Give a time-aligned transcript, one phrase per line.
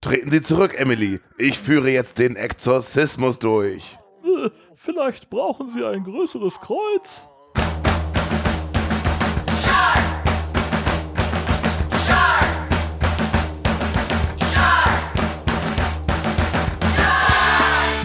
[0.00, 1.18] Treten Sie zurück, Emily.
[1.38, 3.98] Ich führe jetzt den Exorzismus durch.
[4.76, 7.28] Vielleicht brauchen Sie ein größeres Kreuz.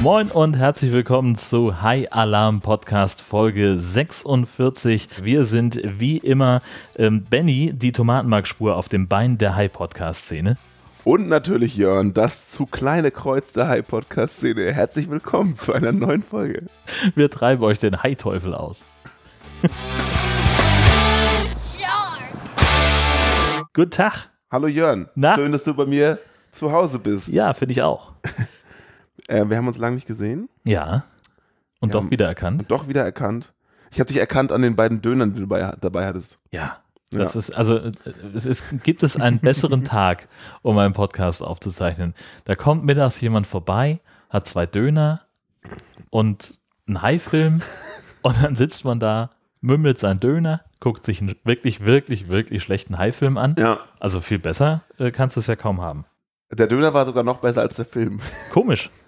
[0.02, 5.10] Moin und herzlich willkommen zu High Alarm Podcast Folge 46.
[5.21, 6.64] Wir sind wie immer
[6.96, 10.57] ähm, Benny, die Tomatenmarkspur auf dem Bein der High Podcast Szene.
[11.04, 14.71] Und natürlich Jörn, das zu kleine Kreuz der High Podcast Szene.
[14.71, 16.68] Herzlich willkommen zu einer neuen Folge.
[17.16, 18.86] Wir treiben euch den High Teufel aus.
[23.74, 24.30] Guten Tag.
[24.50, 25.10] Hallo Jörn.
[25.16, 25.36] Na?
[25.36, 26.20] Schön, dass du bei mir
[26.52, 27.28] zu Hause bist.
[27.28, 28.14] Ja, finde ich auch.
[29.30, 30.50] Äh, wir haben uns lange nicht gesehen.
[30.66, 31.06] Ja.
[31.80, 32.64] Und Ja, doch wiedererkannt.
[32.64, 33.53] Und doch wieder erkannt.
[33.89, 36.39] Ich habe dich erkannt an den beiden Dönern, die du dabei, dabei hattest.
[36.52, 36.83] Ja.
[37.17, 37.40] Das Ja.
[37.40, 37.92] ist, also, äh,
[38.34, 40.28] es ist, gibt es einen besseren Tag,
[40.62, 42.14] um einen Podcast aufzuzeichnen?
[42.45, 45.22] Da kommt mittags jemand vorbei, hat zwei Döner
[46.09, 47.61] und einen Haifilm
[48.22, 52.97] und dann sitzt man da, mümmelt seinen Döner, guckt sich einen wirklich, wirklich, wirklich schlechten
[52.97, 53.55] Haifilm an.
[53.58, 53.77] Ja.
[54.00, 56.05] Also viel besser äh, kannst du es ja kaum haben.
[56.52, 58.20] Der Döner war sogar noch besser als der Film.
[58.52, 58.89] Komisch.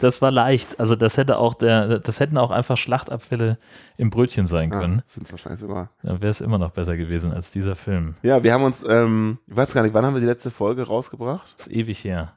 [0.00, 0.78] das war leicht.
[0.80, 3.58] Also das hätte auch der, das hätten auch einfach Schlachtabfälle
[3.96, 4.98] im Brötchen sein können.
[4.98, 5.90] Ja, sind wahrscheinlich sogar.
[6.02, 8.14] Dann wäre es immer noch besser gewesen als dieser Film.
[8.22, 10.86] Ja, wir haben uns, ähm, ich weiß gar nicht, wann haben wir die letzte Folge
[10.86, 11.52] rausgebracht?
[11.56, 12.32] Das ist ewig her.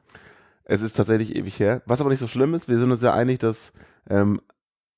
[0.64, 1.82] Es ist tatsächlich ewig her.
[1.86, 3.72] Was aber nicht so schlimm ist, wir sind uns ja einig, dass
[4.08, 4.40] ähm,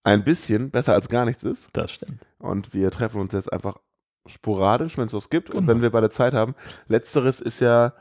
[0.02, 1.70] ein bisschen besser als gar nichts ist.
[1.72, 2.20] Das stimmt.
[2.38, 3.78] Und wir treffen uns jetzt einfach
[4.26, 5.68] sporadisch, wenn es was gibt und Genau.
[5.72, 6.54] wenn wir beide Zeit haben.
[6.88, 7.92] Letzteres ist ja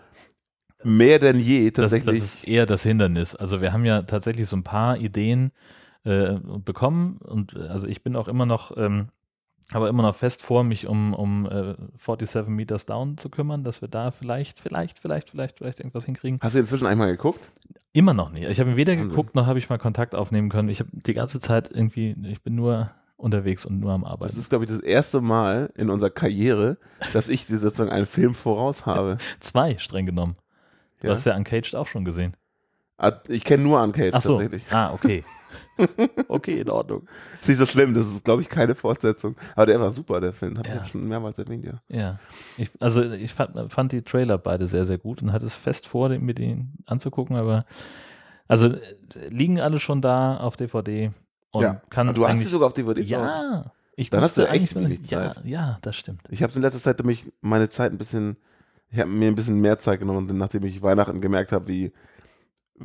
[0.85, 2.23] mehr denn je Das, das tatsächlich.
[2.23, 3.35] ist eher das Hindernis.
[3.35, 5.51] Also wir haben ja tatsächlich so ein paar Ideen
[6.03, 9.07] äh, bekommen und äh, also ich bin auch immer noch, ähm,
[9.71, 13.81] aber immer noch fest vor, mich um, um äh, 47 Meters Down zu kümmern, dass
[13.81, 16.39] wir da vielleicht, vielleicht, vielleicht, vielleicht, vielleicht irgendwas hinkriegen.
[16.41, 17.51] Hast du inzwischen einmal geguckt?
[17.93, 18.43] Immer noch nicht.
[18.49, 19.09] Ich habe weder Wahnsinn.
[19.09, 20.69] geguckt, noch habe ich mal Kontakt aufnehmen können.
[20.69, 24.39] Ich habe die ganze Zeit irgendwie, ich bin nur unterwegs und nur am Das Arbeiten.
[24.39, 26.77] ist, glaube ich, das erste Mal in unserer Karriere,
[27.13, 29.17] dass ich dir sozusagen einen Film voraus habe.
[29.39, 30.35] Zwei, streng genommen.
[31.03, 31.13] Du Ja?
[31.13, 32.35] hast ja Uncaged auch schon gesehen.
[33.27, 34.39] Ich kenne nur Uncaged Ach so.
[34.39, 34.63] tatsächlich.
[34.71, 35.23] Ah, okay.
[36.27, 37.05] okay, in Ordnung.
[37.41, 39.35] Ist nicht so schlimm, das ist, glaube ich, keine Fortsetzung.
[39.55, 40.57] Aber der war super, der Film.
[40.57, 40.81] Hab Ja.
[40.83, 41.73] ich schon mehrmals erwähnt, ja.
[41.89, 42.19] Ja.
[42.57, 45.87] Ich, also ich fand, fand die Trailer beide sehr, sehr gut und hatte es fest
[45.87, 47.65] vor, mir die anzugucken, aber
[48.47, 48.73] also
[49.29, 51.11] liegen alle schon da auf DVD
[51.51, 51.81] und ja.
[51.89, 55.01] kann Aber du hast sie sogar auf DVD ja, ich Dann hast du echt wenig
[55.11, 55.45] ja, Zeit.
[55.45, 56.21] ja, das stimmt.
[56.29, 58.37] Ich habe in letzter Zeit nämlich meine Zeit ein bisschen,
[58.93, 61.91] ich habe mir ein bisschen mehr Zeit genommen, nachdem ich Weihnachten gemerkt habe, wie,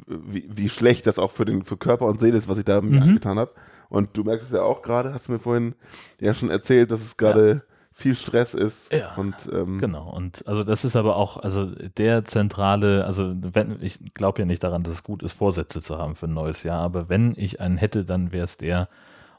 [0.07, 2.81] wie, wie schlecht das auch für, den, für Körper und Seele ist, was ich da
[2.81, 3.03] mir Mhm.
[3.03, 3.53] angetan habe.
[3.89, 5.75] Und du merkst es ja auch gerade, hast du mir vorhin
[6.21, 8.93] ja schon erzählt, dass es gerade viel Stress ist.
[8.93, 9.15] Ja.
[9.17, 13.99] Und ähm, Genau, und also das ist aber auch, also der zentrale, also wenn, ich
[14.15, 16.81] glaube ja nicht daran, dass es gut ist, Vorsätze zu haben für ein neues Jahr,
[16.81, 18.89] aber wenn ich einen hätte, dann wäre es der,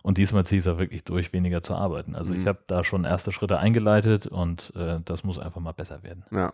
[0.03, 2.15] und diesmal ziehe ich es auch wirklich durch, weniger zu arbeiten.
[2.15, 2.47] Also ich Mhm.
[2.47, 6.23] habe da schon erste Schritte eingeleitet und äh, das muss einfach mal besser werden.
[6.31, 6.51] ja.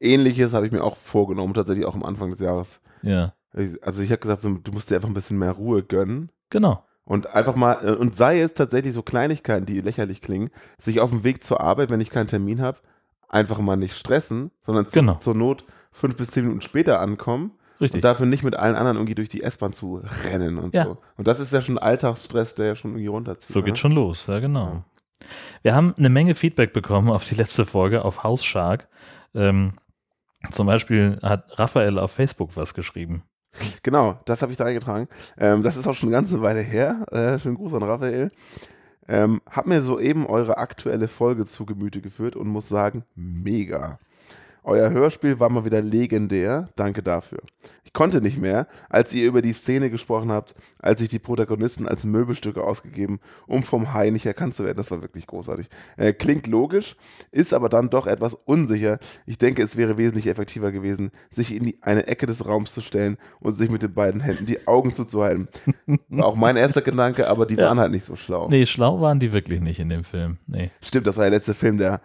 [0.00, 2.80] Ähnliches habe ich mir auch vorgenommen, tatsächlich auch am Anfang des Jahres.
[3.02, 5.82] Ja, Ich- Also ich habe gesagt, so, du musst dir einfach ein bisschen mehr Ruhe
[5.82, 6.30] gönnen.
[6.50, 6.84] genau.
[7.04, 11.10] Und einfach mal, äh, und sei es tatsächlich so Kleinigkeiten, die lächerlich klingen, sich auf
[11.10, 12.78] dem Weg zur Arbeit, wenn ich keinen Termin habe,
[13.28, 15.16] einfach mal nicht stressen, sondern Genau.
[15.16, 17.52] zur Not fünf bis zehn Minuten später ankommen
[17.82, 17.98] Richtig.
[17.98, 20.84] und dafür nicht mit allen anderen irgendwie durch die S-Bahn zu rennen und Ja.
[20.84, 20.98] so.
[21.16, 23.48] Und das ist ja schon Alltagsstress, der ja schon irgendwie runterzieht.
[23.52, 23.66] So ne?
[23.66, 24.84] geht schon los, ja genau.
[25.62, 28.88] Wir haben eine Menge Feedback bekommen auf die letzte Folge auf House Shark.
[29.34, 29.74] Ähm,
[30.50, 33.22] zum Beispiel hat Raphael auf Facebook was geschrieben.
[33.82, 35.08] Genau, das habe ich da eingetragen.
[35.38, 37.04] Ähm, das ist auch schon eine ganze Weile her.
[37.12, 38.30] Äh, schönen Gruß an Raphael.
[39.08, 43.98] Ähm, hab mir soeben eure aktuelle Folge zu Gemüte geführt und muss sagen, mega.
[44.64, 46.68] Euer Hörspiel war mal wieder legendär.
[46.76, 47.40] Danke dafür.
[47.84, 51.86] Ich konnte nicht mehr, als ihr über die Szene gesprochen habt, als sich die Protagonisten
[51.86, 54.78] als Möbelstücke ausgegeben, um vom Hai nicht erkannt zu werden.
[54.78, 55.68] Das war wirklich großartig.
[55.98, 56.96] Äh, klingt logisch,
[57.32, 58.98] ist aber dann doch etwas unsicher.
[59.26, 62.80] Ich denke, es wäre wesentlich effektiver gewesen, sich in die, eine Ecke des Raums zu
[62.80, 65.48] stellen und sich mit den beiden Händen die Augen zuzuhalten.
[66.08, 67.68] War auch mein erster Gedanke, aber die Ja.
[67.68, 68.48] waren halt nicht so schlau.
[68.48, 70.38] Nee, schlau waren die wirklich nicht in dem Film.
[70.46, 70.70] Nee.
[70.80, 72.00] Stimmt, das war der letzte Film, der.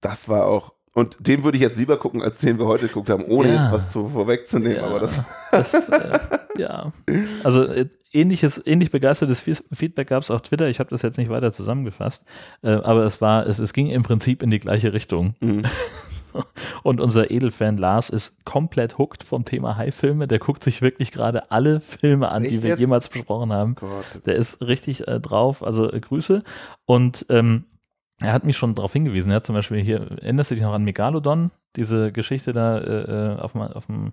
[0.00, 0.72] Das war auch.
[0.96, 3.62] Und den würde ich jetzt lieber gucken, als den wir heute geguckt haben, ohne Ja.
[3.64, 4.76] jetzt was zu, vorwegzunehmen.
[4.78, 4.86] Ja.
[4.86, 5.12] Aber das.
[5.52, 6.18] Das, äh,
[6.56, 6.90] ja,
[7.44, 10.68] also äh, ähnliches, ähnlich begeistertes Fe- Feedback gab es auf Twitter.
[10.68, 12.24] Ich habe das jetzt nicht weiter zusammengefasst,
[12.62, 15.34] äh, aber es war, es, es ging im Prinzip in die gleiche Richtung.
[15.40, 15.64] Mhm.
[16.82, 20.26] Und unser Edelfan Lars ist komplett hooked vom Thema High-Filme.
[20.28, 22.78] Der guckt sich wirklich gerade alle Filme an, die Echt wir jetzt?
[22.80, 23.74] jemals besprochen haben.
[23.74, 24.20] Gott.
[24.26, 25.62] Der ist richtig äh, drauf.
[25.62, 26.42] Also äh, Grüße.
[26.84, 27.64] Und ähm,
[28.22, 29.30] er hat mich schon darauf hingewiesen.
[29.30, 31.50] Er hat zum Beispiel hier, erinnerst du dich noch an Megalodon?
[31.76, 34.12] Diese Geschichte da äh, äh auf, dem- auf dem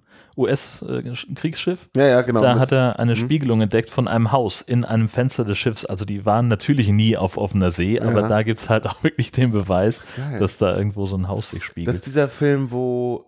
[0.81, 1.89] US-Kriegsschiff?
[1.95, 2.41] Ja, ja, genau.
[2.41, 3.17] da hat er eine Mhm.
[3.17, 5.85] Spiegelung entdeckt von einem Haus in einem Fenster des Schiffs.
[5.85, 8.27] Also die waren natürlich nie auf offener See, aber Ja.
[8.27, 10.39] da gibt es halt auch wirklich den Beweis, Geil.
[10.39, 11.95] dass da irgendwo so ein Haus sich das spiegelt.
[11.95, 13.25] ist dieser Film, wo.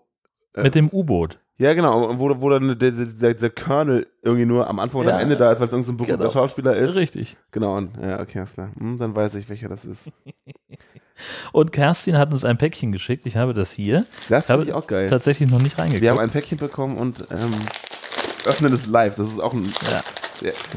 [0.55, 1.39] äh, Mit dem U-Boot.
[1.57, 5.15] Ja, genau, wo, wo dann der, der, der, Colonel irgendwie nur am Anfang und Ja.
[5.15, 6.31] am Ende da ist, weil es irgendein so ein berühmter Genau.
[6.31, 6.95] Schauspieler ist.
[6.95, 7.37] Richtig.
[7.51, 8.71] Genau, und, ja, okay, alles klar.
[8.77, 10.11] Hm, dann weiß ich, welcher das ist.
[11.53, 13.25] Und Kerstin hat uns ein Päckchen geschickt.
[13.25, 15.09] Ich habe das hier Das finde ich auch geil.
[15.09, 16.01] tatsächlich noch nicht reingeguckt.
[16.01, 17.51] Wir haben ein Päckchen bekommen und ähm,
[18.45, 19.15] öffnen es live.
[19.15, 19.63] Das ist auch ein.
[19.63, 20.01] Ja.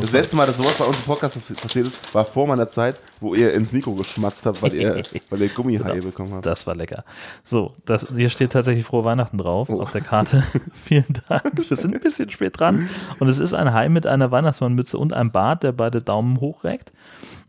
[0.01, 2.69] Das letzte Mal, dass sowas bei uns im Podcast passi- passiert ist, war vor meiner
[2.69, 6.05] Zeit, wo ihr ins Mikro geschmatzt habt, weil ihr, weil ihr Gummihaie Genau.
[6.07, 6.47] bekommen habt.
[6.47, 7.05] Das war lecker.
[7.45, 9.81] So, das, hier steht tatsächlich frohe Weihnachten drauf Oh.
[9.81, 10.45] auf der Karte.
[10.73, 11.53] Vielen Dank.
[11.69, 12.89] Wir sind ein bisschen spät dran.
[13.19, 16.93] Und es ist ein Hai mit einer Weihnachtsmannmütze und einem Bart, der beide Daumen hochreckt.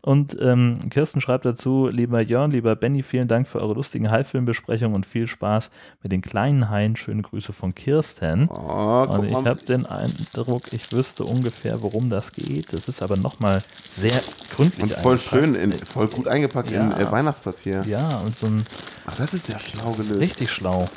[0.02, 4.94] Und ähm, Kirsten schreibt dazu, lieber Jörn, lieber Benny, vielen Dank für eure lustigen Hai-Filmbesprechungen
[4.94, 5.70] und viel Spaß
[6.02, 6.96] mit den kleinen Haien.
[6.96, 8.48] Schöne Grüße von Kirsten.
[8.48, 12.72] Oh, Und ich habe den Eindruck, ich wüsste ungefähr, worum das geht.
[12.72, 13.62] Das ist aber nochmal
[13.92, 14.18] sehr
[14.54, 14.82] gründlich.
[14.82, 15.28] Und voll eingepackt.
[15.44, 16.98] schön, in, voll gut eingepackt in Ja.
[16.98, 17.82] äh, Weihnachtspapier.
[17.86, 18.64] Ja, und so ein
[19.06, 20.88] Ach, das ist ja schlau das ist richtig schlau.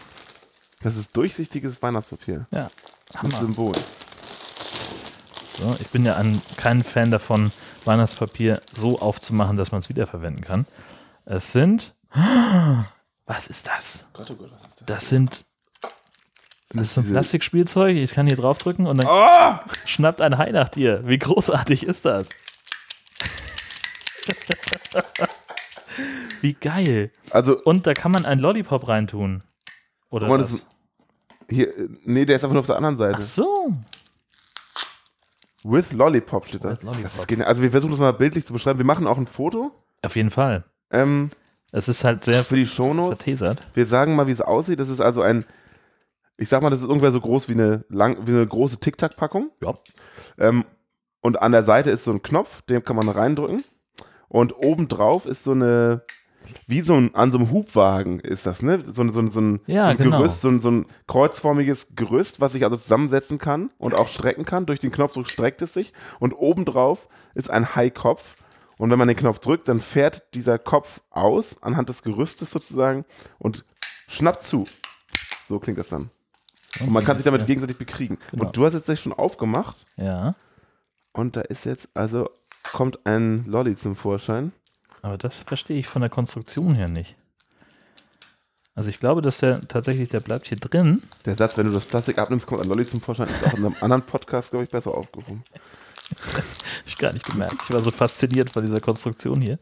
[0.81, 2.45] Das ist durchsichtiges Weihnachtspapier.
[2.51, 2.67] Ja,
[3.15, 3.37] Hammer.
[3.39, 3.71] Symbol.
[5.57, 7.51] So, ich bin ja ein, kein Fan davon,
[7.87, 10.65] Weihnachtspapier so aufzumachen, dass man es wiederverwenden kann.
[11.25, 11.93] Es sind.
[13.25, 14.05] Was ist das?
[14.13, 14.85] Gott, oh Gott, was ist das?
[14.85, 15.45] Das sind.
[16.71, 17.95] Das ist so ein Plastikspielzeug.
[17.95, 19.59] Ich kann hier draufdrücken und dann Oh!
[19.85, 21.07] schnappt ein Hai nach dir.
[21.07, 22.27] Wie großartig ist das?
[26.41, 27.11] Wie geil.
[27.29, 29.43] Also, Und da kann man einen Lollipop reintun.
[30.09, 30.51] Oder was?
[30.51, 30.65] das,
[31.49, 33.17] hier, äh, nee, der ist einfach nur auf der anderen Seite.
[33.19, 33.73] Ach so.
[35.63, 36.69] With Lollipop steht da.
[36.81, 37.01] Lollipop.
[37.03, 37.47] Das ist genial.
[37.47, 38.79] Also, wir versuchen das mal bildlich zu beschreiben.
[38.79, 39.71] Wir machen auch ein Foto
[40.01, 40.63] Auf jeden Fall.
[40.91, 41.29] ähm,
[41.71, 43.19] Es ist halt sehr für die Shownotes.
[43.23, 43.67] vertesert.
[43.73, 44.79] Wir sagen mal, wie es aussieht.
[44.79, 45.43] Das ist also ein,
[46.37, 49.51] ich sag mal, das ist ungefähr so groß wie eine, lang, wie eine große Tic-Tac-Packung.
[49.61, 49.73] Ja.
[50.37, 50.65] Ähm,
[51.21, 53.63] und an der Seite ist so ein Knopf, den kann man reindrücken.
[54.27, 56.01] Und obendrauf ist so eine,
[56.67, 58.83] wie so ein, an so einem Hubwagen ist das, ne?
[58.93, 60.17] So, ein- so, so ein, Ja, so ein genau.
[60.19, 64.45] Gerüst, so ein, so ein kreuzformiges Gerüst, was sich also zusammensetzen kann und auch strecken
[64.45, 64.65] kann.
[64.65, 65.93] Durch den Knopfdruck streckt es sich.
[66.19, 68.35] Und obendrauf ist ein Haikopf.
[68.77, 73.05] Und wenn man den Knopf drückt, dann fährt dieser Kopf aus, anhand des Gerüstes sozusagen,
[73.39, 73.65] und
[74.07, 74.65] schnappt zu.
[75.47, 76.09] So klingt das dann.
[76.79, 78.17] Und man kann sich damit gegenseitig bekriegen.
[78.31, 78.45] Genau.
[78.45, 79.85] Und du hast jetzt gleich schon aufgemacht.
[79.95, 80.33] Ja.
[81.13, 82.29] Und da ist jetzt, also
[82.73, 84.51] kommt ein Lolli zum Vorschein.
[85.03, 87.15] Aber das verstehe ich von der Konstruktion her nicht.
[88.73, 91.01] Also ich glaube, dass der tatsächlich, der bleibt hier drin.
[91.25, 93.65] Der Satz, wenn du das Plastik abnimmst, kommt ein Lolli zum Vorschein, ist auch in
[93.65, 95.43] einem anderen Podcast, glaube ich, besser aufgehoben.
[96.33, 96.43] Hab
[96.87, 97.55] ich gar nicht gemerkt.
[97.63, 99.59] Ich war so fasziniert von dieser Konstruktion hier.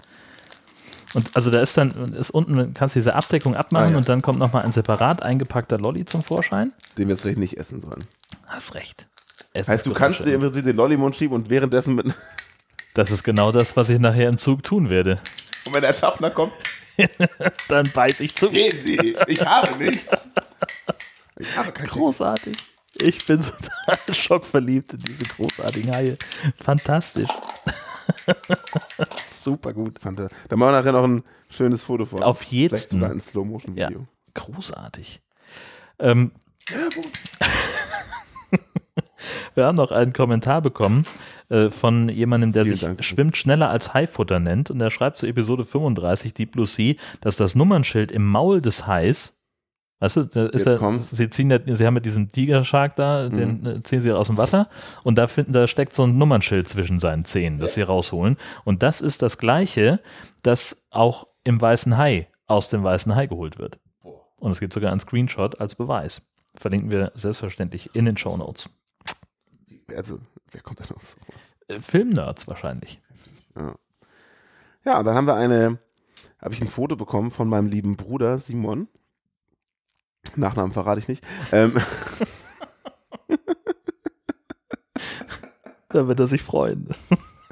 [1.13, 3.97] Und also da ist dann, ist unten, kannst du diese Abdeckung abmachen Ah, ja.
[3.97, 6.71] und dann kommt nochmal ein separat eingepackter Lolli zum Vorschein.
[6.97, 8.05] Den wir jetzt vielleicht nicht essen sollen.
[8.45, 9.07] Hast recht.
[9.53, 12.05] Essen Heißt, du kannst dir im Prinzip den Lolli im Mund schieben und währenddessen mit.
[12.91, 15.17] Und Das ist genau das, was ich nachher im Zug tun werde.
[15.71, 16.53] wenn der Schaffner kommt,
[17.69, 18.49] Dann beiß ich zu.
[18.49, 20.27] gehen Sie, ich habe nichts.
[21.39, 22.55] Ich habe kein Großartig.
[22.95, 23.39] Ich bin
[23.85, 26.17] total schockverliebt in diese großartigen Haie.
[26.61, 27.29] Fantastisch.
[29.41, 29.97] Super gut.
[29.99, 30.27] Fanta.
[30.49, 32.21] Da machen wir nachher noch ein schönes Foto von.
[32.21, 32.89] Auf Vielleicht jetzt.
[32.91, 33.99] sogar ein Slow-Motion-Video.
[33.99, 34.05] Ja.
[34.33, 35.21] Großartig.
[35.99, 36.31] Ähm,
[39.55, 41.05] wir haben noch einen Kommentar bekommen
[41.51, 43.03] äh, von jemandem, der Vielen sich Dank.
[43.03, 44.71] Schwimmt schneller als Haifutter nennt.
[44.71, 48.87] Und der schreibt zur Episode 35, Deep Blue Sea, dass das Nummernschild im Maul des
[48.87, 49.37] Hais,
[49.99, 53.65] weißt du, da ist er, sie ziehen ja, sie haben ja diesen Tigershark da, den
[53.65, 54.69] äh, ziehen sie aus dem Wasser
[55.03, 58.37] und da finden, da steckt so ein Nummernschild zwischen seinen Zähnen, das sie rausholen.
[58.63, 59.99] Und das ist das gleiche,
[60.43, 63.77] das auch im weißen Hai aus dem weißen Hai geholt wird.
[64.37, 66.21] Und es gibt sogar einen Screenshot als Beweis.
[66.55, 68.69] Verlinken wir selbstverständlich in den Show Notes.
[69.95, 70.19] Also,
[70.51, 71.55] wer kommt denn auf sowas?
[71.67, 72.99] Äh, Filmnerds wahrscheinlich.
[74.85, 75.79] Ja, und dann haben wir eine,
[76.41, 78.87] habe ich ein Foto bekommen von meinem lieben Bruder Simon.
[80.35, 81.23] Nachnamen verrate ich nicht.
[81.51, 81.73] Ähm,
[85.91, 86.87] Da wird er sich freuen.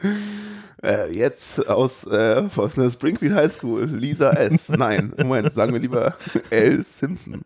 [0.83, 4.69] äh, jetzt aus, äh, aus einer Springfield High School, Lisa S.
[4.69, 6.15] Nein, Moment, sagen wir lieber
[6.49, 6.83] L.
[6.83, 7.41] Simpson.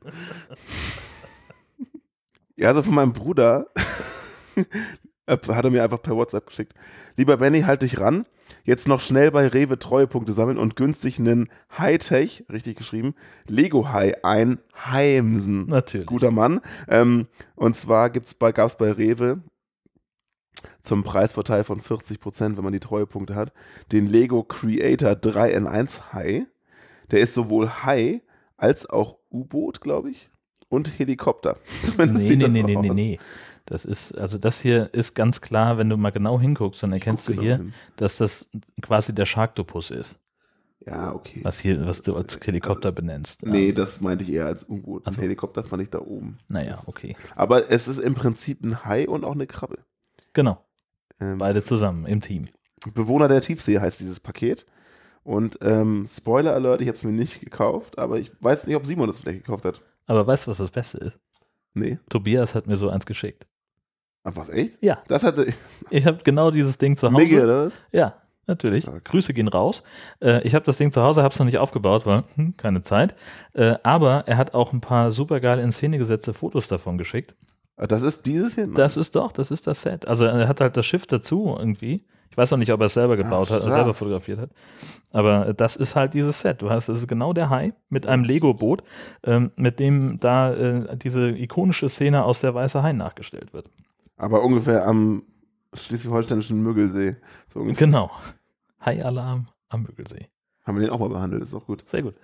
[2.55, 3.67] Ja, also von meinem Bruder
[5.27, 6.73] hat er mir einfach per WhatsApp geschickt.
[7.15, 8.25] Lieber Benny, halt dich ran.
[8.65, 13.15] Jetzt noch schnell bei Rewe Treuepunkte sammeln und günstig einen Hightech, richtig geschrieben,
[13.47, 15.67] Lego High ein Heimsen.
[15.67, 16.07] Natürlich.
[16.07, 16.61] Guter Mann.
[16.87, 19.41] Ähm, und zwar gibt's bei, gab es bei Rewe
[20.81, 23.51] zum Preisvorteil von 40%, wenn man die Treuepunkte hat,
[23.91, 26.43] den Lego Creator 3 in 1 High.
[27.11, 28.21] der ist sowohl Hai
[28.57, 30.29] als auch U-Boot, glaube ich,
[30.69, 31.57] und Helikopter.
[31.85, 33.19] Zumindest Nee, nee, nee, nee, nee, nee.
[33.65, 37.27] Das ist, also das hier ist ganz klar, wenn du mal genau hinguckst, dann erkennst
[37.27, 37.73] du Guck hier, genau hin.
[37.95, 38.49] dass das
[38.81, 40.19] quasi der Sharktopus ist,
[40.85, 41.39] Ja, okay.
[41.43, 43.45] was hier, was du als Helikopter benennst.
[43.45, 45.03] Nee, Ähm, das meinte ich eher als U-Boot.
[45.05, 45.21] Ach Ein so.
[45.21, 46.37] Helikopter fand ich da oben.
[46.49, 47.15] naja, okay.
[47.35, 49.77] Aber es ist im Prinzip ein Hai und auch eine Krabbe.
[50.33, 50.63] Genau,
[51.21, 52.49] Ähm, beide zusammen im Team.
[52.93, 54.65] Bewohner der Tiefsee heißt dieses Paket.
[55.23, 58.85] Und ähm, Spoiler Alert, ich habe es mir nicht gekauft, aber ich weiß nicht, ob
[58.85, 59.81] Simon das vielleicht gekauft hat.
[60.05, 61.17] Aber weißt du, was das Beste ist?
[61.73, 61.97] Nee.
[62.09, 63.47] Tobias hat mir so eins geschickt.
[64.23, 64.77] Ach, was, echt?
[64.81, 65.45] Ja, Das hatte
[65.89, 67.17] ich habe genau dieses Ding zu Hause.
[67.17, 67.73] Miggy, oder was?
[67.91, 68.15] Ja,
[68.47, 68.83] natürlich.
[68.83, 69.03] Stark.
[69.05, 69.83] Grüße gehen raus.
[70.21, 72.81] Äh, ich habe das Ding zu Hause, habe es noch nicht aufgebaut, weil hm, keine
[72.81, 73.15] Zeit.
[73.53, 77.35] Äh, aber er hat auch ein paar supergeil in Szene gesetzte Fotos davon geschickt.
[77.75, 78.67] Ah, Das ist dieses hier?
[78.67, 78.75] Nein.
[78.75, 80.07] Das ist doch, das ist das Set.
[80.07, 82.05] Also er hat halt das Schiff dazu irgendwie.
[82.31, 84.49] Ich weiß auch nicht, ob er es selber gebaut Ah, hat, oder selber fotografiert hat.
[85.11, 86.61] Aber das ist halt dieses Set.
[86.63, 88.83] Du hast, das ist genau der Hai mit einem Lego-Boot,
[89.23, 93.69] ähm, mit dem da äh, diese ikonische Szene aus der Weiße Hai nachgestellt wird.
[94.23, 95.23] Aber ungefähr am
[95.73, 97.15] schleswig-holsteinischen Müggelsee.
[97.53, 97.63] So.
[97.63, 98.11] Genau.
[98.85, 100.27] Hai-Alarm am Müggelsee.
[100.63, 101.83] Haben wir den auch mal behandelt, ist auch gut.
[101.89, 102.15] Sehr gut.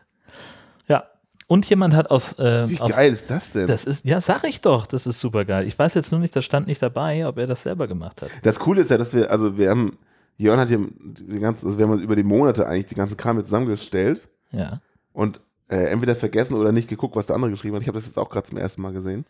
[0.88, 1.04] Ja.
[1.48, 3.68] Und jemand hat aus, äh, Wie aus geil ist das denn?
[3.68, 5.66] Das ist, ja, sag ich doch, das ist super geil.
[5.68, 8.30] Ich weiß jetzt nur nicht, da stand nicht dabei, ob er das selber gemacht hat.
[8.44, 9.98] Das Coole ist ja, dass wir, also wir haben,
[10.38, 13.44] Jörn hat hier die ganzen, also wir haben über die Monate eigentlich die ganzen Kram
[13.44, 14.80] zusammengestellt Ja.
[15.12, 17.82] und äh, entweder vergessen oder nicht geguckt, was der andere geschrieben hat.
[17.82, 19.26] Ich habe das jetzt auch gerade zum ersten Mal gesehen.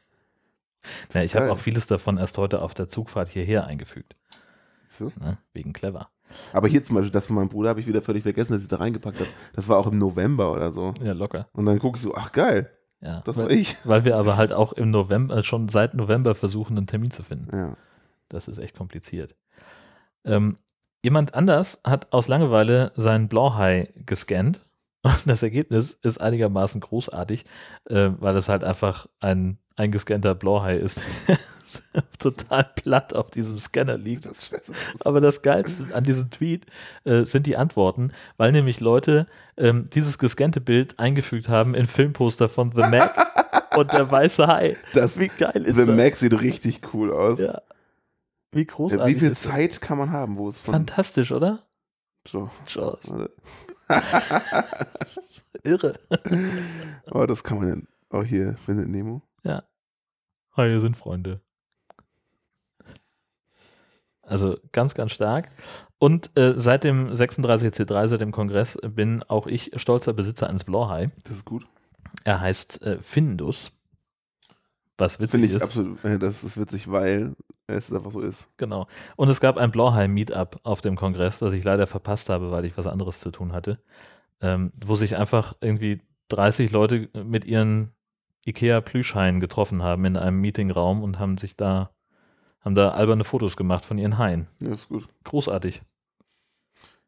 [1.13, 4.13] Ja ich habe auch vieles davon erst heute auf der Zugfahrt hierher eingefügt.
[4.87, 5.11] So.
[5.19, 5.37] Ne?
[5.53, 6.09] Wegen clever.
[6.53, 8.67] Aber hier zum Beispiel, das von meinem Bruder habe ich wieder völlig vergessen, dass ich
[8.67, 9.29] da reingepackt habe.
[9.55, 10.93] Das war auch im November oder so.
[11.03, 11.47] Ja, locker.
[11.53, 12.69] Und dann gucke ich so, ach geil,
[13.01, 13.21] Ja.
[13.25, 13.75] das war weil, ich.
[13.85, 17.23] weil wir aber halt auch im November, äh, schon seit November versuchen, einen Termin zu
[17.23, 17.55] finden.
[17.55, 17.77] Ja.
[18.27, 19.35] Das ist echt kompliziert.
[20.23, 20.57] Ähm,
[21.03, 24.65] jemand anders hat aus Langeweile seinen Blauhai gescannt.
[25.01, 27.45] Und das Ergebnis ist einigermaßen großartig,
[27.85, 31.01] äh, weil es halt einfach ein eingescannter Blauhai ist.
[32.19, 34.27] Total platt auf diesem Scanner liegt.
[35.01, 36.65] Aber das Geilste an diesem Tweet
[37.05, 42.49] äh, sind die Antworten, weil nämlich Leute ähm, dieses gescannte Bild eingefügt haben in Filmposter
[42.49, 43.15] von The Mac
[43.77, 44.75] und der weiße Hai.
[44.93, 45.95] Das, Wie geil ist The das?
[45.95, 47.39] Mac sieht richtig cool aus.
[47.39, 47.61] Ja.
[48.51, 49.15] Wie großartig.
[49.15, 49.51] Wie viel ist das?
[49.51, 50.73] Zeit kann man haben, wo es von.
[50.73, 51.63] Fantastisch, oder?
[52.27, 53.11] So, Jaws.
[53.11, 53.31] warte.
[55.63, 55.99] Irre.
[57.11, 59.21] oh, das kann man ja auch hier, findet Nemo.
[59.43, 59.63] Ja.
[60.55, 61.41] Haie sind Freunde.
[64.21, 65.49] Also ganz, ganz stark.
[65.97, 71.07] Und äh, seit dem 36C3, seit dem Kongress, bin auch ich stolzer Besitzer eines Blauhai.
[71.23, 71.65] Das ist gut.
[72.23, 73.71] Er heißt äh, Findus.
[74.97, 75.63] Was witzig Finde ich ist.
[75.63, 77.33] absolut, äh, das ist witzig, weil
[77.67, 78.47] es einfach so ist.
[78.57, 78.87] Genau.
[79.15, 82.77] Und es gab ein Blauhai-Meetup auf dem Kongress, das ich leider verpasst habe, weil ich
[82.77, 83.79] was anderes zu tun hatte,
[84.41, 87.93] ähm, wo sich einfach irgendwie 30 Leute mit ihren
[88.49, 91.91] IKEA-Plüschhaien getroffen haben in einem Meetingraum und haben sich da,
[92.61, 94.47] haben da alberne Fotos gemacht von ihren Haien.
[94.61, 95.07] Ja, ist gut.
[95.23, 95.81] Großartig.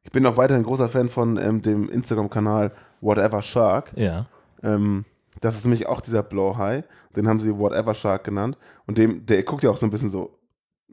[0.04, 2.72] Ich bin auch weiterhin großer Fan von ähm, dem Instagram-Kanal
[3.02, 3.92] Whatever Shark.
[3.96, 4.26] Ja.
[4.64, 5.06] Ähm,
[5.40, 6.84] das ist nämlich auch dieser Blauhai.
[7.16, 8.58] Den haben sie Whatever Shark genannt.
[8.88, 10.40] Und dem, der guckt ja auch so ein bisschen so,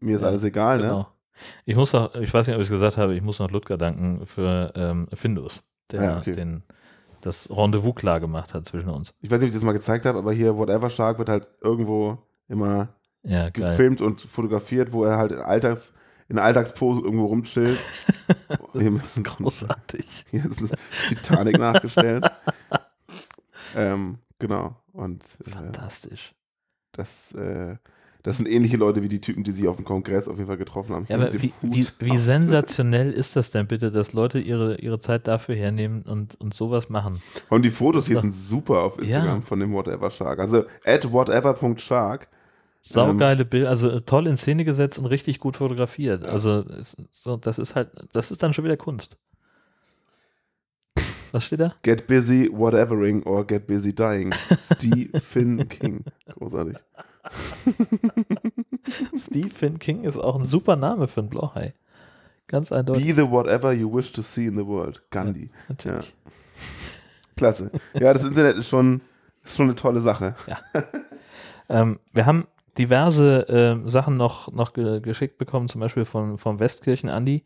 [0.00, 0.84] mir ist Ja, alles egal, ne?
[0.84, 1.08] Genau.
[1.64, 3.78] Ich muss noch, ich weiß nicht, ob ich es gesagt habe, ich muss noch Ludger
[3.78, 6.32] danken für ähm, Findus, der Ja, okay.
[6.32, 6.64] den,
[7.20, 9.12] das Rendezvous klar gemacht hat zwischen uns.
[9.20, 11.46] Ich weiß nicht, ob ich das mal gezeigt habe, aber hier Whatever Shark wird halt
[11.60, 12.88] irgendwo immer
[13.22, 15.94] Ja, gefilmt und fotografiert, wo er halt in Alltags
[16.28, 17.78] in Alltagspose irgendwo rumchillt.
[18.72, 20.26] Hier Das ist großartig.
[20.30, 20.70] Hier ist eine
[21.08, 22.30] Titanic nachgestellt.
[23.76, 24.76] ähm, genau.
[24.92, 26.34] Und äh, Fantastisch.
[26.92, 27.76] das, äh,
[28.24, 30.56] das sind ähnliche Leute wie die Typen, die sich auf dem Kongress auf jeden Fall
[30.58, 31.06] getroffen haben.
[31.08, 35.28] Ja, aber wie, wie, wie sensationell ist das denn bitte, dass Leute ihre, ihre Zeit
[35.28, 37.22] dafür hernehmen und, und sowas machen?
[37.48, 38.22] Und die Fotos hier Ja.
[38.22, 39.40] sind super auf Instagram Ja.
[39.42, 40.40] von dem Whatever Shark.
[40.40, 42.28] Also at whatever.shark.
[42.80, 46.24] Saugeile Bilder, also toll in Szene gesetzt und richtig gut fotografiert.
[46.24, 49.16] Also es- so, das ist halt, das ist dann schon wieder Kunst.
[51.32, 51.74] Was steht da?
[51.82, 54.32] Get busy whatevering or get busy dying.
[54.60, 56.04] Stephen King.
[56.38, 56.76] Großartig.
[59.16, 61.74] Stephen King ist auch ein super Name für einen Blauhai.
[62.46, 63.06] Ganz eindeutig.
[63.06, 65.02] Be the whatever you wish to see in the world.
[65.10, 65.50] Gandhi.
[65.68, 66.14] Natürlich.
[67.36, 67.70] Klasse.
[67.94, 69.02] Ja, das Internet ist schon,
[69.44, 70.34] ist schon eine tolle Sache.
[71.70, 72.46] Ähm, wir haben
[72.78, 77.44] diverse ähm, Sachen noch, noch ge geschickt bekommen, zum Beispiel von, vom Westkirchen Andi,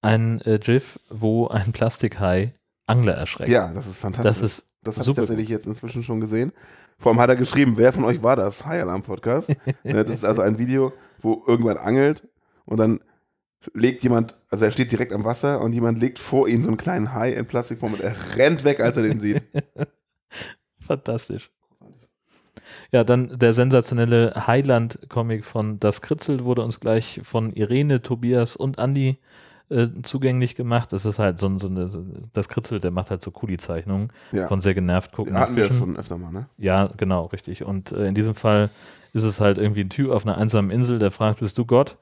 [0.00, 2.54] ein äh, GIF, wo ein Plastikhai
[2.86, 3.50] Angler erschreckt.
[3.50, 4.24] Ja, das ist fantastisch.
[4.24, 6.52] das ist Das habe ich tatsächlich jetzt inzwischen schon gesehen.
[6.98, 8.64] Vor allem hat er geschrieben, wer von euch war das?
[8.64, 9.48] High Alarm Podcast.
[9.84, 12.26] Ne, das ist also ein Video, wo irgendwann angelt
[12.64, 13.00] und dann
[13.72, 16.76] legt jemand, also er steht direkt am Wasser und jemand legt vor ihm so einen
[16.76, 19.42] kleinen Hai in Plastikform und er rennt weg, als er den sieht.
[20.80, 21.50] Fantastisch.
[22.92, 28.78] Ja, dann der sensationelle Highland-Comic von Das Kritzel wurde uns gleich von Irene, Tobias und
[28.78, 29.18] Andi
[29.74, 30.92] äh, zugänglich gemacht.
[30.92, 31.88] Das ist halt so, ein- so eine,
[32.32, 34.46] das Kritzel, der macht halt so Kuli-Zeichnungen Ja.
[34.48, 35.36] von sehr genervt gucken.
[35.38, 36.46] Hatten wir schon öfter mal, ne?
[36.58, 37.64] Ja, genau, richtig.
[37.64, 38.70] Und äh, in diesem Fall
[39.12, 41.96] ist es halt irgendwie ein Typ auf einer einsamen Insel, der fragt, bist du Gott?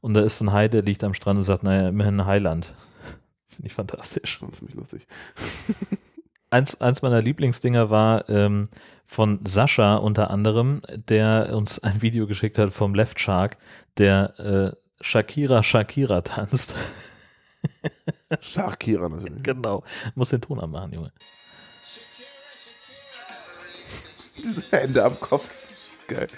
[0.00, 2.26] Und da ist so ein Hai, der liegt am Strand und sagt, naja, immerhin ein
[2.26, 2.72] Heiland.
[3.46, 4.38] Finde ich fantastisch.
[4.38, 5.06] Schon ziemlich lustig.
[6.50, 8.68] Eins, eins meiner Lieblingsdinger war ähm,
[9.04, 13.58] von Sascha unter anderem, der uns ein Video geschickt hat vom Left Shark,
[13.98, 16.74] der äh, Shakira Shakira tanzt.
[18.40, 19.42] Shakira natürlich.
[19.42, 19.84] genau.
[20.14, 21.12] Muss den Ton anmachen, Junge.
[24.70, 25.66] Hände am Kopf.
[26.06, 26.28] Geil.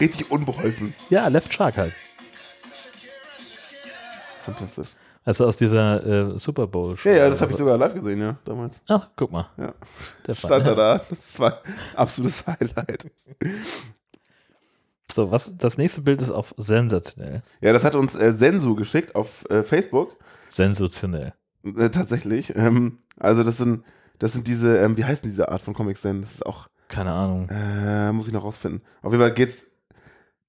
[0.00, 0.94] Richtig unbeholfen.
[1.10, 1.92] Ja, Left Shark halt.
[4.42, 4.88] Fantastisch.
[5.24, 6.96] Also aus dieser äh, Super Bowl.
[7.04, 8.80] Ja, ja, das habe ich sogar live gesehen, ja, damals.
[8.88, 9.48] Ach, guck mal.
[9.56, 9.72] Ja.
[10.26, 10.74] Der Stand Fall.
[10.74, 11.00] da.
[11.08, 13.06] Das war ein absolutes Highlight.
[15.14, 17.42] So, was, das nächste Bild ist auch sensationell.
[17.60, 20.16] Ja, das hat uns äh, Sensu geschickt auf äh, Facebook.
[20.48, 21.34] Sensationell.
[21.64, 22.54] Äh, tatsächlich.
[22.56, 23.84] Ähm, also das sind,
[24.18, 26.22] das sind diese, ähm, wie heißen diese Art von Comics denn?
[26.22, 27.48] Das ist auch, Keine Ahnung.
[27.50, 28.82] äh, muss ich noch rausfinden.
[29.02, 29.71] Auf jeden Fall geht's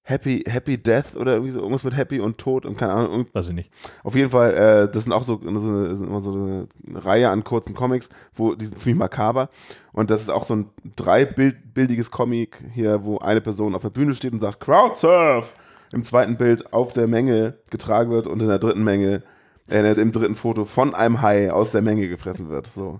[0.06, 3.26] Happy, Happy Death oder irgendwie so, irgendwas mit Happy und Tod und keine Ahnung.
[3.32, 3.72] Weiß ich nicht.
[4.04, 7.74] Auf jeden Fall, äh, das sind auch so, so, eine, so eine Reihe an kurzen
[7.74, 9.50] Comics, wo die sind ziemlich makaber.
[9.94, 14.14] Und das ist auch so ein dreibildiges Comic hier, wo eine Person auf der Bühne
[14.14, 15.54] steht und sagt Crowdsurf.
[15.94, 19.24] Im zweiten Bild auf der Menge getragen wird und in der dritten Menge,
[19.70, 22.68] äh, im dritten Foto von einem Hai aus der Menge gefressen wird.
[22.76, 23.00] So.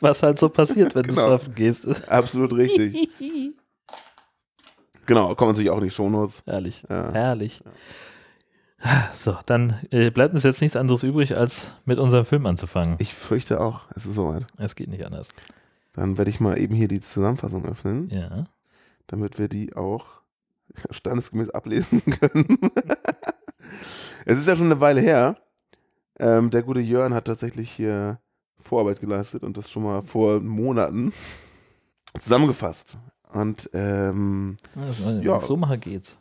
[0.00, 1.22] Was halt so passiert, wenn Genau.
[1.22, 2.08] du surfen gehst.
[2.08, 3.08] Absolut richtig.
[5.08, 6.42] genau, kommt natürlich auch in die Shownotes.
[6.46, 6.84] herrlich.
[6.88, 7.10] Ja.
[7.12, 7.64] Herrlich.
[9.12, 12.94] So, dann äh, bleibt uns jetzt nichts anderes übrig, als mit unserem Film anzufangen.
[13.00, 14.46] Ich fürchte auch, es ist soweit.
[14.56, 15.30] Es geht nicht anders.
[15.94, 18.08] Dann werde ich mal eben hier die Zusammenfassung öffnen.
[18.10, 18.44] Ja.
[19.08, 20.20] damit wir die auch
[20.90, 22.58] standesgemäß ablesen können.
[24.26, 25.36] es ist ja schon eine Weile her.
[26.20, 28.20] Ähm, der gute Jörn hat tatsächlich hier
[28.60, 31.12] Vorarbeit geleistet und das schon mal vor Monaten
[32.20, 32.98] zusammengefasst.
[33.32, 35.36] Und ähm, Also, Ja.
[35.36, 36.18] ich so mache, geht's.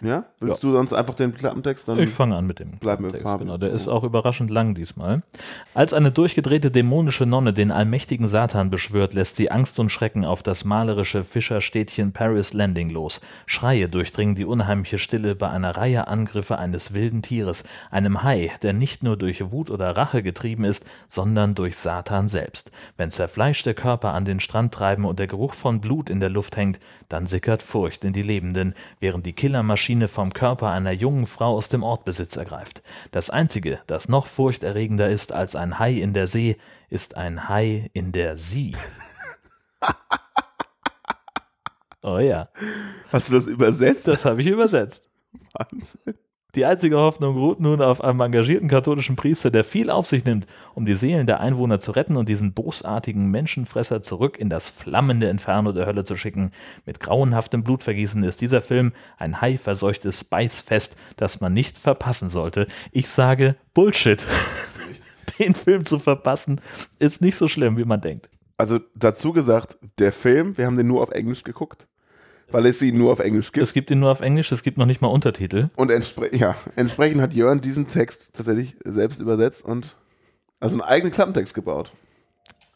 [0.00, 1.98] Ja, willst du sonst einfach den Klappentext dann?
[1.98, 3.44] Ich fange an mit dem bleiben wir Text, Farbe.
[3.44, 5.22] Genau, der ist auch überraschend lang diesmal.
[5.74, 10.42] Als eine durchgedrehte dämonische Nonne den allmächtigen Satan beschwört, lässt sie Angst und Schrecken auf
[10.42, 13.20] das malerische Fischerstädtchen Paris Landing los.
[13.46, 18.72] Schreie durchdringen die unheimliche Stille bei einer Reihe Angriffe eines wilden Tieres, einem Hai, der
[18.72, 22.70] nicht nur durch Wut oder Rache getrieben ist, sondern durch Satan selbst.
[22.96, 26.56] Wenn zerfleischte Körper an den Strand treiben und der Geruch von Blut in der Luft
[26.56, 29.32] hängt, dann sickert Furcht in die Lebenden, während die
[29.74, 32.82] Killermaschine vom Körper einer jungen Frau aus dem Ort Besitz ergreift.
[33.10, 36.56] Das Einzige, das noch furchterregender ist als ein Hai in der See,
[36.90, 38.76] ist ein Hai in der Sie.
[42.06, 42.50] Oh ja,
[43.10, 44.06] Hast du das übersetzt?
[44.06, 45.08] das habe ich übersetzt.
[45.54, 46.18] Wahnsinn.
[46.54, 50.46] Die einzige Hoffnung ruht nun auf einem engagierten katholischen Priester, der viel auf sich nimmt,
[50.74, 55.28] um die Seelen der Einwohner zu retten und diesen bosartigen Menschenfresser zurück in das flammende
[55.28, 56.52] Inferno der Hölle zu schicken.
[56.86, 62.68] Mit grauenhaftem Blutvergießen ist dieser Film ein haiverseuchtes Beißfest, das man nicht verpassen sollte.
[62.92, 64.24] Ich sage Bullshit.
[65.40, 66.60] Den Film zu verpassen
[67.00, 68.30] ist nicht so schlimm, wie man denkt.
[68.56, 71.88] Also dazu gesagt, der Film, wir haben den nur auf Englisch geguckt,
[72.50, 73.62] weil es ihn nur auf Englisch gibt.
[73.62, 75.70] Es gibt ihn nur auf Englisch, es gibt noch nicht mal Untertitel.
[75.76, 79.96] Und entspre ja, entsprechend hat Jörn diesen Text tatsächlich selbst übersetzt und
[80.60, 81.92] also einen eigenen Klappentext gebaut.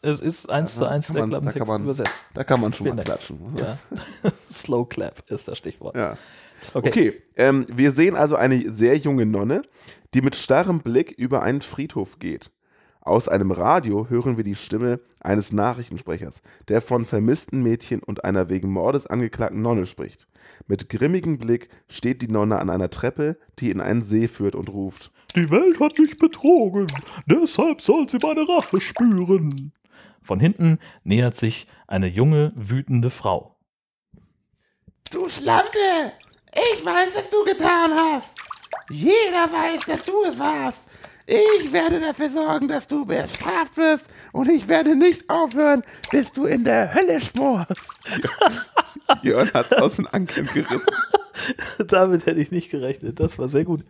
[0.01, 2.25] Es ist eins zu da eins der man- da Klappentext man- übersetzt.
[2.33, 3.39] Da kann man schon Vielen mal klatschen.
[3.57, 3.77] Ja.
[4.51, 5.95] Slow Clap ist das Stichwort.
[5.95, 6.17] Ja.
[6.73, 6.89] Okay.
[6.89, 9.61] Okay, ähm, wir sehen also eine sehr junge Nonne,
[10.13, 12.51] die mit starrem Blick über einen Friedhof geht.
[13.09, 18.49] Aus einem Radio hören wir die Stimme eines Nachrichtensprechers, der von vermissten Mädchen und einer
[18.49, 20.27] wegen Mordes angeklagten Nonne spricht.
[20.67, 24.69] Mit grimmigem Blick steht die Nonne an einer Treppe, die in einen See führt und
[24.69, 25.11] ruft.
[25.35, 26.85] Die Welt hat mich betrogen,
[27.25, 29.73] deshalb soll sie meine Rache spüren.
[30.21, 33.57] Von hinten nähert sich eine junge, wütende Frau.
[35.09, 36.11] Du Schlampe!
[36.53, 38.37] Ich weiß, was du getan hast!
[38.91, 40.89] Jeder weiß, dass du es warst!
[41.29, 46.45] Ich werde dafür sorgen, dass du bestraft wirst und ich werde nicht aufhören, bis du
[46.45, 47.69] in der Hölle schmorst!
[49.21, 50.81] Jörn hat aus den Ankeln gerissen.
[51.87, 53.19] Damit hätte ich nicht gerechnet.
[53.19, 53.83] Das war sehr gut.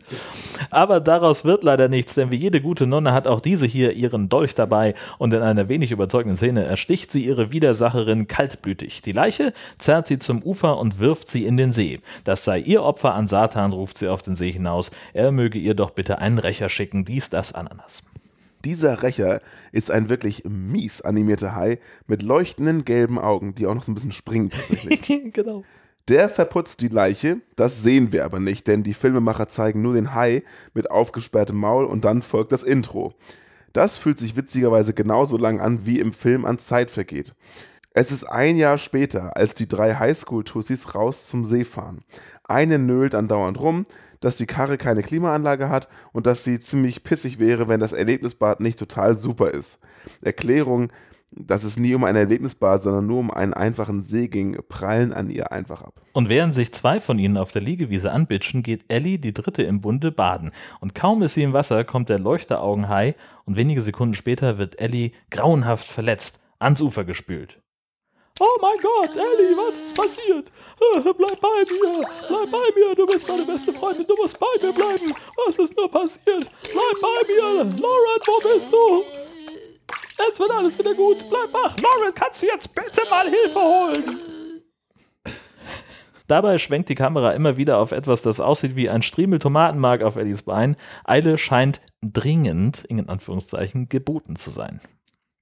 [0.69, 4.29] Aber daraus wird leider nichts, denn wie jede gute Nonne hat auch diese hier ihren
[4.29, 9.01] Dolch dabei und in einer wenig überzeugenden Szene ersticht sie ihre Widersacherin kaltblütig.
[9.01, 11.99] Die Leiche zerrt sie zum Ufer und wirft sie in den See.
[12.23, 14.91] Das sei ihr Opfer an Satan, ruft sie auf den See hinaus.
[15.13, 18.03] Er möge ihr doch bitte einen Rächer schicken, dies, das, Ananas.
[18.65, 23.83] Dieser Rächer ist ein wirklich mies animierter Hai mit leuchtenden gelben Augen, die auch noch
[23.83, 24.51] so ein bisschen springen
[25.33, 25.63] genau.
[26.09, 30.15] Der verputzt die Leiche, das sehen wir aber nicht, denn die Filmemacher zeigen nur den
[30.15, 30.41] Hai
[30.73, 33.13] mit aufgesperrtem Maul und dann folgt das Intro.
[33.73, 37.35] Das fühlt sich witzigerweise genauso lang an, wie im Film an Zeit vergeht.
[37.93, 42.03] Es ist ein Jahr später, als die drei Highschool-Tussis raus zum See fahren.
[42.43, 43.85] Eine nölt andauernd rum,
[44.19, 48.61] dass die Karre keine Klimaanlage hat und dass sie ziemlich pissig wäre, wenn das Erlebnisbad
[48.61, 49.79] nicht total super ist.
[50.23, 50.91] Erklärung,
[51.31, 55.29] dass es nie um ein Erlebnisbad, sondern nur um einen einfachen See ging, prallen an
[55.29, 56.01] ihr einfach ab.
[56.13, 59.81] Und während sich zwei von ihnen auf der Liegewiese anbitschen, geht Ellie, die dritte im
[59.81, 60.51] Bunde, baden.
[60.79, 63.15] Und kaum ist sie im Wasser, kommt der Leuchteraugenhai
[63.45, 67.61] und wenige Sekunden später wird Ellie grauenhaft verletzt ans Ufer gespült.
[68.41, 70.49] Oh mein Gott, Ellie, was ist passiert?
[71.17, 74.71] Bleib bei mir, bleib bei mir, du bist meine beste Freundin, du musst bei mir
[74.71, 75.13] bleiben.
[75.45, 76.47] Was ist nur passiert?
[76.63, 79.28] Bleib bei mir, Lauren, wo bist du?
[80.27, 81.75] Es wird alles wieder gut, bleib wach.
[81.77, 84.63] Lauren, kannst du jetzt bitte mal Hilfe holen?
[86.27, 90.15] Dabei schwenkt die Kamera immer wieder auf etwas, das aussieht wie ein Striemel Tomatenmark auf
[90.15, 90.75] Ellies Bein.
[91.03, 94.79] Eile scheint dringend, in Anführungszeichen, geboten zu sein.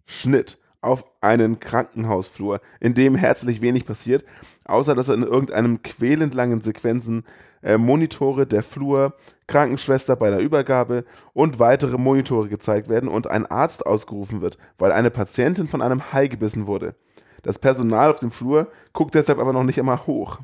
[0.06, 4.24] Schnitt auf einen Krankenhausflur, in dem herzlich wenig passiert,
[4.66, 7.24] außer dass in irgendeinem quälend langen Sequenzen
[7.64, 9.14] äh, Monitore der Flur,
[9.48, 14.92] Krankenschwester bei der Übergabe und weitere Monitore gezeigt werden und ein Arzt ausgerufen wird, weil
[14.92, 16.96] eine Patientin von einem Hai gebissen wurde.
[17.44, 20.40] Das Personal auf dem Flur guckt deshalb aber noch nicht einmal hoch.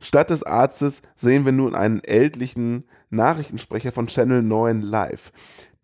[0.00, 5.32] Statt des Arztes sehen wir nun einen ältlichen Nachrichtensprecher von Channel 9 Live,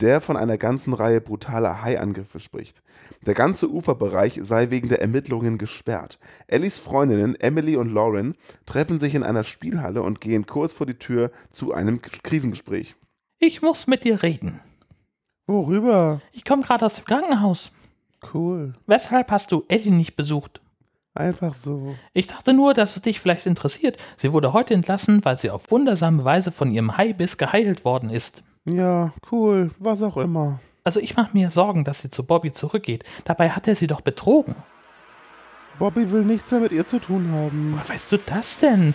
[0.01, 2.83] der von einer ganzen Reihe brutaler Haiangriffe spricht.
[3.27, 6.19] Der ganze Uferbereich sei wegen der Ermittlungen gesperrt.
[6.47, 10.99] Ellies Freundinnen Emily und Lauren treffen sich in einer Spielhalle und gehen kurz vor die
[10.99, 12.95] Tür zu einem Krisengespräch.
[13.39, 14.61] Ich muss mit dir reden.
[15.47, 16.21] Worüber?
[16.33, 17.73] Ich komme gerade aus dem Krankenhaus.
[18.35, 18.75] Cool.
[18.87, 20.61] Weshalb hast du Eddie nicht besucht?
[21.15, 21.97] Einfach so.
[22.13, 23.97] Ich dachte nur, dass es dich vielleicht interessiert.
[24.17, 28.45] Sie wurde heute entlassen, weil sie auf wundersame Weise von ihrem Haibiss geheilt worden ist.
[28.69, 29.71] Ja, cool.
[29.79, 30.61] Was auch immer.
[30.85, 33.05] Also ich mache mir Sorgen, dass sie zu Bobby zurückgeht.
[33.25, 34.57] Dabei hat er sie doch betrogen.
[35.79, 37.73] Bobby will nichts mehr mit ihr zu tun haben.
[37.73, 38.95] Woher weißt du das denn?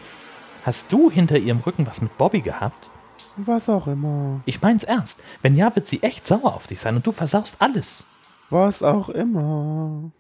[0.64, 2.90] Hast du hinter ihrem Rücken was mit Bobby gehabt?
[3.38, 4.42] Was auch immer.
[4.46, 5.22] Ich mein's ernst.
[5.42, 8.06] Wenn ja, wird sie echt sauer auf dich sein und du versaust alles.
[8.50, 10.12] Was auch immer.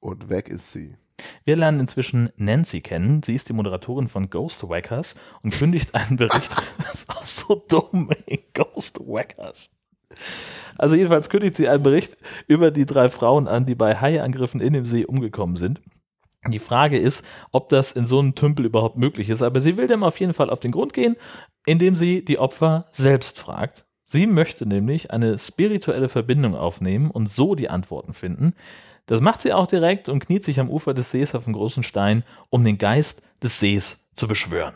[0.00, 0.96] Und weg ist sie.
[1.44, 3.22] Wir lernen inzwischen Nancy kennen.
[3.22, 6.54] Sie ist die Moderatorin von Ghost Wackers und kündigt einen Bericht.
[6.78, 8.46] das ist auch so dumm, ey.
[8.52, 9.76] Ghost Wackers.
[10.78, 14.72] Also jedenfalls kündigt sie einen Bericht über die drei Frauen an, die bei Haiangriffen in
[14.72, 15.80] dem See umgekommen sind.
[16.48, 19.88] Die Frage ist, ob das in so einem Tümpel überhaupt möglich ist, aber sie will
[19.88, 21.16] dem auf jeden Fall auf den Grund gehen,
[21.66, 23.84] indem sie die Opfer selbst fragt.
[24.04, 28.54] Sie möchte nämlich eine spirituelle Verbindung aufnehmen und so die Antworten finden.
[29.06, 31.82] Das macht sie auch direkt und kniet sich am Ufer des Sees auf einen großen
[31.82, 34.74] Stein, um den Geist des Sees zu beschwören.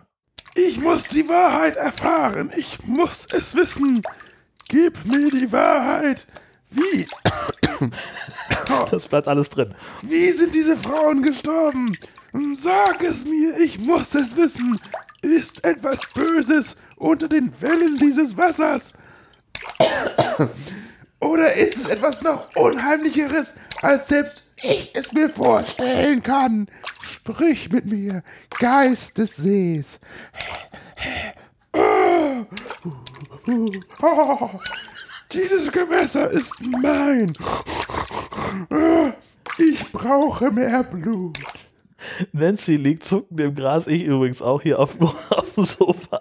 [0.55, 2.53] Ich muss die Wahrheit erfahren.
[2.57, 4.03] Ich muss es wissen.
[4.69, 6.27] Gib mir die Wahrheit.
[6.71, 7.07] Wie,
[8.91, 9.75] Das bleibt alles drin.
[10.03, 11.97] wie sind diese Frauen gestorben?
[12.61, 14.79] Sag es mir, ich muss es wissen.
[15.23, 18.93] Ist etwas Böses unter den Wellen dieses Wassers?
[21.21, 26.67] Oder ist es etwas noch Unheimlicheres, als selbst ich es mir vorstellen kann?
[27.03, 28.23] Sprich mit mir,
[28.59, 30.01] Geist des Sees.
[35.33, 37.33] Dieses Gewässer ist mein.
[39.59, 41.39] Ich brauche mehr Blut.
[42.33, 46.21] Nancy liegt zuckend im Gras, ich übrigens auch hier auf, auf dem Sofa.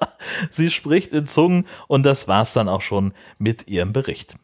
[0.52, 4.36] Sie spricht in Zungen und das war's dann auch schon mit ihrem Bericht.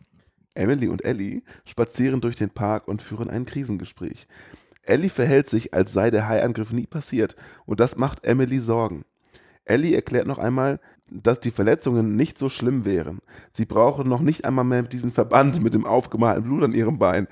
[0.56, 4.28] Emily und Ellie spazieren durch den Park und führen ein Krisengespräch.
[4.84, 9.04] Ellie verhält sich, als sei der Haiangriff nie passiert, und das macht Emily Sorgen.
[9.66, 13.20] Ellie erklärt noch einmal, dass die Verletzungen nicht so schlimm wären.
[13.52, 17.28] Sie brauche noch nicht einmal mehr diesen Verband mit dem aufgemalten Blut an ihrem Bein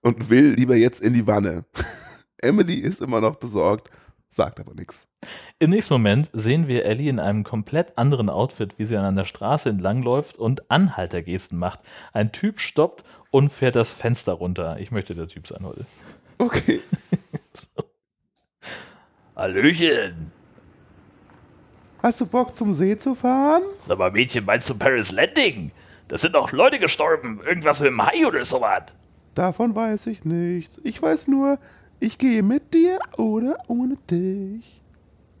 [0.00, 1.64] und will lieber jetzt in die Wanne.
[2.38, 3.90] Emily ist immer noch besorgt,
[4.32, 5.06] sagt aber nichts.
[5.58, 9.26] Im nächsten Moment sehen wir Ellie in einem komplett anderen Outfit, wie sie an einer
[9.26, 11.80] Straße entlangläuft und Anhaltergesten macht.
[12.12, 14.78] Ein Typ stoppt und fährt das Fenster runter.
[14.80, 15.84] Ich möchte der Typ sein heute.
[16.38, 16.80] Okay.
[19.36, 20.32] Hallöchen!
[22.02, 23.62] Hast du Bock zum See zu fahren?
[23.80, 25.70] Sag mal, Mädchen, meinst du Paris Landing?
[26.08, 27.40] Da sind doch Leute gestorben.
[27.44, 28.94] Irgendwas mit dem Hai oder sowas.
[29.34, 30.80] Davon weiß ich nichts.
[30.82, 31.58] Ich weiß nur,
[32.02, 34.82] ich gehe mit dir oder ohne dich.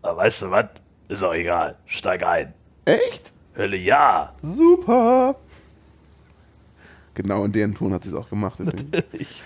[0.00, 0.66] Aber weißt du was?
[1.08, 1.76] Ist auch egal.
[1.86, 2.54] Steig ein.
[2.84, 3.32] Echt?
[3.56, 4.34] Hölle ja.
[4.42, 5.36] Super.
[7.14, 8.60] Genau in deren Ton hat sie es auch gemacht.
[8.60, 9.42] Natürlich.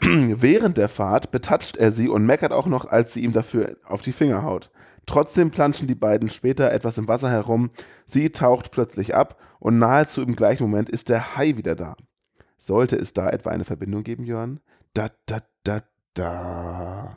[0.00, 4.02] Während der Fahrt betatscht er sie und meckert auch noch, als sie ihm dafür auf
[4.02, 4.70] die Finger haut.
[5.06, 7.70] Trotzdem planschen die beiden später etwas im Wasser herum.
[8.06, 11.96] Sie taucht plötzlich ab und nahezu im gleichen Moment ist der Hai wieder da.
[12.58, 14.60] Sollte es da etwa eine Verbindung geben, Jörn?
[14.92, 15.80] Da, da, da,
[16.14, 17.16] da.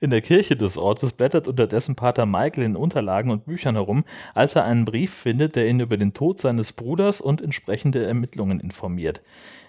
[0.00, 4.54] In der Kirche des Ortes blättert unterdessen Pater Michael in Unterlagen und Büchern herum, als
[4.54, 9.22] er einen Brief findet, der ihn über den Tod seines Bruders und entsprechende Ermittlungen informiert.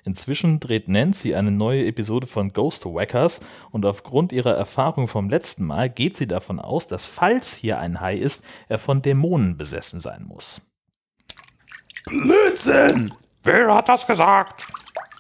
[0.05, 3.41] Inzwischen dreht Nancy eine neue Episode von Ghost Wackers
[3.71, 7.99] und aufgrund ihrer Erfahrung vom letzten Mal geht sie davon aus, dass falls hier ein
[7.99, 10.61] Hai ist, er von Dämonen besessen sein muss.
[12.05, 13.13] Blödsinn!
[13.43, 14.65] Wer hat das gesagt?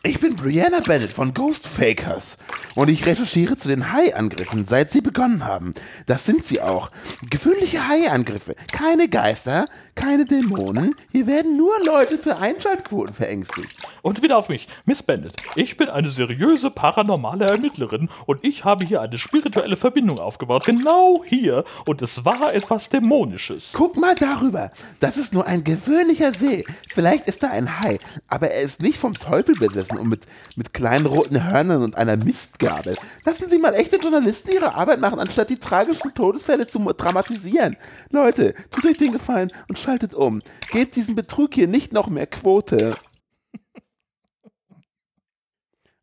[0.07, 2.37] Ich bin Brianna Bennett von Ghost Fakers
[2.75, 5.73] und ich recherchiere zu den Hai-Angriffen, seit sie begonnen haben.
[6.05, 6.91] Das sind sie auch.
[7.29, 8.55] Gewöhnliche Hai-Angriffe.
[8.71, 10.95] Keine Geister, keine Dämonen.
[11.11, 13.75] Hier werden nur Leute für Einschaltquoten verängstigt.
[14.01, 15.33] Und wieder auf mich, Miss Bennett.
[15.55, 20.63] Ich bin eine seriöse paranormale Ermittlerin und ich habe hier eine spirituelle Verbindung aufgebaut.
[20.65, 21.65] Genau hier.
[21.85, 23.71] Und es war etwas Dämonisches.
[23.73, 24.71] Guck mal darüber.
[25.01, 26.63] Das ist nur ein gewöhnlicher See.
[26.93, 27.97] Vielleicht ist da ein Hai,
[28.29, 32.17] aber er ist nicht vom Teufel besessen und mit, mit kleinen roten Hörnern und einer
[32.17, 32.95] Mistgabel.
[33.25, 37.77] Lassen Sie mal echte Journalisten ihre Arbeit machen, anstatt die tragischen Todesfälle zu dramatisieren.
[38.11, 40.41] Leute, tut euch den Gefallen und schaltet um.
[40.71, 42.95] Gebt diesem Betrug hier nicht noch mehr Quote.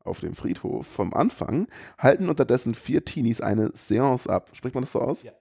[0.04, 4.50] Auf dem Friedhof vom Anfang halten unterdessen vier Teenies eine Seance ab.
[4.52, 5.22] Spricht man das so aus?
[5.22, 5.33] Ja.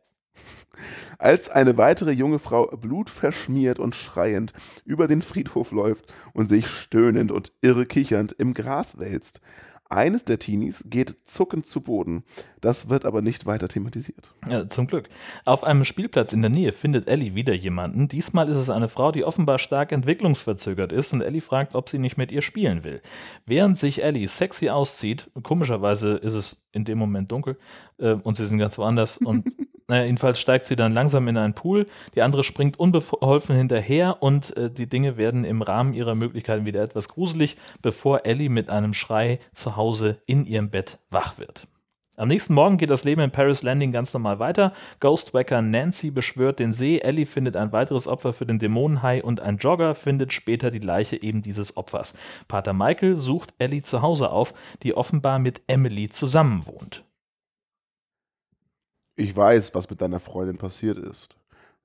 [1.20, 4.54] Als eine weitere junge Frau blutverschmiert und schreiend
[4.86, 9.42] über den Friedhof läuft und sich stöhnend und irre kichernd im Gras wälzt.
[9.90, 12.24] Eines der Teenies geht zuckend zu Boden.
[12.64, 14.34] Das wird aber nicht weiter thematisiert.
[14.48, 15.10] Ja, zum Glück.
[15.44, 18.08] Auf einem Spielplatz in der Nähe findet Ellie wieder jemanden.
[18.08, 22.00] Diesmal ist es eine Frau, die offenbar stark entwicklungsverzögert ist und Ellie fragt, ob sie
[22.00, 23.02] nicht mit ihr spielen will.
[23.46, 27.58] Während sich Ellie sexy auszieht, komischerweise ist es in dem Moment dunkel
[27.98, 29.46] äh, und sie sind ganz woanders und
[29.90, 34.56] naja, jedenfalls steigt sie dann langsam in einen Pool, die andere springt unbeholfen hinterher und
[34.56, 38.94] äh, die Dinge werden im Rahmen ihrer Möglichkeiten wieder etwas gruselig, bevor Ellie mit einem
[38.94, 41.68] Schrei zu Hause in ihrem Bett wach wird.
[42.16, 44.72] Am nächsten Morgen geht das Leben in Paris Landing ganz normal weiter.
[45.00, 49.58] Ghostwacker Nancy beschwört den See, Ellie findet ein weiteres Opfer für den Dämonenhai und ein
[49.58, 52.14] Jogger findet später die Leiche eben dieses Opfers.
[52.48, 57.04] Pater Michael sucht Ellie zu Hause auf, die offenbar mit Emily zusammenwohnt.
[59.16, 61.36] Ich weiß, was mit deiner Freundin passiert ist.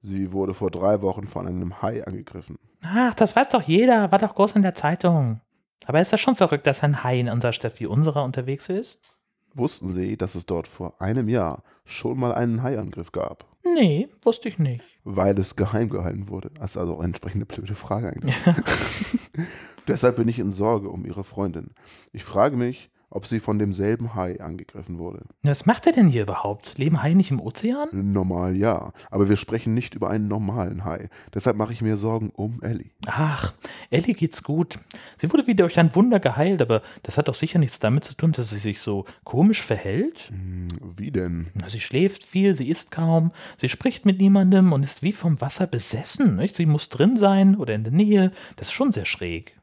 [0.02, 2.58] Sie wurde vor drei Wochen von einem Hai angegriffen.
[2.82, 5.40] Ach, das weiß doch jeder, war doch groß in der Zeitung.
[5.86, 9.17] Aber ist das schon verrückt, dass ein Hai in unserer Stadt wie unserer unterwegs ist?
[9.54, 13.46] Wussten Sie, dass es dort vor einem Jahr schon mal einen Haiangriff gab?
[13.64, 14.84] Nee, wusste ich nicht.
[15.04, 16.50] Weil es geheim gehalten wurde.
[16.54, 18.36] Das ist also eine entsprechende blöde Frage eigentlich.
[19.88, 21.70] Deshalb bin ich in Sorge um Ihre Freundin.
[22.12, 25.24] Ich frage mich, ob sie von demselben Hai angegriffen wurde.
[25.42, 26.78] Was macht er denn hier überhaupt?
[26.78, 27.88] Leben Haie nicht im Ozean?
[27.92, 31.08] Normal ja, aber wir sprechen nicht über einen normalen Hai.
[31.34, 32.90] Deshalb mache ich mir Sorgen um Ellie.
[33.06, 33.54] Ach,
[33.90, 34.78] Ellie geht's gut.
[35.16, 38.14] Sie wurde wieder durch ein Wunder geheilt, aber das hat doch sicher nichts damit zu
[38.14, 40.30] tun, dass sie sich so komisch verhält.
[40.30, 41.48] Hm, Wie denn?
[41.68, 45.66] Sie schläft viel, sie isst kaum, sie spricht mit niemandem und ist wie vom Wasser
[45.66, 46.36] besessen.
[46.36, 46.56] Nicht?
[46.56, 48.32] Sie muss drin sein oder in der Nähe.
[48.56, 49.58] Das ist schon sehr schräg.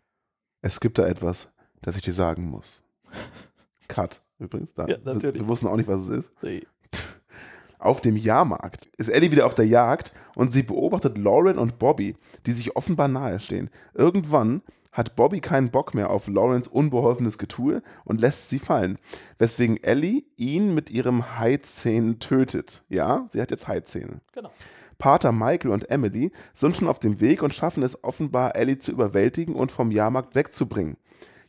[0.62, 2.82] Es gibt da etwas, das ich dir sagen muss.
[3.88, 4.74] Cut, übrigens.
[4.74, 4.88] Da.
[4.88, 5.42] Ja, natürlich.
[5.42, 6.32] Wir, wussten auch nicht, was es ist.
[6.42, 6.66] Nee.
[7.80, 12.16] Auf dem Jahrmarkt ist Ellie wieder auf der Jagd und sie beobachtet Lauren und Bobby,
[12.46, 13.70] die sich offenbar nahestehen.
[13.94, 14.64] Irgendwann
[14.96, 18.98] hat Bobby keinen Bock mehr auf Laurens unbeholfenes Getue und lässt sie fallen,
[19.38, 22.84] weswegen Ellie ihn mit ihrem Haizähnen tötet.
[22.90, 24.22] Ja, sie hat jetzt Haizähne.
[24.32, 24.52] Genau.
[24.98, 28.92] Pater Michael und Emily sind schon auf dem Weg und schaffen es offenbar, Ellie zu
[28.92, 30.96] überwältigen und vom Jahrmarkt wegzubringen.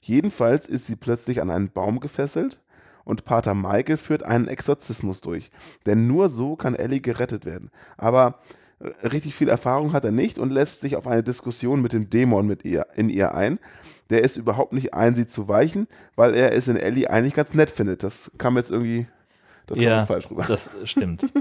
[0.07, 2.61] Jedenfalls ist sie plötzlich an einen Baum gefesselt
[3.05, 5.51] und Pater Michael führt einen Exorzismus durch.
[5.85, 7.73] Denn nur so kann Ellie gerettet werden.
[7.97, 8.39] Aber
[8.79, 12.09] äh, richtig viel Erfahrung hat er nicht und lässt sich auf eine Diskussion mit dem
[12.09, 13.59] Dämon mit ihr, in ihr ein.
[14.09, 17.53] Der ist überhaupt nicht ein, sie zu weichen, weil er es in Ellie eigentlich ganz
[17.55, 18.05] nett findet.
[18.05, 19.09] Das kam jetzt irgendwie,
[19.67, 20.45] das Ja, falsch rüber.
[20.47, 21.27] das stimmt.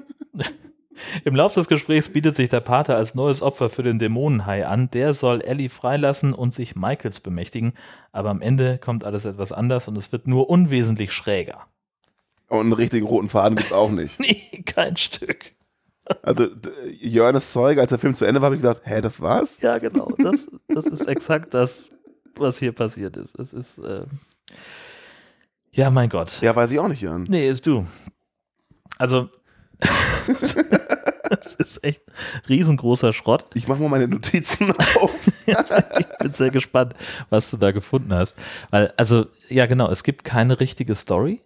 [1.23, 4.89] Im Laufe des Gesprächs bietet sich der Pater als neues Opfer für den Dämonenhai an.
[4.91, 7.73] Der soll Ellie freilassen und sich Michaels bemächtigen.
[8.11, 11.67] Aber am Ende kommt alles etwas anders und es wird nur unwesentlich schräger.
[12.47, 14.19] Und einen richtigen roten Faden gibt es auch nicht.
[14.25, 15.53] Nee, kein Stück.
[16.21, 16.47] Also
[16.99, 19.57] Jörnes Zeuge, als der Film zu Ende war, habe ich gedacht, hä, das war's?
[19.61, 20.11] Ja, genau.
[20.17, 21.89] Das, das ist exakt das,
[22.35, 23.37] was hier passiert ist.
[23.39, 23.79] Es ist.
[23.79, 24.05] Äh
[25.71, 26.41] ja, mein Gott.
[26.41, 27.25] Ja, weiß ich auch nicht, Jörn.
[27.27, 27.85] Nee, ist du.
[28.97, 29.29] Also.
[31.45, 32.01] Das ist echt
[32.49, 33.45] riesengroßer Schrott.
[33.53, 35.27] Ich mache mal meine Notizen auf.
[35.45, 36.93] Ich bin sehr gespannt,
[37.29, 38.35] was du da gefunden hast.
[38.71, 41.41] Weil, also, ja, genau, es gibt keine richtige Story,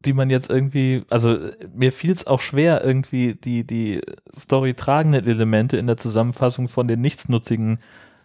[0.00, 1.38] die man jetzt irgendwie, also
[1.72, 4.00] mir fiel es auch schwer, irgendwie die, die
[4.36, 7.78] Story tragenden Elemente in der Zusammenfassung von den nichtsnutzigen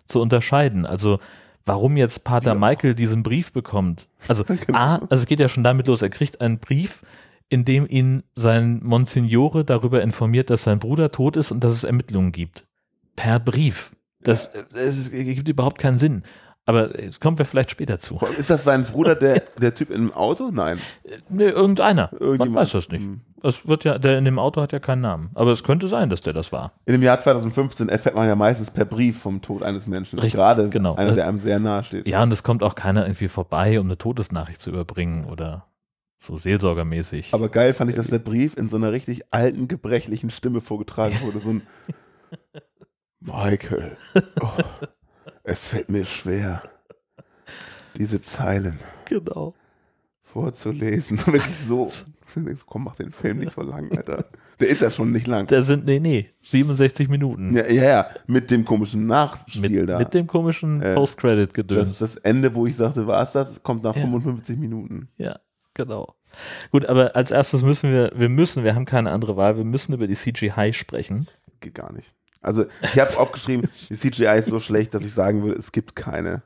[0.06, 0.88] zu unterscheiden.
[0.88, 1.20] Also,
[1.64, 4.08] warum jetzt Pater Michael diesen Brief bekommt.
[4.28, 7.04] Also, A, also es geht ja schon damit los, er kriegt einen Brief,
[7.50, 11.84] in dem ihn sein Monsignore darüber informiert, dass sein Bruder tot ist und dass es
[11.84, 12.68] Ermittlungen gibt.
[13.16, 13.92] Per Brief.
[14.22, 16.24] Das, das gibt überhaupt keinen Sinn.
[16.66, 18.20] Aber es kommen wir vielleicht später zu.
[18.38, 20.50] Ist das sein Bruder, der, der Typ im Auto?
[20.52, 20.80] Nein.
[21.30, 22.12] Nee, irgendeiner.
[22.20, 23.04] Man weiß das nicht.
[23.04, 23.22] Hm.
[23.42, 25.30] Das wird ja, der in dem Auto hat ja keinen Namen.
[25.34, 26.74] Aber es könnte sein, dass der das war.
[26.86, 30.20] In dem Jahr 2015 erfährt man ja meistens per Brief vom Tod eines Menschen.
[30.20, 30.96] Richtig, Gerade genau.
[30.96, 32.06] einer, der einem sehr nahe steht.
[32.06, 35.68] Ja, und es kommt auch keiner irgendwie vorbei, um eine Todesnachricht zu überbringen oder
[36.18, 37.34] so seelsorgermäßig.
[37.34, 41.16] Aber geil fand ich, dass der Brief in so einer richtig alten, gebrechlichen Stimme vorgetragen
[41.22, 41.40] wurde.
[41.40, 41.62] So ein
[43.20, 43.96] Michael,
[44.42, 44.50] oh,
[45.44, 46.62] es fällt mir schwer,
[47.98, 49.54] diese Zeilen genau.
[50.24, 51.18] vorzulesen.
[51.26, 51.90] Wirklich so.
[52.66, 54.26] Komm, mach den Film nicht so lang, Alter.
[54.60, 55.48] Der ist ja schon nicht lang.
[55.48, 57.56] Der sind, nee, nee, 67 Minuten.
[57.56, 59.98] Ja, ja, ja, mit dem komischen Nachspiel mit, da.
[60.00, 62.00] mit dem komischen Äh, Post-Credit-Gedöns.
[62.00, 64.02] das, das Ende, wo ich sagte, war es das, kommt nach Ja.
[64.02, 65.10] 55 Minuten.
[65.18, 65.40] Ja,
[65.78, 66.16] genau.
[66.72, 69.94] Gut, aber als erstes müssen wir, wir müssen, wir haben keine andere Wahl, wir müssen
[69.94, 71.28] über die CGI sprechen.
[71.62, 72.14] Geht gar nicht.
[72.42, 75.96] Also, ich habe aufgeschrieben, die CGI ist so schlecht, dass ich sagen würde, es gibt
[75.96, 76.44] keine.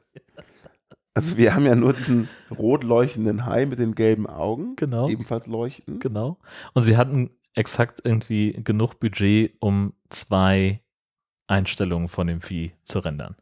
[1.13, 4.76] Also, wir haben ja nur diesen rot leuchtenden Hai mit den gelben Augen.
[4.78, 5.10] Genau.
[5.10, 6.00] Ebenfalls leuchten.
[6.00, 6.38] Genau.
[6.74, 10.80] Und sie hatten exakt irgendwie genug Budget, um zwei
[11.48, 13.36] Einstellungen von dem Vieh zu rendern.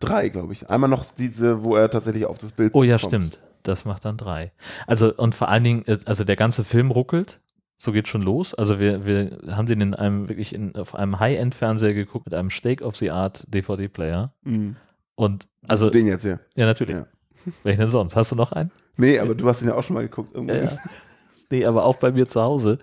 [0.00, 0.70] Drei, glaube ich.
[0.70, 3.10] Einmal noch diese, wo er tatsächlich auf das Bild Oh ja, kommt.
[3.10, 3.38] stimmt.
[3.62, 4.52] Das macht dann drei.
[4.86, 7.40] Also, und vor allen Dingen, ist- also der ganze Film ruckelt.
[7.76, 8.54] So geht schon los.
[8.54, 12.48] Also wir, wir haben den in einem, wirklich in, auf einem High-End-Fernseher geguckt mit einem
[12.50, 14.32] State-of-the-Art DVD-Player.
[14.44, 14.76] Mhm.
[15.16, 16.38] Und also, den jetzt hier.
[16.54, 16.94] ja, natürlich.
[16.96, 17.06] Ja.
[17.64, 18.14] Welchen denn sonst?
[18.14, 18.70] Hast du noch einen?
[18.96, 20.32] Nee, aber du hast ihn ja auch schon mal geguckt.
[20.32, 20.54] Irgendwo.
[20.54, 20.70] Ja, ja.
[21.50, 22.78] Nee, aber auch bei mir zu Hause.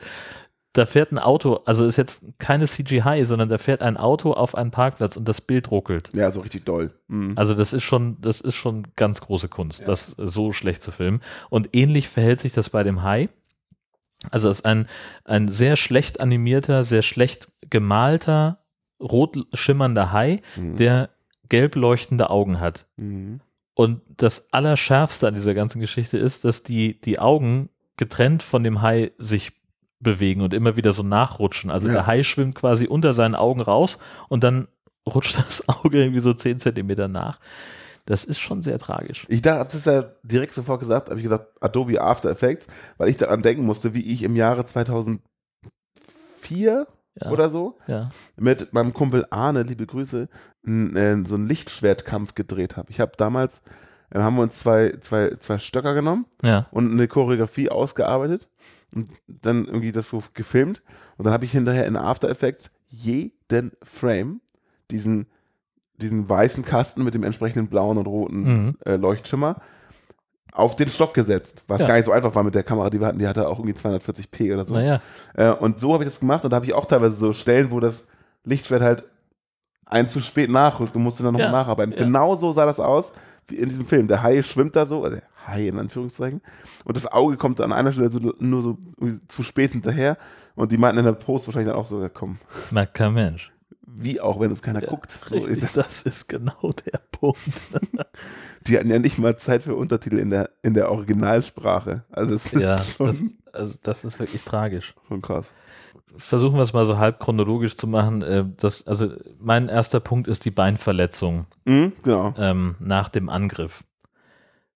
[0.73, 4.53] Da fährt ein Auto, also ist jetzt keine CGI, sondern da fährt ein Auto auf
[4.53, 6.11] einen Parkplatz und das Bild ruckelt.
[6.15, 6.93] Ja, so richtig doll.
[7.07, 7.33] Mhm.
[7.35, 11.21] Also das ist schon, das ist schon ganz große Kunst, das so schlecht zu filmen.
[11.49, 13.29] Und ähnlich verhält sich das bei dem Hai.
[14.29, 14.85] Also es ist ein,
[15.25, 18.59] ein sehr schlecht animierter, sehr schlecht gemalter,
[19.01, 20.75] rot schimmernder Hai, Mhm.
[20.75, 21.09] der
[21.47, 22.85] gelb leuchtende Augen hat.
[22.95, 23.39] Mhm.
[23.73, 28.81] Und das Allerschärfste an dieser ganzen Geschichte ist, dass die, die Augen getrennt von dem
[28.83, 29.53] Hai sich
[30.01, 31.69] bewegen und immer wieder so nachrutschen.
[31.71, 31.93] Also Ja.
[31.93, 33.97] der Hai schwimmt quasi unter seinen Augen raus
[34.29, 34.67] und dann
[35.07, 37.39] rutscht das Auge irgendwie so 10 Zentimeter nach.
[38.05, 39.25] Das ist schon sehr tragisch.
[39.29, 43.09] Ich dachte, hab das ja direkt sofort gesagt, habe ich gesagt, Adobe After Effects, weil
[43.09, 46.87] ich daran denken musste, wie ich im Jahre 2004
[47.21, 47.31] Ja.
[47.31, 48.09] oder so Ja.
[48.37, 50.27] mit meinem Kumpel Arne, liebe Grüße,
[50.65, 52.89] äh, so einen Lichtschwertkampf gedreht habe.
[52.89, 53.61] Ich habe damals,
[54.11, 56.25] äh, haben wir uns zwei, zwei, zwei Stöcker genommen
[56.71, 58.47] und eine Choreografie ausgearbeitet
[58.95, 60.81] und dann irgendwie das so gefilmt
[61.17, 64.41] und dann habe ich hinterher in After Effects jeden Frame
[64.91, 65.27] diesen,
[66.01, 68.77] diesen weißen Kasten mit dem entsprechenden blauen und roten Mhm.
[68.85, 69.61] äh, Leuchtschimmer
[70.51, 71.87] auf den Stock gesetzt, was Ja.
[71.87, 73.77] gar nicht so einfach war mit der Kamera, die wir hatten, die hatte auch irgendwie
[73.77, 74.73] 240p oder so.
[74.73, 75.01] Naja.
[75.35, 77.69] Äh, und so habe ich das gemacht und da habe ich auch teilweise so Stellen,
[77.71, 78.07] wo das
[78.43, 79.03] Lichtschwert halt
[79.85, 81.93] ein zu spät nachrückt und musste dann noch Ja, nacharbeiten.
[81.93, 81.99] ja.
[82.03, 83.11] Genau so sah das aus
[83.47, 84.07] wie in diesem Film.
[84.07, 86.41] Der Hai schwimmt da so, oder der Hai in Anführungszeichen,
[86.85, 88.77] und das Auge kommt an einer Stelle so, nur so
[89.27, 90.17] zu spät hinterher
[90.55, 92.37] und die meinten in der Post wahrscheinlich dann auch so, ja komm,
[92.71, 93.51] Merkt kein Mensch.
[93.85, 95.11] wie auch, wenn es keiner guckt.
[95.25, 97.39] So, Richtig, das ist genau der Punkt.
[98.67, 102.03] die hatten ja nicht mal Zeit für Untertitel in der, in der Originalsprache.
[102.11, 103.23] Also das ist Ja, schon, das,
[103.53, 104.93] also das ist wirklich tragisch.
[105.07, 105.53] schon krass.
[106.15, 108.21] Versuchen wir es mal so halb chronologisch zu machen.
[108.23, 112.33] Äh, Das, also mein erster Punkt ist die Beinverletzung Mhm, genau.
[112.37, 113.83] ähm, nach dem Angriff.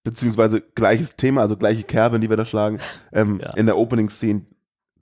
[0.04, 2.80] Beziehungsweise gleiches Thema, also gleiche Kerbe, die wir da schlagen,
[3.12, 3.52] ähm, Ja.
[3.54, 4.42] in der Opening-Scene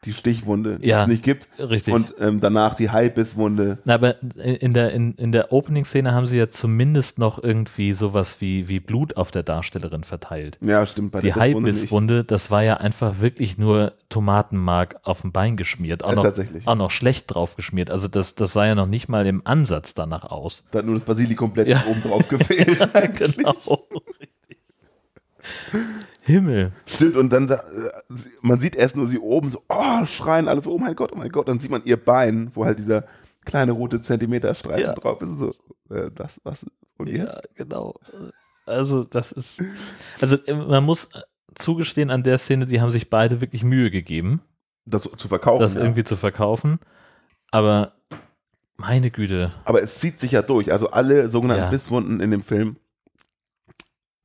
[0.03, 1.03] die Stichwunde, die Ja.
[1.03, 1.47] es nicht gibt.
[1.59, 1.93] Richtig.
[1.93, 3.77] Und ähm, danach die Halbbisswunde.
[3.85, 8.41] Na, aber in der, in, in der Opening-Szene haben sie ja zumindest noch irgendwie sowas
[8.41, 10.57] wie, wie Blut auf der Darstellerin verteilt.
[10.59, 11.11] Ja, stimmt.
[11.11, 11.77] Bei Die der Bisswunde nicht.
[11.81, 16.03] Haibisswunde, das war ja einfach wirklich nur Tomatenmark auf dem Bein geschmiert.
[16.03, 16.67] Auch, Ja, noch, tatsächlich.
[16.67, 17.91] auch noch schlecht drauf geschmiert.
[17.91, 20.63] Also das, das sah ja noch nicht mal im Ansatz danach aus.
[20.71, 21.83] Da hat nur das Basilikum komplett Ja.
[21.87, 22.81] oben drauf gefehlt.
[22.95, 23.37] eigentlich.
[23.37, 23.55] Genau.
[26.21, 26.71] Himmel.
[26.85, 27.61] Stimmt, und dann, da,
[28.41, 31.31] man sieht erst nur sie oben so, oh, schreien alles, oh mein Gott, oh mein
[31.31, 31.47] Gott.
[31.47, 33.05] Dann sieht man ihr Bein, wo halt dieser
[33.45, 34.93] kleine rote Zentimeterstreifen Ja.
[34.93, 35.29] drauf ist.
[35.29, 35.47] Und so,
[35.93, 36.65] äh, das, was,
[36.97, 37.25] und jetzt?
[37.35, 37.95] Ja, genau.
[38.67, 39.63] Also das ist,
[40.21, 41.09] also äh, man muss
[41.55, 44.41] zugestehen an der Szene, die haben sich beide wirklich Mühe gegeben.
[44.85, 45.61] Das zu verkaufen.
[45.61, 45.81] das ja.
[45.81, 46.79] irgendwie zu verkaufen.
[47.51, 47.93] Aber
[48.77, 50.71] meine Güte, Aber es zieht sich ja durch.
[50.71, 51.69] Also alle sogenannten Ja.
[51.69, 52.77] Bisswunden in dem Film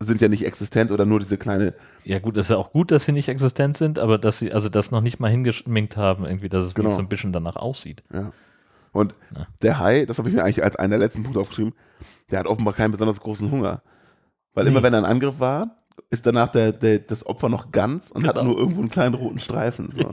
[0.00, 1.74] sind ja nicht existent oder nur diese kleine.
[2.04, 4.68] ja gut, ist ja auch gut, dass sie nicht existent sind, aber dass sie, also
[4.68, 6.90] das noch nicht mal hingeschminkt haben, irgendwie, dass es Genau.
[6.92, 8.02] so ein bisschen danach aussieht.
[8.12, 8.32] Ja.
[8.92, 9.46] Und Ja.
[9.62, 11.72] der Hai, das habe ich mir eigentlich als einen der letzten Punkte aufgeschrieben,
[12.30, 13.82] der hat offenbar keinen besonders großen Hunger.
[14.54, 14.70] Weil Nee.
[14.70, 15.76] immer wenn ein Angriff war,
[16.10, 18.48] ist danach der, der, das Opfer noch ganz und hat Genau.
[18.50, 19.92] nur irgendwo einen kleinen roten Streifen.
[19.94, 20.10] So.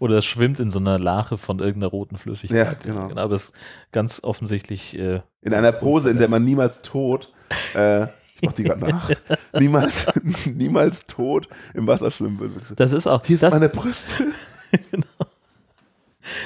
[0.00, 2.84] Oder es schwimmt in so einer Lache von irgendeiner roten Flüssigkeit.
[2.84, 3.16] Ja, genau.
[3.20, 3.54] Aber es ist
[3.92, 7.32] ganz offensichtlich äh, In einer Pose, in der man niemals tot,
[7.74, 8.06] äh,
[8.40, 9.10] ich mach die gerade nach,
[9.58, 10.06] niemals,
[10.46, 12.54] niemals tot im Wasser schwimmen würde.
[12.76, 14.24] Das ist auch, Hier ist das, meine Brüste.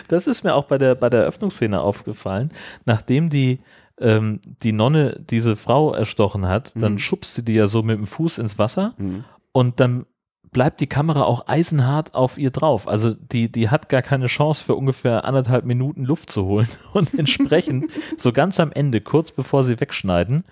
[0.09, 2.51] das ist mir auch bei der, bei der Eröffnungsszene aufgefallen.
[2.85, 3.61] Nachdem die,
[4.01, 6.99] ähm, die Nonne diese Frau erstochen hat, dann Mhm.
[6.99, 9.25] schubst sie die ja so mit dem Fuß ins Wasser Mhm.
[9.53, 10.07] und dann
[10.51, 12.89] bleibt die Kamera auch eisenhart auf ihr drauf.
[12.89, 16.67] Also die, die hat gar keine Chance für ungefähr anderthalb Minuten Luft zu holen.
[16.95, 20.45] Und entsprechend, so ganz am Ende, kurz bevor sie wegschneiden,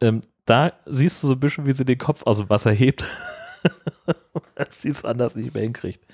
[0.00, 3.04] ähm, da siehst du so ein bisschen, wie sie den Kopf aus dem Wasser hebt.
[4.54, 6.04] Dass sie es anders nicht mehr hinkriegt.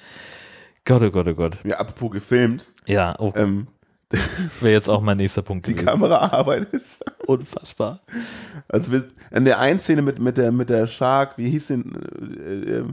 [0.84, 1.58] Gott, oh Gott, oh Gott.
[1.64, 3.68] Ja, apropos gefilmt, Ja, oh, ähm,
[4.60, 5.86] wäre jetzt auch mein nächster Punkt die gewesen.
[5.86, 7.04] Kameraarbeit ist.
[7.26, 8.00] Unfassbar.
[8.68, 11.92] Also wir, in der einen Szene mit, mit, der, mit der Shark, wie hieß den?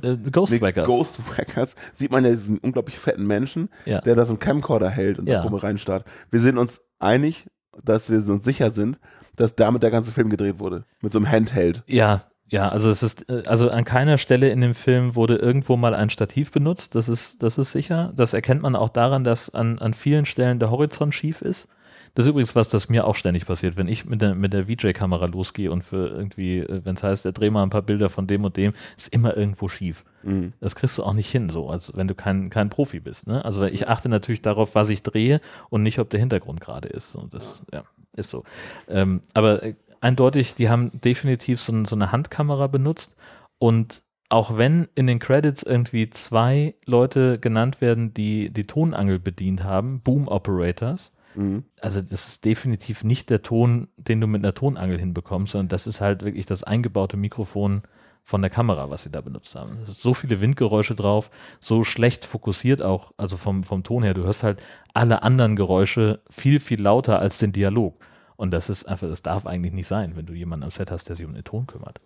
[0.03, 0.86] Äh, äh, Äh, Ghostwreckers.
[0.88, 4.01] Ghostwreckers, sieht man ja diesen unglaublich fetten Menschen, Ja.
[4.01, 5.36] der da so einen Camcorder hält und Ja.
[5.38, 6.05] da rum reinstarrt.
[6.31, 7.47] Wir sind uns einig,
[7.81, 8.99] dass wir uns sicher sind,
[9.36, 10.86] dass damit der ganze Film gedreht wurde.
[11.01, 11.83] Mit so einem Handheld.
[11.88, 15.77] Ja, ja, also es ist, äh, also an keiner Stelle in dem Film wurde irgendwo
[15.77, 18.13] mal ein Stativ benutzt, das ist, das ist sicher.
[18.15, 21.67] Das erkennt man auch daran, dass an, an vielen Stellen der Horizont schief ist.
[22.13, 24.67] Das ist übrigens was, das mir auch ständig passiert, wenn ich mit der, mit der
[24.67, 28.25] VJ-Kamera losgehe und für irgendwie, wenn es heißt, er dreh mal ein paar Bilder von
[28.25, 30.05] dem und dem, ist immer irgendwo schief.
[30.23, 30.53] Mhm.
[30.61, 33.27] Das kriegst du auch nicht hin, so, als wenn du kein, kein Profi bist.
[33.27, 33.43] Ne?
[33.43, 37.15] Also ich achte natürlich darauf, was ich drehe und nicht, ob der Hintergrund gerade ist.
[37.15, 37.83] Und das, ja,
[38.16, 38.43] ist so.
[38.88, 43.16] Ähm, aber äh, eindeutig, die haben definitiv so, so eine Handkamera benutzt
[43.59, 49.63] und auch wenn in den Credits irgendwie zwei Leute genannt werden, die die Tonangel bedient
[49.63, 51.66] haben, Boom Operators, Mhm.
[51.82, 55.88] also das ist definitiv nicht der Ton, den du mit einer Tonangel hinbekommst, sondern das
[55.88, 57.84] ist halt wirklich das eingebaute Mikrofon
[58.28, 59.78] von der Kamera, was sie da benutzt haben.
[59.84, 64.15] Es ist so viele Windgeräusche drauf, so schlecht fokussiert auch, also vom, vom Ton her.
[64.15, 64.61] Du hörst halt
[64.95, 67.95] alle anderen Geräusche viel, viel lauter als den Dialog.
[68.36, 71.07] Und das ist einfach, das darf eigentlich nicht sein, wenn du jemanden am Set hast,
[71.07, 72.01] der sich um den Ton kümmert.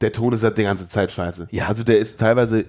[0.00, 1.46] Der Ton ist halt die ganze Zeit scheiße.
[1.52, 1.68] Ja.
[1.68, 2.64] Also der ist teilweise,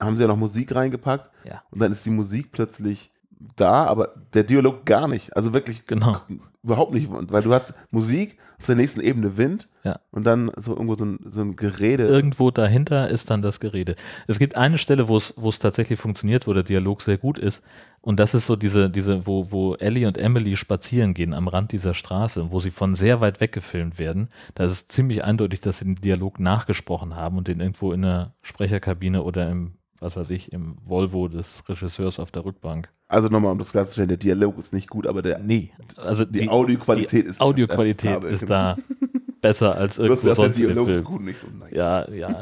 [0.00, 1.62] haben sie ja noch Musik reingepackt Ja.
[1.70, 3.12] und dann ist die Musik plötzlich
[3.56, 5.36] da, aber der Dialog gar nicht.
[5.36, 6.18] Also wirklich Genau.
[6.62, 7.08] überhaupt nicht.
[7.10, 9.98] Weil du hast Musik, auf der nächsten Ebene Wind Ja.
[10.10, 12.04] und dann so irgendwo so ein, so ein Gerede.
[12.06, 13.94] Irgendwo dahinter ist dann das Gerede.
[14.26, 17.38] Es gibt eine Stelle, wo es, wo es tatsächlich funktioniert, wo der Dialog sehr gut
[17.38, 17.62] ist.
[18.02, 21.72] Und das ist so diese, diese, wo, wo Ellie und Emily spazieren gehen am Rand
[21.72, 24.28] dieser Straße, wo sie von sehr weit weg gefilmt werden.
[24.54, 28.02] Da ist es ziemlich eindeutig, dass sie den Dialog nachgesprochen haben und den irgendwo in
[28.02, 32.88] der Sprecherkabine oder im, was weiß ich, im Volvo des Regisseurs auf der Rückbank.
[33.08, 36.48] Also nochmal, um das klarzustellen, der Dialog ist nicht gut, aber der, Nee, also die,
[36.48, 38.76] Audioqualität ist Audioqualität ist da
[39.40, 40.98] besser als irgendwo der sonst im Dialog Film.
[40.98, 41.46] ist gut, nicht so.
[41.58, 41.70] Nein.
[41.74, 42.40] Ja, ja.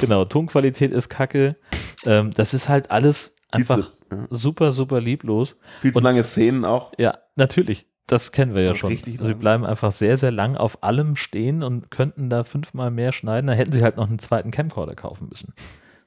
[0.00, 1.56] genau, Tonqualität ist kacke.
[2.04, 4.26] Ähm, das ist halt alles einfach ja.
[4.30, 5.56] super, super lieblos.
[5.80, 6.92] Viel zu Und- lange Szenen auch.
[6.98, 7.86] Ja, natürlich.
[8.06, 8.90] Das kennen wir ja schon.
[8.90, 9.38] richtig Sie lang.
[9.38, 13.46] bleiben einfach sehr, sehr lang auf allem stehen und könnten da fünfmal mehr schneiden.
[13.46, 15.54] Da hätten sie halt noch einen zweiten Camcorder kaufen müssen.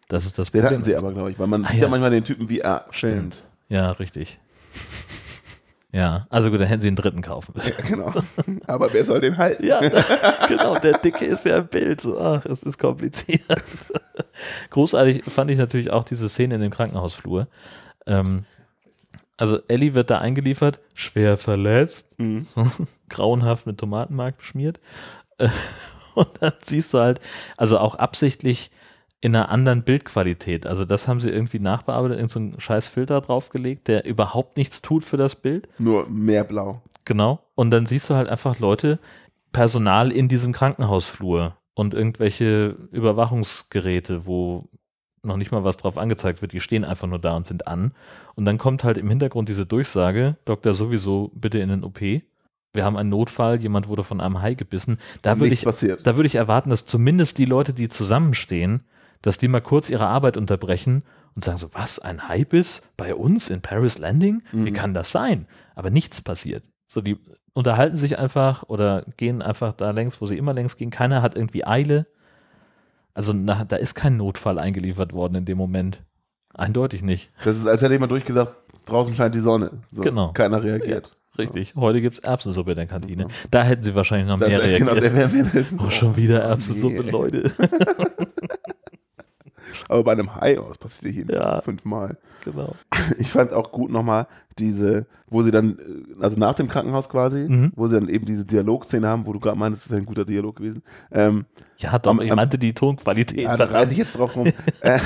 [0.07, 0.75] Das ist das Den Problem.
[0.79, 1.89] hatten sie aber, glaube ich, weil man Ah, sieht ja ja.
[1.89, 3.43] manchmal den Typen, wie er filmt.
[3.67, 4.39] Ja, richtig.
[5.91, 7.73] Ja, also gut, dann hätten sie einen dritten kaufen müssen.
[7.79, 8.13] Ja, genau.
[8.67, 9.65] aber wer soll den halten?
[9.65, 9.79] Ja,
[10.47, 12.01] genau, der Dicke ist ja im Bild.
[12.01, 13.41] So, ach, es ist kompliziert.
[14.69, 17.47] Großartig fand ich natürlich auch diese Szene in dem Krankenhausflur.
[18.05, 18.45] Ähm,
[19.37, 22.45] also Ellie wird da eingeliefert, schwer verletzt, Mhm.
[23.09, 24.79] grauenhaft mit Tomatenmark beschmiert.
[26.15, 27.19] Und dann siehst du halt,
[27.57, 28.71] also auch absichtlich
[29.21, 30.65] in einer anderen Bildqualität.
[30.67, 35.03] Also das haben sie irgendwie nachbearbeitet, irgend so scheiß Filter draufgelegt, der überhaupt nichts tut
[35.03, 35.67] für das Bild.
[35.79, 36.81] Nur mehr blau.
[37.05, 37.39] Genau.
[37.55, 38.99] Und dann siehst du halt einfach Leute,
[39.51, 44.69] Personal in diesem Krankenhausflur und irgendwelche Überwachungsgeräte, wo
[45.27, 47.91] noch nicht mal was drauf angezeigt wird, die stehen einfach nur da und sind an.
[48.35, 51.99] Und dann kommt halt im Hintergrund diese Durchsage, Doktor sowieso bitte in den OP.
[52.01, 54.97] Wir haben einen Notfall, jemand wurde von einem Hai gebissen.
[55.21, 56.05] Da würde ich, passiert.
[56.05, 58.83] da würde ich erwarten, dass zumindest die Leute, die zusammenstehen,
[59.21, 61.03] dass die mal kurz ihre Arbeit unterbrechen
[61.35, 64.43] und sagen so, was, ein Hypebiss bei uns in Paris Landing?
[64.51, 64.73] Wie Mhm.
[64.73, 65.47] kann das sein?
[65.75, 66.65] Aber nichts passiert.
[66.87, 67.17] So, die
[67.53, 70.91] unterhalten sich einfach oder gehen einfach da längs, wo sie immer längs gehen.
[70.91, 72.05] Keiner hat irgendwie Eile.
[73.17, 76.03] Also na, da ist kein Notfall eingeliefert worden in dem Moment.
[76.53, 77.31] eindeutig nicht.
[77.43, 78.53] Das ist, als hätte jemand durchgesagt,
[78.85, 79.71] draußen scheint die Sonne.
[79.91, 80.33] So, Genau.
[80.33, 81.15] Keiner reagiert.
[81.35, 81.73] Richtig.
[81.75, 83.27] Heute gibt es Erbsensuppe in der Kantine.
[83.49, 85.03] Da hätten sie wahrscheinlich noch Das, mehr genau, reagiert.
[85.03, 87.09] der wäre oh, schon wieder Erbsensuppe, nee.
[87.09, 87.51] Leute.
[89.89, 91.61] Aber bei einem Hai, oh, das passiert jeden Ja.
[91.61, 92.17] Fünfmal.
[92.43, 92.75] genau.
[93.19, 94.27] Ich fand auch gut nochmal
[94.59, 95.77] diese, wo sie dann,
[96.19, 97.71] also nach dem Krankenhaus quasi, Mhm.
[97.75, 100.25] wo sie dann eben diese Dialogszene haben, wo du gerade meinst, das wäre ein guter
[100.25, 100.81] Dialog gewesen.
[101.11, 101.45] Ähm,
[101.77, 103.39] Ja, doch, Am- ich meinte die Tonqualität.
[103.43, 104.47] ja, da reite ich jetzt drauf rum.
[104.81, 104.99] äh,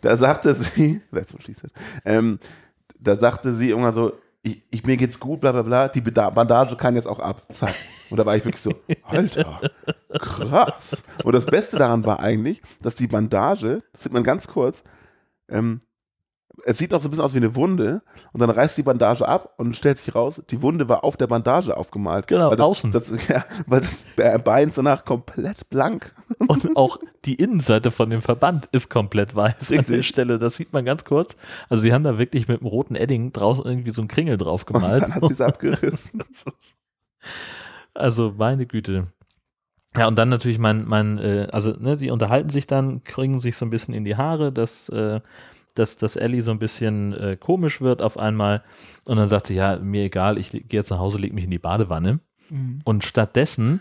[0.00, 1.70] da sagte sie, that's what she said,
[2.04, 2.38] ähm,
[2.98, 4.12] da sagte sie irgendwann so,
[4.42, 7.42] ich, ich, mir geht's gut, bla bla bla, die Bandage kann jetzt auch ab.
[7.52, 7.74] Zack.
[8.10, 9.60] Und da war ich wirklich so, Alter,
[10.18, 11.02] krass.
[11.24, 14.82] Und das Beste daran war eigentlich, dass die Bandage, das sieht man ganz kurz,
[15.48, 15.80] ähm,
[16.64, 18.02] es sieht noch so ein bisschen aus wie eine Wunde
[18.32, 21.26] und dann reißt die Bandage ab und stellt sich raus, die Wunde war auf der
[21.26, 22.26] Bandage aufgemalt.
[22.26, 22.92] Genau, weil das, außen.
[22.92, 26.12] Das, ja, weil das Bein danach komplett blank.
[26.48, 29.96] Und auch die Innenseite von dem Verband ist komplett weiß an Richtig.
[29.96, 30.38] der Stelle.
[30.38, 31.36] Das sieht man ganz kurz.
[31.68, 34.64] Also sie haben da wirklich mit dem roten Edding draußen irgendwie so einen Kringel drauf
[34.66, 35.02] Und gemalt.
[35.02, 36.22] dann hat sie es abgerissen.
[37.92, 39.08] Also meine Güte.
[39.96, 43.56] Ja, und dann natürlich mein, mein, äh, also ne, sie unterhalten sich dann, kriegen sich
[43.56, 45.20] so ein bisschen in die Haare, dass, äh,
[45.78, 48.62] dass, dass Ellie so ein bisschen äh, komisch wird auf einmal.
[49.04, 51.50] Und dann sagt sie, ja, mir egal, ich gehe jetzt nach Hause, leg mich in
[51.50, 52.20] die Badewanne.
[52.84, 53.80] Und stattdessen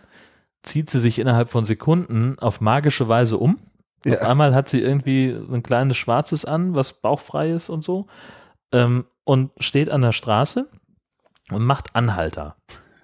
[0.61, 3.57] zieht sie sich innerhalb von Sekunden auf magische Weise um.
[4.05, 4.29] Auf Ja.
[4.29, 8.05] einmal hat sie irgendwie ein kleines Schwarzes an, was bauchfrei ist und so.
[8.71, 10.67] Ähm, und steht an der Straße
[11.51, 12.55] und macht Anhalter.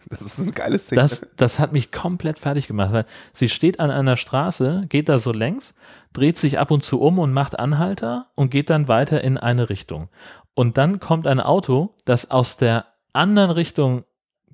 [0.09, 0.97] Das ist ein geiles Ding.
[0.97, 5.17] Das, das hat mich komplett fertig gemacht, weil sie steht an einer Straße, geht da
[5.17, 5.73] so längs,
[6.15, 9.69] dreht sich ab und zu um und macht Anhalter und geht dann weiter in eine
[9.69, 10.09] Richtung.
[10.53, 14.05] Und dann kommt ein Auto, das aus der anderen Richtung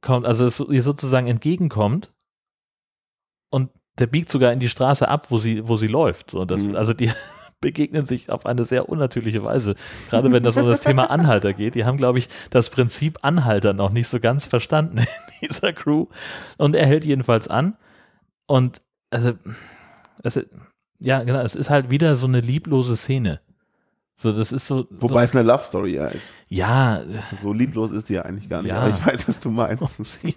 [0.01, 2.11] kommt, also es ihr sozusagen entgegenkommt
[3.49, 6.31] und der biegt sogar in die Straße ab, wo sie, wo sie läuft.
[6.31, 6.75] So, das, Mhm.
[6.75, 7.11] Also die
[7.61, 9.75] begegnen sich auf eine sehr unnatürliche Weise.
[10.09, 11.75] Gerade wenn das um das Thema Anhalter geht.
[11.75, 15.05] Die haben, glaube ich, das Prinzip Anhalter noch nicht so ganz verstanden in
[15.49, 16.07] dieser Crew.
[16.57, 17.77] Und er hält jedenfalls an.
[18.47, 18.81] Und
[19.11, 19.33] also,
[20.23, 20.39] es,
[21.01, 23.41] ja, genau, es ist halt wieder so eine lieblose Szene.
[24.15, 24.85] So, das ist so.
[24.91, 26.23] Wobei so, es eine Love Story ja ist.
[26.47, 27.01] ja,
[27.41, 28.69] So lieblos ist die ja eigentlich gar nicht.
[28.69, 28.81] Ja.
[28.81, 30.19] Aber ich weiß, was du meinst.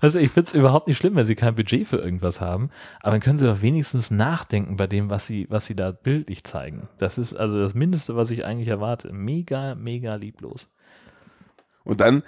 [0.00, 3.12] Also ich finde es überhaupt nicht schlimm, wenn sie kein Budget für irgendwas haben, aber
[3.12, 6.88] dann können sie doch wenigstens nachdenken bei dem, was sie, was sie da bildlich zeigen.
[6.98, 9.12] Das ist also das Mindeste, was ich eigentlich erwarte.
[9.12, 10.66] Mega, mega lieblos.
[11.84, 12.24] Und dann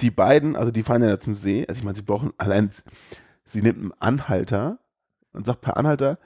[0.00, 1.66] die beiden, also die fahren ja zum See.
[1.68, 2.70] Also ich meine, sie brauchen allein,
[3.44, 4.78] sie nimmt einen Anhalter
[5.32, 6.18] und sagt per Anhalter,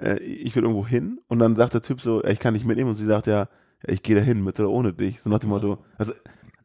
[0.00, 1.18] äh, ich will irgendwo hin.
[1.28, 2.90] Und dann sagt der Typ so, ich kann nicht mitnehmen.
[2.90, 3.48] Und sie sagt ja,
[3.86, 5.20] ich gehe dahin mit oder ohne dich.
[5.22, 6.12] So nach dem Motto, also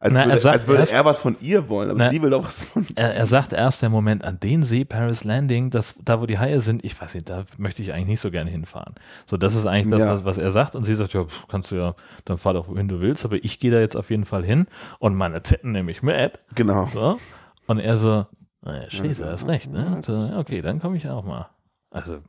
[0.02, 2.08] als, Na, er würde, sagt als würde erst- er was von ihr wollen, aber Na,
[2.08, 5.24] sie will doch was von Er, er sagt erst der Moment an den See, Paris
[5.24, 8.20] Landing, das, da wo die Haie sind, ich weiß nicht, da möchte ich eigentlich nicht
[8.20, 8.94] so gerne hinfahren.
[9.26, 10.08] So, das ist eigentlich das, Ja.
[10.10, 10.74] was, was er sagt.
[10.74, 13.58] Und sie sagt, ja, kannst du ja, dann fahr doch wohin du willst, aber ich
[13.60, 14.68] gehe da jetzt auf jeden Fall hin
[15.00, 16.40] und meine Titten nehme ich mit.
[16.54, 16.88] Genau.
[16.94, 17.18] So.
[17.66, 18.24] Und er so,
[18.62, 19.98] naja, Schäse, hast recht, ne?
[20.00, 21.50] So, okay, dann komme ich auch mal.
[21.90, 22.20] Also,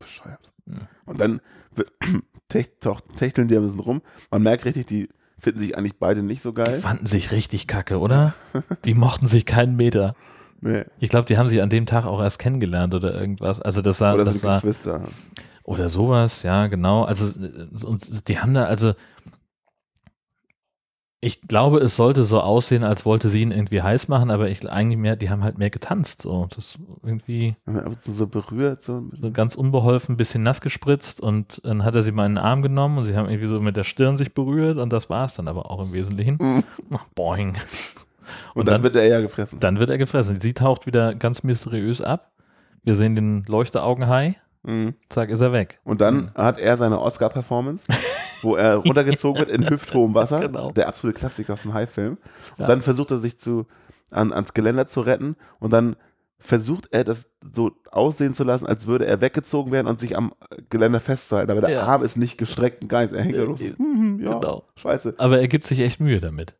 [0.00, 0.50] Bescheuert.
[0.66, 0.74] Ja.
[1.06, 1.40] Und dann
[1.74, 1.92] wird-
[2.48, 4.02] techteln die ein bisschen rum.
[4.32, 6.80] Man merkt richtig, die finden sich eigentlich beide nicht so die geil.
[6.80, 8.34] fanden sich richtig kacke, oder?
[8.84, 10.14] Die mochten sich keinen Meter.
[10.60, 10.84] Nee.
[10.98, 13.60] Ich glaube, die haben sich an dem Tag auch erst kennengelernt oder irgendwas.
[13.62, 15.04] Also das sah, Oder das sind sah, Geschwister.
[15.64, 17.04] Oder sowas, ja, genau.
[17.04, 18.92] Also, äh, und die haben da, also,
[21.22, 24.66] ich glaube, es sollte so aussehen, als wollte sie ihn irgendwie heiß machen, aber ich
[24.70, 26.48] eigentlich mehr, die haben halt mehr getanzt, so.
[26.54, 31.60] Das irgendwie Aber so- so berührt, so so ganz unbeholfen, ein bisschen nass gespritzt und
[31.62, 33.76] dann hat er sie mal in den Arm genommen und sie haben irgendwie so mit
[33.76, 36.64] der Stirn sich berührt und das war es dann aber auch im Wesentlichen.
[37.14, 37.54] Boing.
[38.54, 39.58] Und, dann, wird er ja gefressen.
[39.60, 40.40] Dann wird er gefressen.
[40.40, 42.30] Sie taucht wieder ganz mysteriös ab.
[42.82, 44.36] Wir sehen den Leuchteaugenhai.
[44.62, 44.94] Mhm.
[45.08, 45.80] Zack, ist er weg.
[45.84, 47.86] Und dann hat er seine Oscar-Performance,
[48.42, 50.40] wo er runtergezogen wird in hüfthohem Wasser.
[50.40, 50.70] Genau.
[50.72, 52.12] Der absolute Klassiker vom High-Film.
[52.12, 52.66] Und Ja.
[52.66, 53.66] dann versucht er sich zu,
[54.10, 55.36] an, ans Geländer zu retten.
[55.60, 55.96] Und dann
[56.38, 60.32] versucht er das so aussehen zu lassen, als würde er weggezogen werden und sich am
[60.70, 61.50] Geländer festzuhalten.
[61.52, 61.82] Aber der Ja.
[61.82, 63.14] Arm ist nicht gestreckt und gar nichts.
[63.16, 64.64] Er hängt nur so, Äh, hm, hm, ja, genau.
[64.76, 65.14] scheiße.
[65.18, 66.54] Aber er gibt sich echt Mühe damit.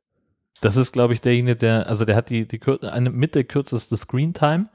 [0.62, 3.96] Das ist, glaube ich, derjenige, der, also der hat die, die eine mit der kürzeste
[3.96, 4.68] Screen-Time,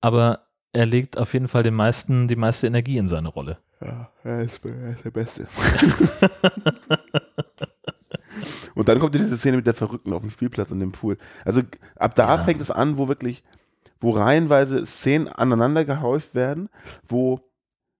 [0.00, 3.58] aber er legt auf jeden Fall den meisten, die meiste Energie in seine Rolle.
[3.80, 5.46] Ja, er ist, er ist der Beste.
[8.74, 11.16] und dann kommt diese Szene mit der Verrückten auf dem Spielplatz in dem Pool.
[11.44, 11.62] Also
[11.96, 12.44] ab da Ja.
[12.44, 13.42] fängt es an, wo wirklich,
[14.00, 16.68] wo reihenweise Szenen aneinander gehäuft werden,
[17.08, 17.40] wo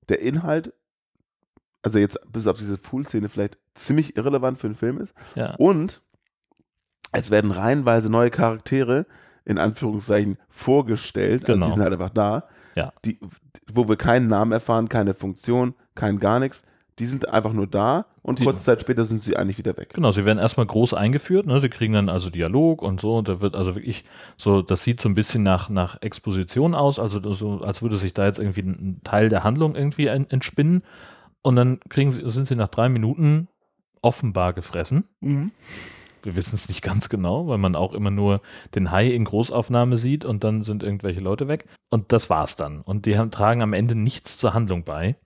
[0.08, 0.72] der Inhalt,
[1.82, 5.14] also jetzt bis auf diese Pool-Szene vielleicht ziemlich irrelevant für den Film ist.
[5.34, 5.54] Ja.
[5.56, 6.02] Und
[7.12, 9.06] es werden reihenweise neue Charaktere
[9.44, 11.44] in Anführungszeichen vorgestellt.
[11.44, 11.66] Genau.
[11.66, 12.48] Also die sind halt einfach da.
[12.74, 12.92] Ja.
[13.04, 13.18] Die,
[13.72, 16.62] wo wir keinen Namen erfahren, keine Funktion, kein gar nichts.
[16.98, 19.94] die sind einfach nur da und Die- kurze Zeit später sind sie eigentlich wieder weg.
[19.94, 21.58] Genau, sie werden erstmal groß eingeführt, ne?
[21.58, 24.04] sie kriegen dann also Dialog und so, und da wird also wirklich
[24.36, 28.12] so, das sieht so ein bisschen nach, nach Exposition aus, also so, als würde sich
[28.12, 30.82] da jetzt irgendwie ein, Teil der Handlung irgendwie entspinnen
[31.40, 33.48] und dann kriegen sie, sind sie nach drei Minuten
[34.02, 35.04] offenbar gefressen.
[36.22, 38.40] Wir wissen es nicht ganz genau, weil man auch immer nur
[38.74, 41.66] den Hai in Großaufnahme sieht und dann sind irgendwelche Leute weg.
[41.90, 42.80] Und das war's dann.
[42.82, 45.16] Und die haben, tragen am Ende nichts zur Handlung bei.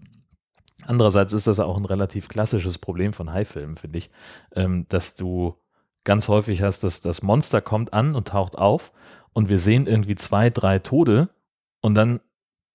[0.86, 4.10] Andererseits ist das auch ein relativ klassisches Problem von Haifilmen, finde ich,
[4.54, 5.54] ähm, dass du
[6.04, 8.92] ganz häufig hast, dass das Monster kommt an und taucht auf
[9.32, 11.30] und wir sehen irgendwie zwei, drei Tode
[11.80, 12.20] und dann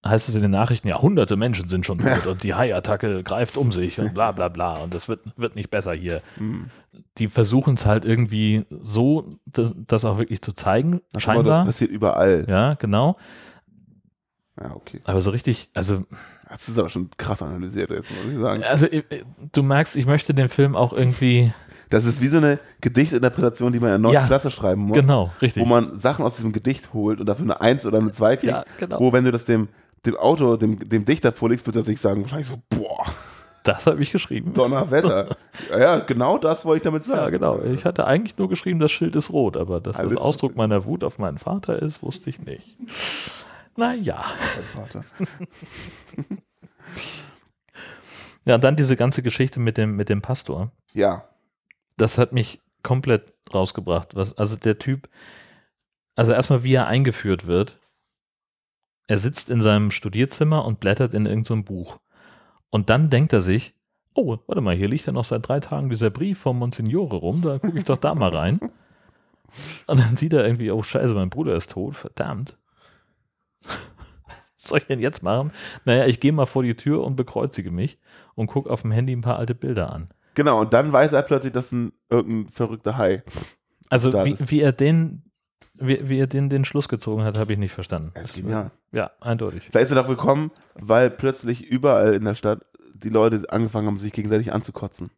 [0.06, 3.58] heißt es in den Nachrichten, ja, hunderte Menschen sind schon tot und die Hai-Attacke greift
[3.58, 6.22] um sich und bla bla bla und das wird, wird nicht besser hier.
[6.38, 6.70] Mhm.
[7.18, 11.66] Die versuchen es halt irgendwie so, das, das auch wirklich zu zeigen, das scheinbar.
[11.66, 12.46] passiert überall.
[12.48, 13.18] Ja, genau.
[14.60, 15.00] Ja, okay.
[15.06, 16.04] Aber so richtig, also
[16.50, 18.64] Das ist aber schon krass analysiert jetzt, muss ich sagen.
[18.64, 19.04] Also äh,
[19.52, 21.54] du merkst, ich möchte den Film auch irgendwie.
[21.90, 24.14] Das ist wie so eine Gedichtinterpretation, die man in der 9.
[24.14, 24.98] Ja, Klasse schreiben muss.
[24.98, 25.64] Genau, richtig.
[25.64, 28.52] Wo man Sachen aus diesem Gedicht holt und dafür eine 1 oder eine 2 kriegt.
[28.52, 29.00] Ja, genau.
[29.00, 29.70] Wo, wenn du das dem,
[30.06, 33.04] dem Autor, dem, dem Dichter vorlegst, wird er sich sagen, wahrscheinlich so, boah,
[33.64, 34.54] das habe ich geschrieben.
[34.54, 35.36] Donnerwetter.
[35.70, 37.20] ja, genau das wollte ich damit sagen.
[37.20, 37.62] Ja, genau.
[37.64, 40.86] Ich hatte eigentlich nur geschrieben, das Schild ist rot, aber dass das Alles- Ausdruck meiner
[40.86, 42.78] Wut auf meinen Vater ist, wusste ich nicht.
[43.76, 44.24] Naja.
[44.74, 45.04] Vater.
[48.46, 50.72] Ja, und dann diese ganze Geschichte mit dem, mit dem Pastor.
[50.94, 51.28] Ja,
[51.98, 54.16] Das hat mich komplett rausgebracht.
[54.16, 55.08] Was, also der Typ,
[56.16, 57.79] also erstmal wie er eingeführt wird.
[59.10, 62.00] Er sitzt in seinem Studierzimmer und blättert in irgendeinem Buch.
[62.70, 63.74] Und dann denkt er sich,
[64.14, 67.42] oh, warte mal, hier liegt ja noch seit drei Tagen dieser Brief vom Monsignore rum,
[67.42, 68.60] da gucke ich doch da mal rein.
[69.88, 72.60] Und dann sieht er irgendwie, oh scheiße, mein Bruder ist tot, verdammt.
[73.64, 73.84] Was
[74.56, 75.54] soll ich denn jetzt machen?
[75.86, 77.98] Naja, ich gehe mal vor die Tür und bekreuzige mich
[78.36, 80.10] und gucke auf dem Handy ein paar alte Bilder an.
[80.36, 80.62] genau.
[80.62, 83.24] Und dann weiß er plötzlich, dass ein irgendein verrückter Hai.
[83.90, 85.24] Also wie, wie er den,
[85.80, 88.12] wie, wie er den, den Schluss gezogen hat, habe ich nicht verstanden.
[88.14, 88.72] Das ist genial.
[88.92, 89.68] Ja, eindeutig.
[89.70, 93.98] Vielleicht ist er darauf gekommen, weil plötzlich überall in der Stadt die Leute angefangen haben,
[93.98, 95.10] sich gegenseitig anzukotzen.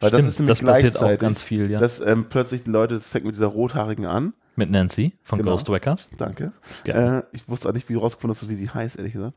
[0.00, 1.80] Weil das Stimmt, ist nämlich das passiert auch ganz viel, ja.
[1.80, 4.34] dass ähm, plötzlich die Leute, es fängt mit dieser Rothaarigen an.
[4.54, 5.52] Mit Nancy von Genau.
[5.52, 6.10] Ghostwreckers.
[6.16, 6.52] Danke.
[6.86, 9.34] Äh, ich wusste auch nicht, wie du rausgefunden hast, wie die heißt, ehrlich gesagt.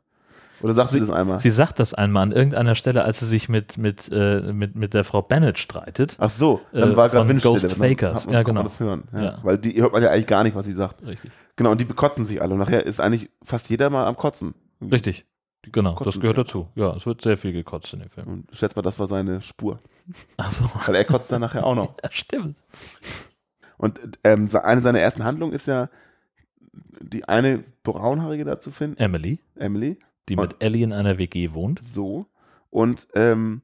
[0.61, 1.39] Oder sagst du das einmal?
[1.39, 4.93] Sie sagt das einmal an irgendeiner Stelle, als sie sich mit, mit, äh, mit, mit
[4.93, 6.15] der Frau Bennett streitet.
[6.19, 7.53] Ach so, dann Äh, war gerade von Windstille.
[7.53, 8.25] Ghost dann Fakers.
[8.25, 8.63] Ja, genau.
[8.63, 9.03] das hören.
[9.13, 9.23] Ja.
[9.23, 9.37] Ja.
[9.43, 11.05] Weil die hört man ja eigentlich gar nicht, was sie sagt.
[11.05, 11.31] Richtig.
[11.55, 12.53] Genau, und die bekotzen sich alle.
[12.53, 14.53] Und nachher ist eigentlich fast jeder mal am Kotzen.
[14.81, 15.25] Richtig.
[15.71, 16.43] Genau, das gehört sehr.
[16.45, 16.67] dazu.
[16.75, 18.27] Ja, es wird sehr viel gekotzt in dem Film.
[18.27, 19.79] Und schätzt mal, das war seine Spur.
[20.37, 21.95] Achso, Weil er kotzt dann nachher auch noch.
[22.03, 22.55] ja, stimmt.
[23.77, 25.89] Und ähm, eine seiner ersten Handlungen ist ja,
[27.01, 29.99] die eine braunhaarige da zu finden, Emily, Emily,
[30.29, 31.83] die mit Ellie in einer WG wohnt.
[31.83, 32.25] so.
[32.69, 33.63] Und ähm,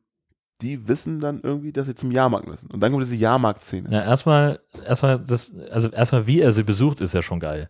[0.62, 2.72] die wissen dann irgendwie, dass sie zum Jahrmarkt müssen.
[2.72, 3.92] Und dann kommt diese Jahrmarktszene.
[3.92, 7.70] Ja, erstmal, erstmal das, also erstmal, wie er sie besucht, ist ja schon geil.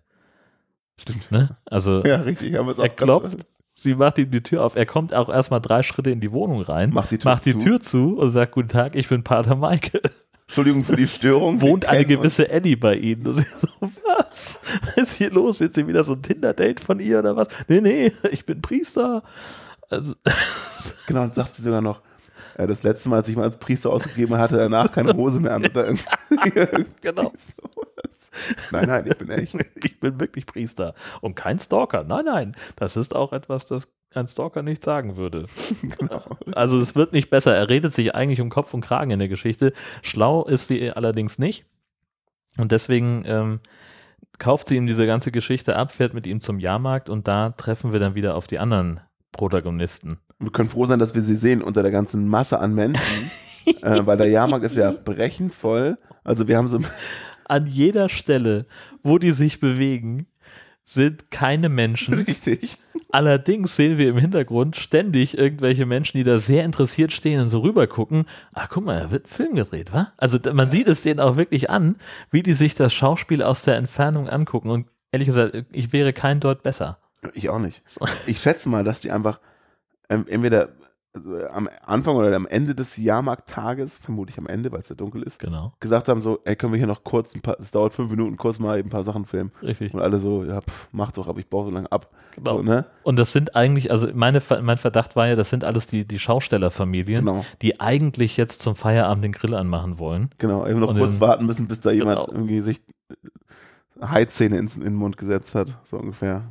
[1.00, 1.32] Stimmt.
[1.32, 1.58] Ne?
[1.66, 2.56] Also Ja, richtig.
[2.56, 5.30] Haben wir es er auch klopft, sie macht ihm die Tür auf, er kommt auch
[5.30, 7.60] erstmal drei Schritte in die Wohnung rein, Macht die Tür macht die zu.
[7.60, 10.02] Tür zu und sagt, guten Tag, ich bin Pater Maike.
[10.48, 11.62] Entschuldigung für die Störung.
[11.62, 13.28] Wohnt eine gewisse Annie bei Ihnen?
[13.28, 14.60] Und sie so, was?
[14.82, 15.60] Was ist hier los?
[15.60, 17.48] Jetzt hier wieder so ein Tinder-Date von ihr oder was?
[17.68, 19.24] Nee, nee, ich bin Priester.
[19.90, 20.14] Also,
[21.08, 22.02] Genau, und sagt sie sogar noch,
[22.58, 25.66] das letzte Mal, als ich mal als Priester ausgegeben hatte, danach keine Hose mehr an.
[25.66, 25.88] Oder
[26.30, 27.34] irgendwie genau.
[27.62, 28.15] sowas.
[28.72, 29.56] Nein, nein, ich bin echt.
[29.84, 32.04] Ich bin wirklich Priester und kein Stalker.
[32.04, 35.46] Nein, nein, das ist auch etwas, das ein Stalker nicht sagen würde.
[35.98, 36.22] Genau.
[36.54, 37.56] Also es wird nicht besser.
[37.56, 39.74] Er redet sich eigentlich um Kopf und Kragen in der Geschichte.
[40.02, 41.66] Schlau ist sie allerdings nicht.
[42.58, 43.60] Und deswegen ähm,
[44.40, 47.92] kauft sie ihm diese ganze Geschichte ab, fährt mit ihm zum Jahrmarkt und da treffen
[47.92, 50.20] wir dann wieder auf die anderen Protagonisten.
[50.40, 53.32] Wir können froh sein, dass wir sie sehen unter der ganzen Masse an Menschen.
[53.82, 55.98] äh, weil der Jahrmarkt ist ja brechend voll.
[56.24, 56.80] Also wir haben so,
[57.46, 58.66] An jeder Stelle,
[59.04, 60.28] wo die sich bewegen,
[60.84, 62.14] sind keine Menschen.
[62.14, 62.78] richtig.
[63.12, 67.60] Allerdings sehen wir im Hintergrund ständig irgendwelche Menschen, die da sehr interessiert stehen und so
[67.60, 68.26] rüber gucken.
[68.54, 70.12] Ah, guck mal, da wird ein Film gedreht, wa?
[70.18, 71.96] Also man sieht es denen auch wirklich an,
[72.32, 74.70] wie die sich das Schauspiel aus der Entfernung angucken.
[74.70, 77.00] Und ehrlich gesagt, ich wäre kein Deut besser.
[77.34, 77.82] Ich auch nicht.
[78.28, 79.40] Ich schätze mal, dass die einfach
[80.10, 80.70] ähm, entweder
[81.16, 85.24] also, am Anfang oder am Ende des Jahrmarkttages, vermutlich am Ende, weil es ja dunkel
[85.24, 87.94] ist, Genau, gesagt haben so, ey, können wir hier noch kurz ein paar, es dauert
[87.94, 89.52] fünf Minuten, kurz mal eben ein paar Sachen filmen.
[89.64, 89.94] richtig.
[89.94, 92.12] Und alle so, ja, pff, mach doch, aber ich baue so lange ab.
[92.36, 92.58] Genau.
[92.58, 92.86] So, ne?
[93.04, 96.20] Und das sind eigentlich, also meine, mein Verdacht war ja, das sind alles die, die
[96.20, 100.30] Schaustellerfamilien, Genau, die eigentlich jetzt zum Feierabend den Grill anmachen wollen.
[100.38, 100.68] genau.
[100.68, 102.32] Eben noch Und kurz dann- warten müssen, bis da jemand Genau.
[102.32, 102.82] irgendwie sich
[104.02, 106.44] äh, ins, in den Mund gesetzt hat, so ungefähr.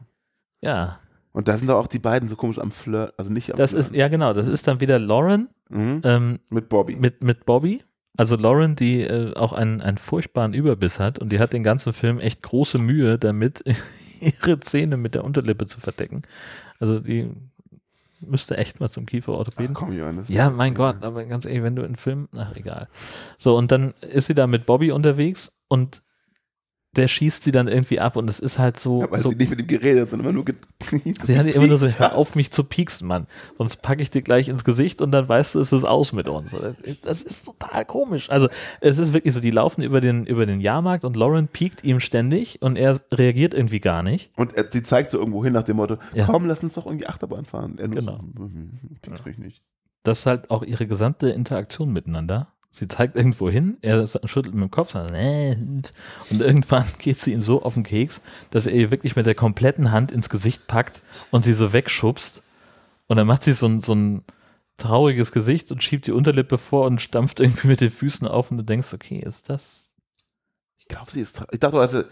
[0.63, 0.99] Ja,
[1.35, 3.73] Und da sind doch auch die beiden so komisch am Flirt, also nicht am Das
[3.73, 3.93] Flirten.
[3.93, 6.01] ist, ja genau, das ist dann wieder Lauren Mhm.
[6.05, 6.97] ähm, Mit Bobby.
[6.97, 7.83] mit, mit Bobby.
[8.17, 11.93] Also Lauren, die äh, auch einen, einen furchtbaren Überbiss hat und die hat den ganzen
[11.93, 13.65] Film echt große Mühe damit,
[14.21, 16.23] ihre Zähne mit der Unterlippe zu verdecken.
[16.79, 17.29] Also die
[18.21, 19.75] müsste echt mal zum Ach, Kieferorthopäden.
[19.75, 20.29] komm, Johannes.
[20.29, 22.89] Ja, mein Gott, aber ganz ehrlich, wenn du einen Film, ach egal.
[23.37, 26.03] So, und dann ist sie da mit Bobby unterwegs und
[26.97, 29.37] der schießt sie dann irgendwie ab und es ist halt so, Ja, weil so sie
[29.37, 30.45] nicht mit ihm geredet hat, sondern immer nur
[31.25, 33.27] Sie hat immer nur so, hör auf mich zu pieksen, Mann.
[33.59, 36.29] Sonst packe ich dir gleich ins Gesicht und dann weißt du, es ist aus mit
[36.29, 36.55] uns.
[37.03, 38.31] Das ist total komisch.
[38.31, 38.49] Also
[38.81, 42.01] es ist wirklich so, die laufen über den, über den Jahrmarkt und Lauren piekt ihm
[42.01, 44.31] ständig und er reagiert irgendwie gar nicht.
[44.37, 46.27] Und er, sie zeigt so irgendwo hin nach dem Motto, Ja.
[46.27, 47.77] komm, lass uns doch irgendwie Achterbahn fahren.
[47.79, 48.19] Er Genau.
[48.37, 48.71] so, "Mhm,
[49.03, 49.63] piekst mich nicht.
[50.03, 52.49] Das ist halt auch ihre gesamte Interaktion miteinander.
[52.77, 55.53] Sie zeigt irgendwo hin, er schüttelt mit dem Kopf sagt, nee.
[55.53, 58.21] und irgendwann geht sie ihm so auf den Keks,
[58.51, 61.01] dass er ihr wirklich mit der kompletten Hand ins Gesicht packt
[61.31, 62.43] und sie so wegschubst.
[63.07, 64.25] Und dann macht sie so ein, so ein
[64.77, 68.57] trauriges Gesicht und schiebt die Unterlippe vor und stampft irgendwie mit den Füßen auf und
[68.57, 69.93] du denkst, okay, ist das.
[70.79, 71.45] Ich glaube, sie ist.
[71.53, 72.03] Ich dachte, also,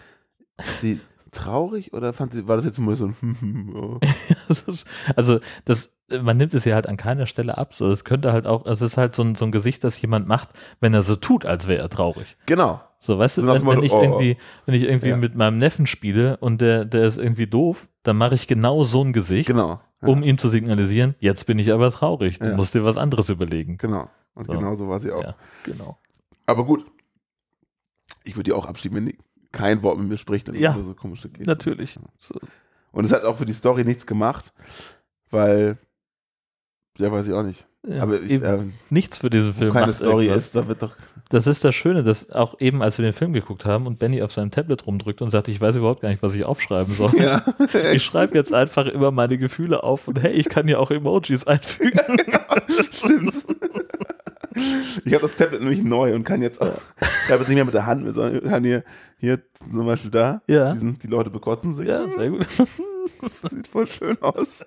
[0.79, 1.01] sie
[1.33, 3.99] traurig oder fand sie, war das jetzt nur so ein oh.
[4.49, 7.75] das ist, also das, man nimmt es ja halt an keiner Stelle ab.
[7.75, 10.29] So, es könnte halt auch, es ist halt so ein, so ein Gesicht, das jemand
[10.29, 12.37] macht, wenn er so tut, als wäre er traurig.
[12.47, 12.81] Genau.
[12.99, 14.03] So, weißt du, wenn, wenn ich oh, oh.
[14.03, 15.17] irgendwie, wenn ich irgendwie Ja.
[15.17, 19.03] mit meinem Neffen spiele und der, der ist irgendwie doof, dann mache ich genau so
[19.03, 19.81] ein Gesicht, Genau.
[20.03, 22.57] Ja, um ihm zu signalisieren, jetzt bin ich aber traurig, du Ja.
[22.57, 23.79] musst dir was anderes überlegen.
[23.79, 24.09] Genau.
[24.35, 24.53] Und So.
[24.53, 25.35] genau so war sie auch.
[25.65, 25.99] Genau.
[26.47, 26.85] Aber gut.
[28.25, 29.19] Ich würde die auch abschieben, wenn die
[29.53, 30.49] kein Wort mit mir spricht.
[30.49, 31.45] Dann Ja, nur so komische Gesten.
[31.47, 31.99] Natürlich.
[32.19, 32.35] So,
[32.93, 34.53] Und es hat auch für die Story nichts gemacht,
[35.31, 35.79] weil,
[36.99, 37.67] ja, weiß ich auch nicht.
[37.87, 38.59] ja, Aber ich, eben äh,
[38.91, 39.73] nichts für diesen Film.
[39.73, 40.45] keine Story irgendwas.
[40.47, 40.95] ist, da wird doch.
[41.29, 44.21] Das ist das Schöne, dass auch eben, als wir den Film geguckt haben und Benny
[44.23, 47.13] auf seinem Tablet rumdrückt und sagt, ich weiß überhaupt gar nicht, was ich aufschreiben soll.
[47.19, 47.43] Ja.
[47.95, 51.47] Ich schreibe jetzt einfach immer meine Gefühle auf und hey, ich kann ja auch Emojis
[51.47, 52.01] einfügen.
[52.93, 53.35] Stimmt.
[55.05, 56.67] Ich habe das Tablet nämlich neu und kann jetzt auch,
[57.01, 58.85] ich habe jetzt nicht mehr mit der Hand, sondern kann hier,
[59.19, 60.73] hier zum Beispiel da, Ja.
[60.75, 61.89] die, sind, die Leute bekotzen sich.
[61.89, 62.47] Ja, sehr gut.
[63.51, 64.65] Sieht voll schön aus.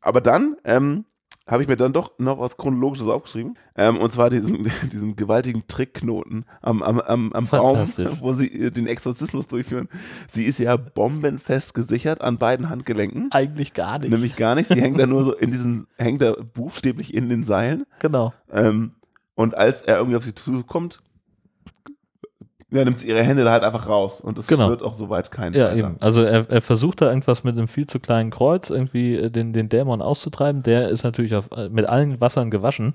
[0.00, 1.04] Aber dann ähm,
[1.50, 3.58] habe ich mir dann doch noch was Chronologisches aufgeschrieben.
[3.76, 7.78] Ähm, und zwar diesen, diesen gewaltigen Trickknoten am, am, am, am Baum,
[8.20, 9.88] wo sie äh, den Exorzismus durchführen.
[10.28, 13.32] Sie ist ja bombenfest gesichert an beiden Handgelenken.
[13.32, 14.10] Eigentlich gar nicht.
[14.10, 14.68] Nämlich gar nicht.
[14.68, 17.84] Sie hängt da nur so in diesen, hängt da buchstäblich in den Seilen.
[17.98, 18.32] Genau.
[18.52, 18.92] Ähm,
[19.34, 21.02] und als er irgendwie auf sie zukommt,
[22.70, 24.20] ja, nimmt sie ihre Hände da halt einfach raus.
[24.20, 24.68] Und das Genau.
[24.68, 25.96] wird auch soweit kein Ja, eben.
[26.00, 29.52] Also er, er versucht da irgendwas mit einem viel zu kleinen Kreuz irgendwie äh, den,
[29.52, 30.62] den Dämon auszutreiben.
[30.62, 32.94] Der ist natürlich auf, äh, mit allen Wassern gewaschen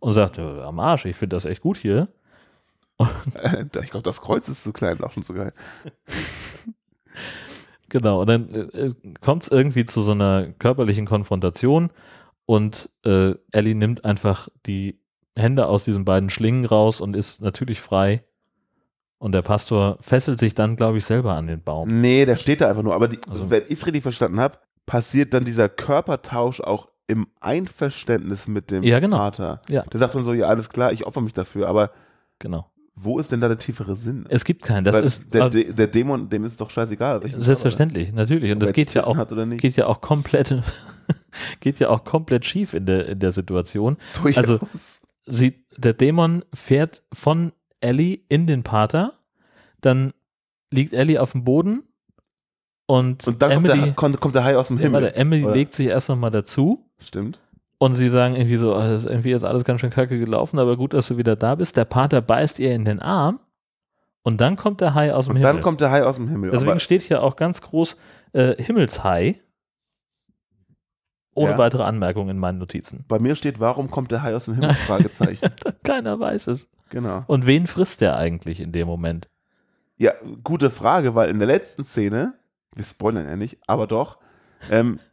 [0.00, 2.08] und sagt, am Arsch, ich finde das echt gut hier.
[3.82, 5.52] Ich glaube, das Kreuz ist zu klein, auch schon so geil.
[7.88, 11.90] Genau, und dann äh, kommt es irgendwie zu so einer körperlichen Konfrontation
[12.46, 14.98] und äh, Ellie nimmt einfach die
[15.36, 18.24] Hände aus diesen beiden Schlingen raus und ist natürlich frei.
[19.22, 22.00] Und der Pastor fesselt sich dann, glaube ich, selber an den Baum.
[22.00, 22.92] Nee, der steht da einfach nur.
[22.92, 27.28] Aber die, Also- wenn ich es richtig verstanden habe, passiert dann dieser Körpertausch auch im
[27.40, 29.18] Einverständnis mit dem Ja, genau.
[29.18, 29.62] Vater.
[29.68, 29.82] Ja.
[29.84, 31.68] Der sagt dann so, ja, alles klar, ich opfer mich dafür.
[31.68, 31.92] Aber
[32.40, 32.66] Genau.
[32.96, 34.26] wo ist denn da der tiefere Sinn?
[34.28, 34.82] Es gibt keinen.
[34.82, 37.20] Das Weil ist der, äh, De- der Dämon, dem ist doch scheißegal.
[37.38, 38.50] selbstverständlich, natürlich.
[38.50, 39.16] Und Ob das geht ja auch
[39.58, 40.60] geht ja auch komplett
[41.60, 43.96] geht ja auch komplett schief in der in der Situation.
[44.20, 44.36] Durchaus.
[44.48, 44.58] also-
[45.24, 47.52] Sie der Dämon fährt von
[47.82, 49.14] Ellie in den Pater,
[49.80, 50.12] dann
[50.72, 51.82] liegt Ellie auf dem Boden
[52.86, 55.02] und, und dann kommt Emily, der, kommt, kommt der Hai aus dem ja, Himmel.
[55.02, 55.54] warte, Emily oder?
[55.54, 57.40] legt sich erst noch mal dazu Stimmt.
[57.78, 60.76] und sie sagen irgendwie so, das ist irgendwie ist alles ganz schön kacke gelaufen, aber
[60.76, 61.76] gut, dass du wieder da bist.
[61.76, 63.40] Der Pater beißt ihr in den Arm
[64.22, 65.52] und dann kommt der Hai aus dem Und Himmel.
[65.54, 66.50] dann kommt der Hai aus dem Himmel.
[66.50, 67.96] Deswegen aber, steht hier auch ganz groß
[68.32, 69.40] äh, Himmelshai.
[71.34, 71.58] Ohne Ja.
[71.58, 73.04] weitere Anmerkungen in meinen Notizen.
[73.08, 74.74] bei mir steht, warum kommt der Hai aus dem Himmel?
[74.86, 75.50] Fragezeichen.
[75.82, 76.68] Keiner weiß es.
[76.92, 77.24] Genau.
[77.26, 79.28] Und wen frisst der eigentlich in dem Moment?
[79.96, 80.12] Ja,
[80.44, 82.34] gute Frage, weil in der letzten Szene,
[82.74, 84.18] wir spoilern ja nicht, aber doch,
[84.70, 84.98] ähm,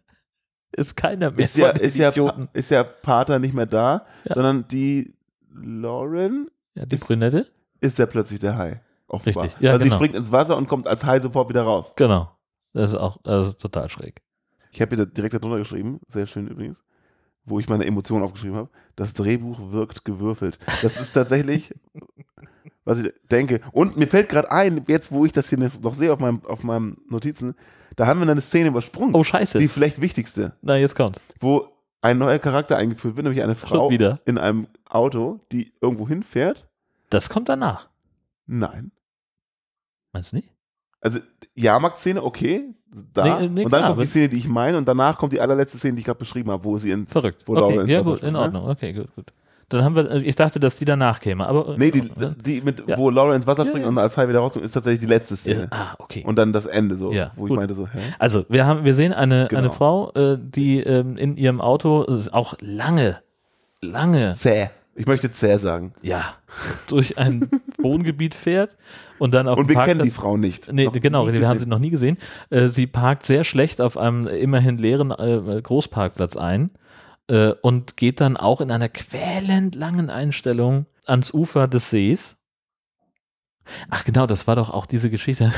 [0.71, 2.11] Ist keiner mehr ist, ja, ist, ja,
[2.53, 4.36] ist ja Pater nicht mehr da, Ja.
[4.36, 5.15] sondern die
[5.51, 7.47] Lauren Ja, die ist- Brünette?
[7.82, 8.82] ist ja plötzlich der Hai.
[9.07, 9.45] Offenbar.
[9.45, 9.95] Richtig, ja, also genau.
[9.95, 11.93] sie springt ins Wasser und kommt als Hai sofort wieder raus.
[11.95, 12.32] Genau.
[12.73, 14.21] Das ist auch, das ist total schräg.
[14.71, 16.84] Ich habe hier direkt darunter geschrieben, sehr schön übrigens,
[17.45, 18.69] wo ich meine Emotionen aufgeschrieben habe.
[18.95, 20.59] Das Drehbuch wirkt gewürfelt.
[20.81, 21.73] Das ist tatsächlich,
[22.85, 23.61] was ich denke.
[23.71, 26.63] Und mir fällt gerade ein, jetzt wo ich das hier noch sehe auf meinem, auf
[26.63, 27.55] meinem Notizen,
[27.95, 29.15] da haben wir eine Szene übersprungen.
[29.15, 29.59] Oh, scheiße.
[29.59, 31.21] die vielleicht wichtigste, Na, jetzt kommt's.
[31.39, 31.67] wo
[32.01, 36.67] ein neuer Charakter eingeführt wird, nämlich eine Frau in einem Auto, die irgendwo hinfährt.
[37.09, 37.89] Das kommt danach.
[38.45, 38.91] Nein.
[40.13, 40.53] Meinst du nicht?
[41.01, 41.19] Also,
[41.55, 42.73] Jahrmarkt-Szene, okay.
[43.13, 43.39] Da.
[43.39, 45.39] Nee, nee, und dann klar, kommt die Szene, die ich meine, und danach kommt die
[45.39, 47.05] allerletzte Szene, die ich gerade beschrieben habe, wo sie in.
[47.07, 47.43] Verrückt.
[47.45, 48.39] Wo Laura okay, ja gut, in ne?
[48.39, 48.67] Ordnung.
[48.67, 49.25] Okay, gut, gut.
[49.69, 51.77] Dann haben wir, ich dachte, dass die danach käme, aber.
[51.77, 52.33] Nee, die, Ja.
[52.43, 52.97] die mit, Ja.
[52.97, 53.89] wo Laura ins Wasser Ja, springt ja.
[53.89, 55.67] und als Hai wieder rauskommt, ist tatsächlich die letzte Ja, Szene.
[55.69, 56.23] ah, okay.
[56.25, 57.57] Und dann das Ende so, Ja, wo ich gut.
[57.59, 57.99] meinte so, hä?
[58.17, 59.59] Also, wir haben, wir sehen eine, Genau.
[59.59, 63.19] eine Frau, äh, die ähm, in ihrem Auto auch lange,
[63.81, 64.69] lange, Zäh.
[64.99, 65.93] Ich möchte zäh sagen.
[66.01, 66.35] ja,
[66.87, 68.75] durch ein Wohngebiet fährt
[69.17, 70.71] und dann auf Und wir kennen die Parkplatz- Frau nicht.
[70.73, 71.69] Nee, Noch genau, wir haben sie gesehen.
[71.69, 72.17] noch nie gesehen.
[72.49, 76.71] Äh, sie parkt sehr schlecht auf einem immerhin leeren äh, Großparkplatz ein
[77.27, 82.35] äh, und geht dann auch in einer quälend langen Einstellung ans Ufer des Sees.
[83.89, 85.51] Ach genau, das war doch auch diese Geschichte.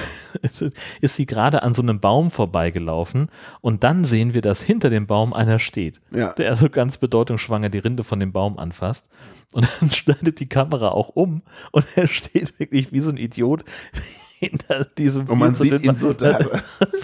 [1.01, 3.30] ist sie gerade an so einem Baum vorbeigelaufen
[3.62, 6.34] und dann sehen wir, dass hinter dem Baum einer steht, Ja.
[6.34, 9.09] der also ganz bedeutungsschwanger die Rinde von dem Baum anfasst.
[9.53, 11.41] Und dann schneidet die Kamera auch um
[11.72, 13.64] und er steht wirklich wie so ein Idiot
[14.39, 16.39] hinter diesem Und man sieht ihn so da.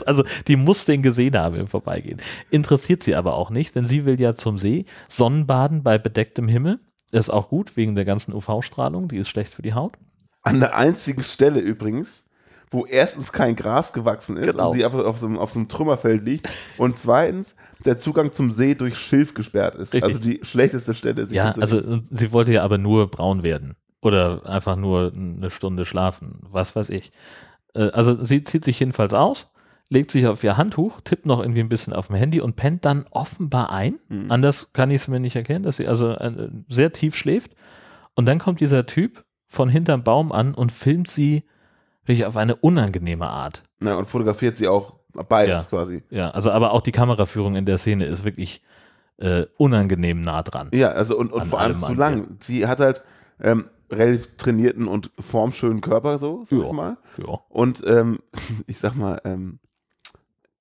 [0.06, 2.20] Also die muss den gesehen haben im Vorbeigehen.
[2.50, 6.80] Interessiert sie aber auch nicht, denn sie will ja zum See Sonnenbaden bei bedecktem Himmel.
[7.12, 9.98] Ist auch gut wegen der ganzen UV-Strahlung, die ist schlecht für die Haut.
[10.48, 12.24] An der einzigen Stelle übrigens,
[12.72, 14.70] wo erstens kein Gras gewachsen ist Genau.
[14.72, 18.34] und sie einfach auf so, einem, auf so einem Trümmerfeld liegt und zweitens der Zugang
[18.34, 19.94] zum See durch Schilf gesperrt ist.
[19.94, 20.04] Richtig.
[20.04, 21.28] Also die schlechteste Stelle.
[21.30, 26.40] Ja, also sie wollte ja aber nur braun werden oder einfach nur eine Stunde schlafen,
[26.52, 27.12] was weiß ich.
[27.74, 29.48] Äh, Also sie zieht sich jedenfalls aus,
[29.90, 32.84] legt sich auf ihr Handtuch, tippt noch irgendwie ein bisschen auf dem Handy und pennt
[32.84, 34.00] dann offenbar ein.
[34.10, 34.30] Mhm.
[34.30, 37.54] Anders kann ich es mir nicht erklären, dass sie also äh, sehr tief schläft.
[38.14, 41.44] Und dann kommt dieser Typ von hinterm Baum an und filmt sie
[42.06, 43.64] wirklich auf eine unangenehme Art.
[43.80, 44.94] Na, und fotografiert sie auch
[45.30, 45.64] beides Ja.
[45.70, 46.04] quasi.
[46.10, 48.62] Ja, also aber auch die Kameraführung in der Szene ist wirklich
[49.18, 50.70] äh, unangenehm nah dran.
[50.74, 52.38] Ja, also und, und vor allem zu an lang.
[52.42, 53.04] Sie hat halt
[53.42, 56.66] ähm, relativ trainierten und formschönen Körper, so, sag Ja.
[56.68, 56.98] ich mal.
[57.18, 57.40] Ja.
[57.50, 58.20] Und ähm,
[58.68, 59.60] ich sag mal, ähm,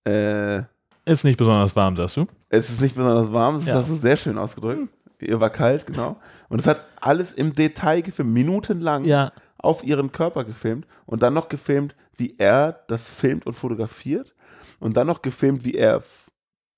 [0.07, 0.63] äh,
[1.05, 2.27] Ist nicht besonders warm, sagst du?
[2.49, 3.75] es ist nicht besonders warm, das Ja.
[3.75, 4.89] hast du sehr schön ausgedrückt.
[5.27, 6.17] Ihr war kalt, genau.
[6.49, 11.35] Und es hat alles im Detail gefilmt, minutenlang Ja, auf ihren Körper gefilmt und dann
[11.35, 14.35] noch gefilmt, wie er das filmt und fotografiert
[14.81, 16.03] und dann noch gefilmt, wie er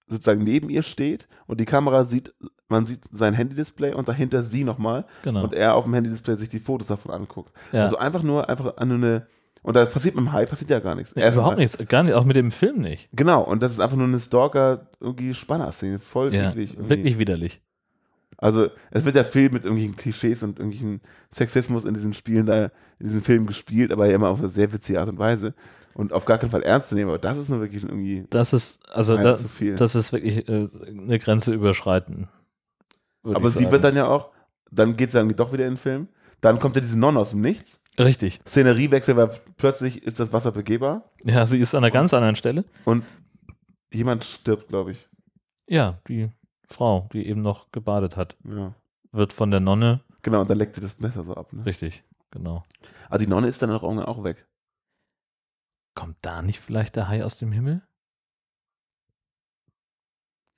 [0.06, 2.34] sozusagen neben ihr steht und die Kamera sieht,
[2.68, 5.44] man sieht sein Handy-Display und dahinter sie nochmal genau.
[5.44, 7.52] und er auf dem Handy-Display sich die Fotos davon anguckt.
[7.72, 7.82] ja.
[7.82, 9.26] Also einfach nur, einfach an eine,
[9.62, 11.14] und da passiert mit dem Hai passiert ja gar nichts.
[11.14, 13.08] Nee, überhaupt nichts, gar nicht, auch mit dem Film nicht.
[13.12, 17.60] Genau, und das ist einfach nur eine Stalker, irgendwie Spanner-Szene, voll Ja, wirklich widerlich.
[18.40, 21.00] Also es wird ja viel mit irgendwelchen Klischees und irgendwelchen
[21.34, 22.66] Sexismus in diesen Spielen da,
[23.00, 25.54] in diesen Filmen gespielt, aber ja immer auf eine sehr witzige Art und Weise.
[25.94, 28.52] Und auf gar keinen Fall ernst zu nehmen, aber das ist nur wirklich irgendwie Das
[28.52, 29.74] ist, also da, zu viel.
[29.74, 32.28] das ist wirklich äh, eine Grenze überschreiten.
[33.24, 34.30] aber sie wird dann ja auch,
[34.70, 36.06] dann geht sie irgendwie doch wieder in den Film.
[36.40, 37.82] Dann kommt ja diese Nonne aus dem Nichts.
[37.98, 38.38] Richtig.
[38.46, 42.64] Szeneriewechsel, weil plötzlich ist das Wasser begehbar Ja, sie ist an einer ganz anderen Stelle.
[42.84, 43.02] und
[43.92, 45.08] jemand stirbt, glaube ich.
[45.66, 46.28] Ja, die
[46.68, 48.74] Frau, die eben noch gebadet hat, Ja.
[49.12, 51.52] wird von der Nonne, Genau, und dann leckt sie das Messer so ab.
[51.52, 51.64] Ne?
[51.64, 52.64] richtig, genau.
[53.08, 54.46] Aber die Nonne ist dann auch, auch weg.
[55.94, 57.82] Kommt da nicht vielleicht der Hai aus dem Himmel?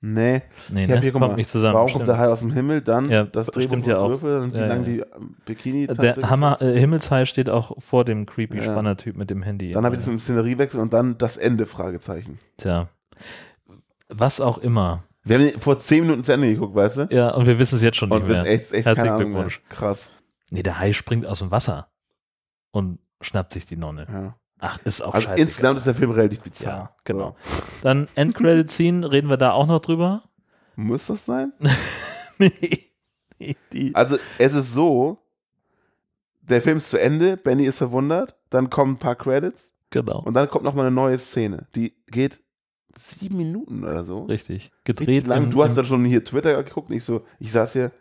[0.03, 0.41] Nee,
[0.71, 1.01] Nee, ich hab ne?
[1.01, 1.75] hier, kommt mal, nicht zusammen.
[1.75, 2.81] warum kommt der Hai aus dem Himmel?
[2.81, 4.09] Dann Ja, das Drehbuch ja auch.
[4.09, 4.83] Würfel, dann wie Ja, lang ja.
[4.85, 8.63] die ähm, bikini Der Hammer, äh, Himmelshai steht auch vor dem creepy Ja.
[8.63, 9.71] Spannertyp mit dem Handy.
[9.71, 12.39] Dann habe ich mit dem Szeneriewechsel und dann das Ende, Fragezeichen.
[12.57, 12.89] Tja.
[14.09, 15.03] Was auch immer.
[15.23, 17.07] Wir haben vor zehn Minuten zu Ende geguckt, weißt du?
[17.11, 18.53] Ja, und wir wissen es jetzt schon nicht Und das mehr.
[18.53, 19.41] echt, echt Herzlichen Ahnung mehr.
[19.43, 19.61] Glückwunsch.
[19.69, 20.09] Krass.
[20.49, 21.89] Nee, der Hai springt aus dem Wasser
[22.71, 24.07] und schnappt sich die Nonne.
[24.11, 24.35] Ja.
[24.59, 25.41] Ach, ist auch Also scheiße.
[25.41, 26.77] insgesamt ist der Film relativ bizarr.
[26.77, 27.35] Ja, genau.
[27.81, 30.23] Dann Endcredit-Scene, reden wir da auch noch drüber?
[30.75, 30.81] So.
[30.83, 31.53] Muss das sein?
[32.37, 32.79] nee.
[33.39, 35.17] Nee, Also es ist so,
[36.41, 40.19] der Film ist zu Ende, Benny ist verwundert, dann kommen ein paar Credits genau.
[40.19, 41.67] und dann kommt nochmal eine neue Szene.
[41.75, 42.39] Die geht
[42.97, 44.23] sieben Minuten oder so.
[44.23, 44.63] Richtig.
[44.65, 45.27] Richtig Gedreht.
[45.27, 45.45] lang.
[45.45, 47.91] im- du hast dann schon hier Twitter geguckt und ich so, ich saß hier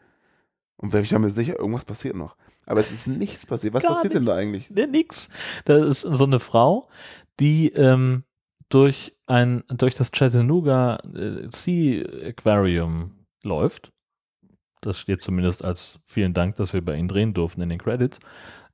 [0.77, 2.37] und ich war mir sicher, irgendwas passiert noch.
[2.67, 3.75] Aber es ist nichts passiert.
[3.75, 4.71] Was passiert denn da eigentlich?
[4.71, 5.29] Nee, nix.
[5.65, 6.89] Da ist so eine Frau,
[7.41, 8.25] die ähm,
[8.69, 13.91] durch ein durch das Chattanooga äh, Sea Aquarium läuft.
[14.83, 18.19] Das steht zumindest als vielen Dank, dass wir bei Ihnen drehen durften in den Credits.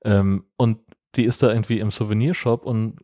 [0.04, 0.78] Ähm, und
[1.16, 2.98] die ist da irgendwie im Souvenirshop und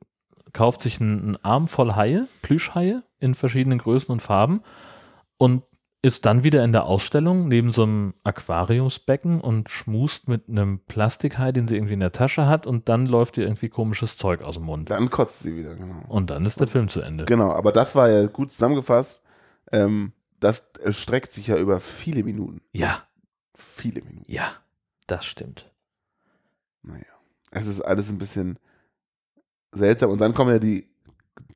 [0.53, 4.63] kauft sich einen, einen Arm voll Haie, Plüschhaie in verschiedenen Größen und Farben
[5.39, 5.63] und
[6.05, 11.53] ist dann wieder in der Ausstellung neben so einem Aquariumsbecken und schmust mit einem Plastikhai,
[11.53, 14.57] den sie irgendwie in der Tasche hat und dann läuft ihr irgendwie komisches Zeug aus
[14.57, 14.91] dem Mund.
[14.91, 16.03] Dann kotzt sie wieder, genau.
[16.09, 17.25] Und dann ist der Film zu Ende.
[17.27, 19.23] Genau, aber das war ja gut zusammengefasst.
[19.71, 22.61] Ähm, das erstreckt sich ja über viele Minuten.
[22.73, 23.05] Ja,
[23.55, 24.31] Viele Minuten.
[24.31, 24.45] ja,
[25.07, 25.71] das stimmt.
[26.83, 27.05] Naja.
[27.53, 28.59] Es ist alles ein bisschen
[29.73, 30.11] seltsam.
[30.11, 30.89] Und dann kommen ja die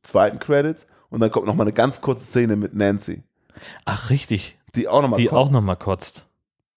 [0.02, 3.22] zweiten Credits und dann kommt noch mal eine ganz kurze Szene mit Nancy,
[3.84, 4.58] Ach, richtig.
[4.74, 5.36] die auch noch mal Die kotzt.
[5.36, 6.26] auch nochmal kotzt.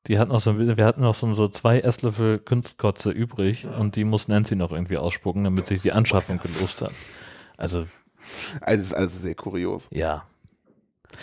[0.07, 4.05] Die hat noch so, wir hatten noch so, so zwei Esslöffel Kunstkotze übrig und die
[4.05, 6.91] muss Nancy noch irgendwie ausspucken, damit sich die Anschaffung gelost hat.
[7.57, 7.85] Also,
[8.61, 9.87] Also ist alles sehr kurios.
[9.91, 10.25] ja.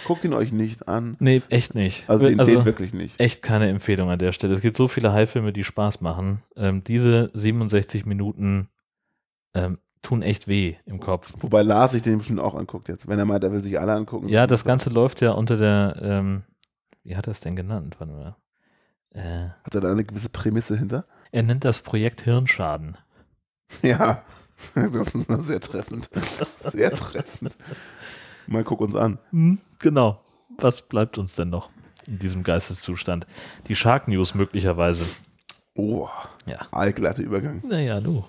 [0.04, 1.16] Guckt ihn euch nicht an.
[1.20, 2.10] Nee, echt nicht.
[2.10, 3.20] Also den, also den wirklich nicht.
[3.20, 4.52] echt keine Empfehlung an der Stelle.
[4.52, 6.42] Es gibt so viele Haifilme, die Spaß machen.
[6.56, 8.68] Ähm, diese 67 Minuten
[9.54, 11.32] ähm, tun echt weh im Kopf.
[11.40, 13.08] Wobei Lars sich den bestimmt auch anguckt jetzt.
[13.08, 14.28] Wenn er meint, er will sich alle angucken.
[14.28, 16.44] Ja, das Ganze läuft ja unter der, ähm,
[17.02, 17.96] wie hat er es denn genannt?
[17.98, 18.36] Warte mal.
[19.10, 21.04] Äh, Hat er da eine gewisse Prämisse hinter?
[21.32, 22.96] er nennt das Projekt Hirnschaden.
[23.82, 24.22] Ja.
[24.74, 26.08] Das ist sehr treffend.
[26.62, 27.56] Sehr treffend.
[28.46, 29.18] Mal guck uns an.
[29.30, 30.20] Hm, genau.
[30.58, 31.68] Was bleibt uns denn noch
[32.06, 33.26] in diesem Geisteszustand?
[33.68, 35.04] Die Shark News möglicherweise.
[35.74, 36.08] Oh,
[36.46, 36.58] Ja.
[36.70, 37.60] allglatter Übergang.
[37.68, 38.24] Naja, du.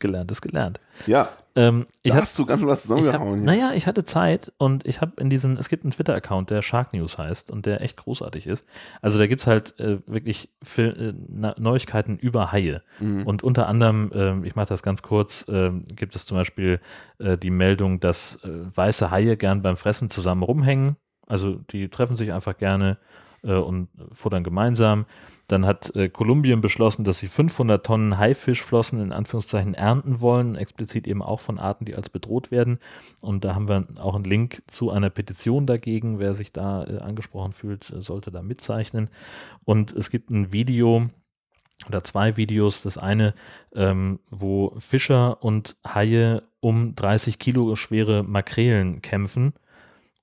[0.00, 0.80] Gelernt ist gelernt.
[1.06, 4.86] Ja, Ähm, ich da hab, hast du ganz was zusammengehauen naja, ich hatte Zeit und
[4.86, 7.98] ich habe in diesen, es gibt einen Twitter-Account, der Shark News heißt und der echt
[7.98, 8.66] großartig ist.
[9.02, 12.82] Also da gibt es halt äh, wirklich Fil äh, Neuigkeiten über Haie.
[13.00, 13.24] Mhm.
[13.24, 16.80] Und unter anderem, ähm, ich mache das ganz kurz, ähm, gibt es zum Beispiel
[17.18, 20.96] äh, die Meldung, dass äh, weiße Haie gern beim Fressen zusammen rumhängen.
[21.26, 22.96] Also die treffen sich einfach gerne
[23.42, 25.04] äh, und futtern gemeinsam.
[25.50, 31.08] Dann hat äh, Kolumbien beschlossen, dass sie 500 Tonnen Haifischflossen in Anführungszeichen ernten wollen, explizit
[31.08, 32.78] eben auch von Arten, die als bedroht werden.
[33.20, 36.20] Und da haben wir auch einen Link zu einer Petition dagegen.
[36.20, 39.10] Wer sich da äh, angesprochen fühlt, äh, sollte da mitzeichnen.
[39.64, 41.10] Und es gibt ein Video,
[41.88, 42.82] oder zwei Videos.
[42.82, 43.34] Das eine,
[43.74, 49.54] ähm, wo Fischer und Haie um 30 Kilo schwere Makrelen kämpfen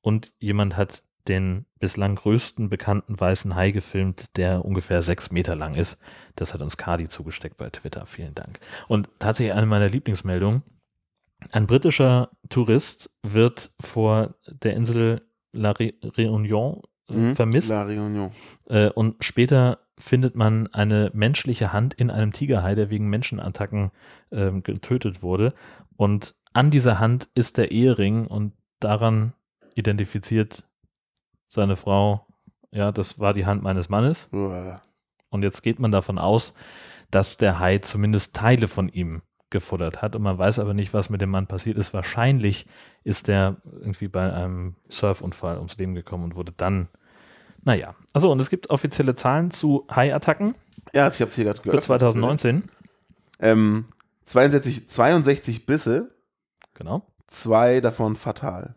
[0.02, 5.76] und jemand hat den bislang größten bekannten weißen Hai gefilmt, der ungefähr sechs Meter lang
[5.76, 6.00] ist.
[6.36, 8.06] Das hat uns Cardi zugesteckt bei Twitter.
[8.06, 8.60] Vielen Dank.
[8.88, 10.64] Und tatsächlich eine meiner Lieblingsmeldungen.
[11.52, 15.22] Ein britischer Tourist wird vor der Insel
[15.54, 17.36] La Réunion äh, Mhm.
[17.36, 17.70] vermisst.
[17.70, 18.32] La Réunion.
[18.66, 23.92] Äh, und später findet man eine menschliche Hand in einem Tigerhai, der wegen Menschenattacken
[24.32, 25.54] ähm, getötet wurde.
[25.96, 29.34] Und an dieser Hand ist der Ehering und daran
[29.76, 30.67] identifiziert
[31.48, 32.28] seine Frau,
[32.72, 34.30] ja, das war die Hand meines Mannes.
[34.32, 34.82] Uah.
[35.30, 36.54] Und jetzt geht man davon aus,
[37.12, 40.16] dass der Hai zumindest Teile von ihm gefuttert hat.
[40.16, 41.94] Und man weiß aber nicht, was mit dem Mann passiert ist.
[41.94, 42.68] Wahrscheinlich
[43.04, 46.90] ist der irgendwie bei einem Surfunfall ums Leben gekommen und wurde dann,
[47.64, 47.96] naja.
[48.14, 50.56] Also und es gibt offizielle Zahlen zu Hai-Attacken
[50.94, 51.84] Ja, ich habe hier gerade für gehört.
[51.84, 52.64] 2019.
[53.40, 53.86] Ähm,
[54.26, 56.14] 62, 62 Bisse,
[56.74, 57.06] Genau.
[57.28, 58.76] zwei davon fatal.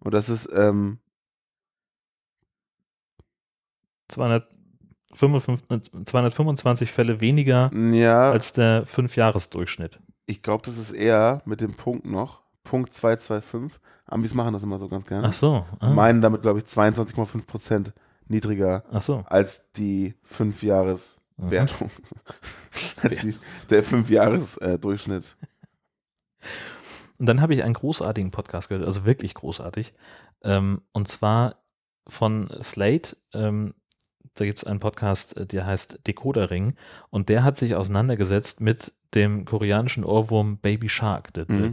[0.00, 0.98] Und das ist, ähm,
[4.08, 10.00] 255, 225 Fälle weniger ja, als der Fünfjahresdurchschnitt.
[10.26, 12.42] ich glaube, das ist eher mit dem Punkt noch.
[12.64, 13.80] Punkt 225.
[14.06, 15.28] Ambis machen das immer so ganz gerne.
[15.28, 15.64] Ach so.
[15.80, 15.90] Ah.
[15.90, 17.92] Meinen damit, glaube ich, 22,5 Prozent
[18.26, 19.24] niedriger so.
[19.26, 20.50] als die Mhm.
[20.50, 21.90] 5-Jahres-Wertung.
[23.02, 23.34] als die,
[23.70, 25.36] der 5-Jahres-Durchschnitt.
[27.18, 29.92] Und dann habe ich einen großartigen Podcast gehört, also wirklich großartig.
[30.42, 31.56] Ähm, und zwar
[32.06, 33.16] von Slate.
[33.32, 33.74] Ähm,
[34.40, 36.74] da gibt es einen Podcast, äh, der heißt Decoder Ring.
[37.10, 41.30] Und der hat sich auseinandergesetzt mit dem koreanischen Ohrwurm Baby Shark.
[41.36, 41.70] Mhm.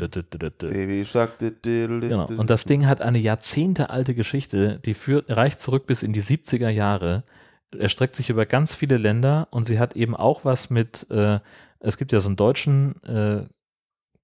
[0.70, 1.38] Baby Shark.
[1.39, 2.28] Genau.
[2.28, 6.70] Und das Ding hat eine jahrzehntealte Geschichte, die führt, reicht zurück bis in die 70er
[6.70, 7.24] Jahre.
[7.78, 11.39] erstreckt sich über ganz viele Länder und sie hat eben auch was mit, äh,
[11.80, 13.45] es gibt ja so einen deutschen äh,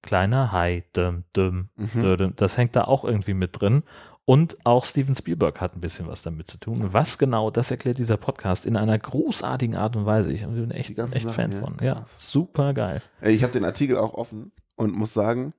[0.00, 2.16] kleiner Hai, dum, dum, Mhm.
[2.16, 3.82] dum, das hängt da auch irgendwie mit drin.
[4.24, 6.92] Und auch Steven Spielberg hat ein bisschen was damit zu tun.
[6.92, 10.30] Was genau, das erklärt dieser Podcast in einer großartigen Art und Weise.
[10.30, 11.76] Ich bin echt, echt Fan Sachen, von.
[11.80, 11.86] ja.
[11.86, 12.14] Ja, Krass.
[12.18, 13.02] super geil.
[13.20, 15.54] Ich habe den Artikel auch offen und muss sagen,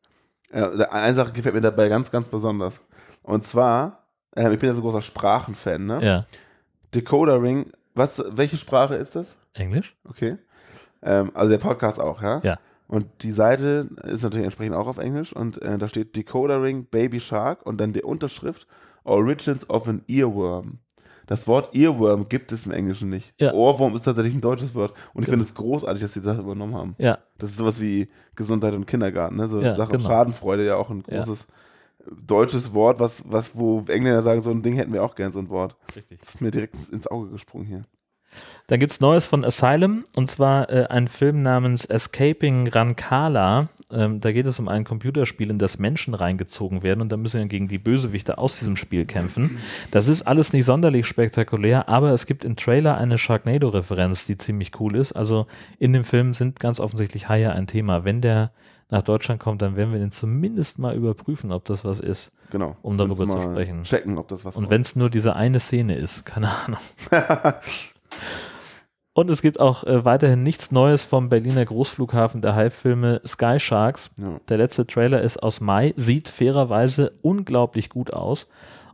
[0.51, 2.79] äh, eine Sache gefällt mir dabei ganz, ganz besonders.
[3.21, 5.99] Und zwar, äh, ich bin ja so großer Sprachenfan, ne?
[6.05, 6.25] Ja.
[6.95, 9.35] Decoder Ring, was, welche Sprache ist das?
[9.53, 9.95] Englisch?
[10.07, 10.37] Okay.
[11.01, 12.39] Ähm, also der Podcast auch, ja?
[12.43, 12.59] Ja.
[12.93, 16.85] Und die Seite ist natürlich entsprechend auch auf Englisch und äh, da steht Decoder Ring
[16.85, 18.67] Baby Shark und dann die Unterschrift
[19.03, 20.77] Origins of an Earworm.
[21.25, 23.33] Das Wort Earworm gibt es im Englischen nicht.
[23.39, 23.51] Ja.
[23.53, 24.91] Ohrwurm ist tatsächlich ein deutsches Wort.
[25.15, 25.37] Und ich Genau.
[25.39, 26.95] finde es großartig, dass sie das übernommen haben.
[26.99, 29.47] Ja, Das ist sowas wie Gesundheit und Kindergarten, ne?
[29.47, 30.07] So Ja, Sache genau.
[30.07, 31.23] Schadenfreude ja auch ein Ja.
[31.23, 35.15] großes äh, deutsches Wort, was, was, wo Engländer sagen, so ein Ding hätten wir auch
[35.15, 35.75] gern, so ein Wort.
[35.95, 36.19] richtig.
[36.19, 37.85] Das ist mir direkt ins Auge gesprungen hier.
[38.67, 44.19] Dann gibt es Neues von Asylum und zwar äh, ein Film namens Escaping Rancala Ähm,
[44.19, 47.47] da geht es um ein Computerspiel, in das Menschen reingezogen werden und da müssen wir
[47.47, 49.59] gegen die Bösewichte aus diesem Spiel kämpfen.
[49.91, 54.79] Das ist alles nicht sonderlich spektakulär, aber es gibt im Trailer eine Sharknado-Referenz, die ziemlich
[54.79, 55.11] cool ist.
[55.11, 55.45] Also
[55.77, 58.03] in dem Film sind ganz offensichtlich Haie ein Thema.
[58.03, 58.51] Wenn der
[58.89, 62.31] nach Deutschland kommt, dann werden wir den zumindest mal überprüfen, ob das was ist.
[62.51, 62.77] Genau.
[62.83, 63.83] Um darüber zu sprechen.
[63.83, 64.69] Checken, ob das was Und war.
[64.69, 66.79] wenn es nur diese eine Szene ist, keine Ahnung.
[69.15, 74.11] Und es gibt auch äh, weiterhin nichts Neues vom Berliner Großflughafen der Haifilme Sky Sharks.
[74.19, 74.39] Ja.
[74.49, 78.47] Der letzte Trailer ist aus Mai, sieht fairerweise unglaublich gut aus.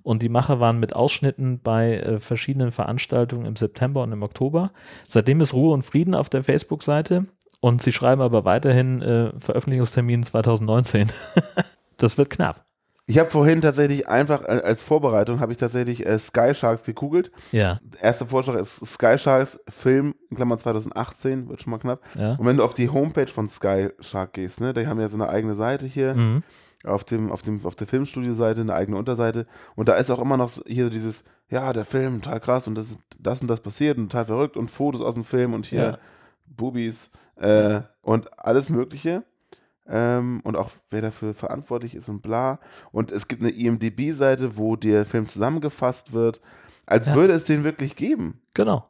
[0.03, 4.71] Und die Macher waren mit Ausschnitten bei äh, verschiedenen Veranstaltungen im September und im Oktober.
[5.07, 7.25] Seitdem ist Ruhe und Frieden auf der Facebook-Seite.
[7.61, 11.11] Und sie schreiben aber weiterhin äh, Veröffentlichungstermin 2019.
[11.97, 12.68] das wird knapp.
[13.09, 17.31] Ich habe vorhin tatsächlich einfach äh, als Vorbereitung habe ich tatsächlich äh, Sky Sharks gegoogelt.
[17.51, 22.01] Ja, Erster Vorschlag ist Sky Sharks Film in Klammern 2018, wird schon mal knapp.
[22.15, 22.33] ja.
[22.35, 25.15] Und wenn du auf die Homepage von Sky Shark gehst, ne, die haben ja so
[25.17, 26.43] eine eigene Seite hier Mhm.
[26.85, 30.37] auf dem auf dem auf der Filmstudio-Seite eine eigene Unterseite und da ist auch immer
[30.37, 33.59] noch hier so dieses ja der Film total krass und das ist das und das
[33.61, 35.97] passiert und total verrückt und Fotos aus dem Film und hier Ja.
[36.45, 39.23] Bubis äh, und alles Mögliche
[39.89, 42.59] ähm, und auch wer dafür verantwortlich ist und bla.
[42.91, 46.39] Und es gibt eine IMDb-Seite, wo der Film zusammengefasst wird,
[46.85, 47.15] als Ja.
[47.15, 48.41] würde es den wirklich geben.
[48.53, 48.89] Genau.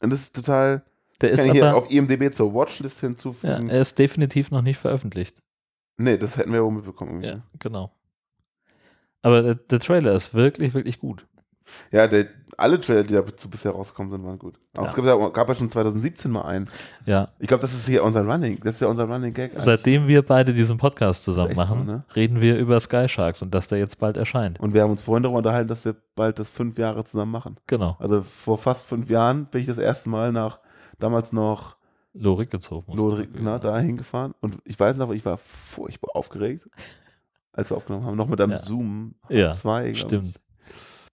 [0.00, 0.82] Und das ist total.
[1.20, 3.68] Der ist Kann ich hier aber, auf IMDb zur Watchlist ja, hinzufügen?
[3.70, 5.42] er ist definitiv noch nicht veröffentlicht.
[5.96, 7.22] nee, das hätten wir wohl mitbekommen.
[7.22, 7.90] Ja, genau.
[9.22, 11.26] Aber der, der Trailer ist wirklich, wirklich gut.
[11.92, 14.54] Ja, der, alle Trailer, die dazu bisher rausgekommen sind, waren gut.
[14.76, 14.90] Aber Ja.
[14.90, 16.68] es gab ja, gab ja schon 2017 mal einen.
[17.06, 18.58] Ja, Ich glaube, das ist hier unser Running.
[18.64, 19.52] Das ist ja unser Running Gag.
[19.52, 19.62] eigentlich.
[19.64, 22.04] seitdem wir beide diesen Podcast zusammen echt so, machen, ne?
[22.16, 24.58] reden wir über Sky Sharks und dass der jetzt bald erscheint.
[24.60, 27.56] Und wir haben uns vorhin darüber unterhalten, dass wir bald das fünf Jahre zusammen machen.
[27.68, 27.96] Genau.
[28.00, 30.58] Also vor fast fünf Jahren bin ich das erste Mal nach
[30.98, 31.76] damals noch
[32.14, 32.52] Lodrik,
[33.34, 33.62] man na, sagen.
[33.62, 34.34] da hingefahren.
[34.40, 36.66] Und ich weiß noch, ich war furchtbar aufgeregt,
[37.52, 38.16] als wir aufgenommen haben.
[38.16, 38.58] Noch mit einem Ja.
[38.58, 40.40] Zoom Ja, 2, Stimmt.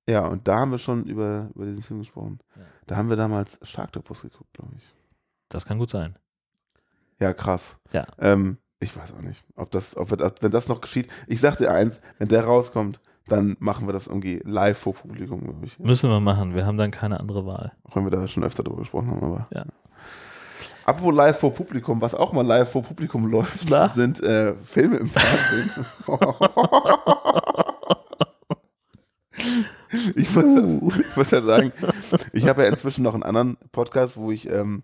[0.08, 2.40] Ja, und da haben wir schon über, über diesen Film gesprochen.
[2.56, 2.62] Ja.
[2.88, 4.84] Da haben wir damals Sharktopus geguckt, glaube ich.
[5.50, 6.16] Das kann gut sein.
[7.20, 7.78] Ja, krass.
[7.92, 8.06] Ja.
[8.20, 11.10] Ähm, ich weiß auch nicht, ob das, ob das, wenn das noch geschieht.
[11.28, 15.44] Ich sag dir eins, wenn der rauskommt, dann machen wir das irgendwie live vor Publikum,
[15.44, 15.80] glaube ich.
[15.80, 16.54] Müssen wir machen.
[16.54, 17.72] Wir haben dann keine andere Wahl.
[17.84, 19.48] Auch wenn wir da schon öfter drüber gesprochen haben, aber.
[19.52, 19.66] Ja.
[20.86, 23.90] Apropos live vor Publikum, was auch mal live vor Publikum läuft, Na?
[23.90, 25.86] sind äh, Filme im Fernsehen.
[30.16, 30.92] ich, muss, Uh.
[31.00, 31.72] ich muss ja sagen,
[32.34, 34.84] ich habe ja inzwischen noch einen anderen Podcast, wo ich ähm,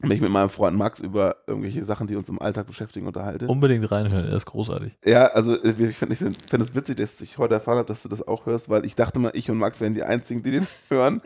[0.00, 3.46] mich mit meinem Freund Max über irgendwelche Sachen, die uns im Alltag beschäftigen, unterhalte.
[3.46, 4.96] Unbedingt reinhören, er ist großartig.
[5.04, 7.88] Ja, also äh, ich finde ich find, find es witzig, dass ich heute erfahren habe,
[7.88, 10.42] dass du das auch hörst, weil ich dachte mal, ich und Max wären die Einzigen,
[10.42, 11.20] die den hören.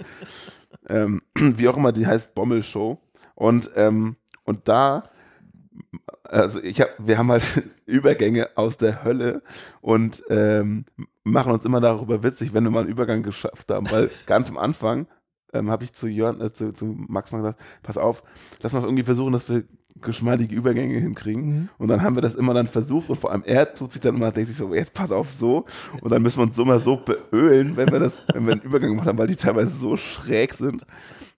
[0.88, 2.98] ähm, wie auch immer, die heißt Bommel Show.
[3.34, 5.04] Und, ähm, und da,
[6.24, 7.44] also ich hab, wir haben halt
[7.86, 9.42] Übergänge aus der Hölle
[9.80, 10.84] und ähm,
[11.30, 14.58] machen uns immer darüber witzig, wenn wir mal einen Übergang geschafft haben, weil ganz am
[14.58, 15.06] Anfang
[15.52, 18.22] ähm, habe ich zu Jörn, äh, zu, zu Max mal gesagt, pass auf,
[18.60, 19.64] lass mal irgendwie versuchen, dass wir
[20.00, 21.68] geschmeidige Übergänge hinkriegen.
[21.78, 24.16] Und dann haben wir das immer dann versucht und vor allem er tut sich dann
[24.16, 25.64] immer, denkt sich so, jetzt pass auf so.
[26.00, 28.62] Und dann müssen wir uns so mal so beölen, wenn wir das, wenn wir einen
[28.62, 30.84] Übergang machen, weil die teilweise so schräg sind,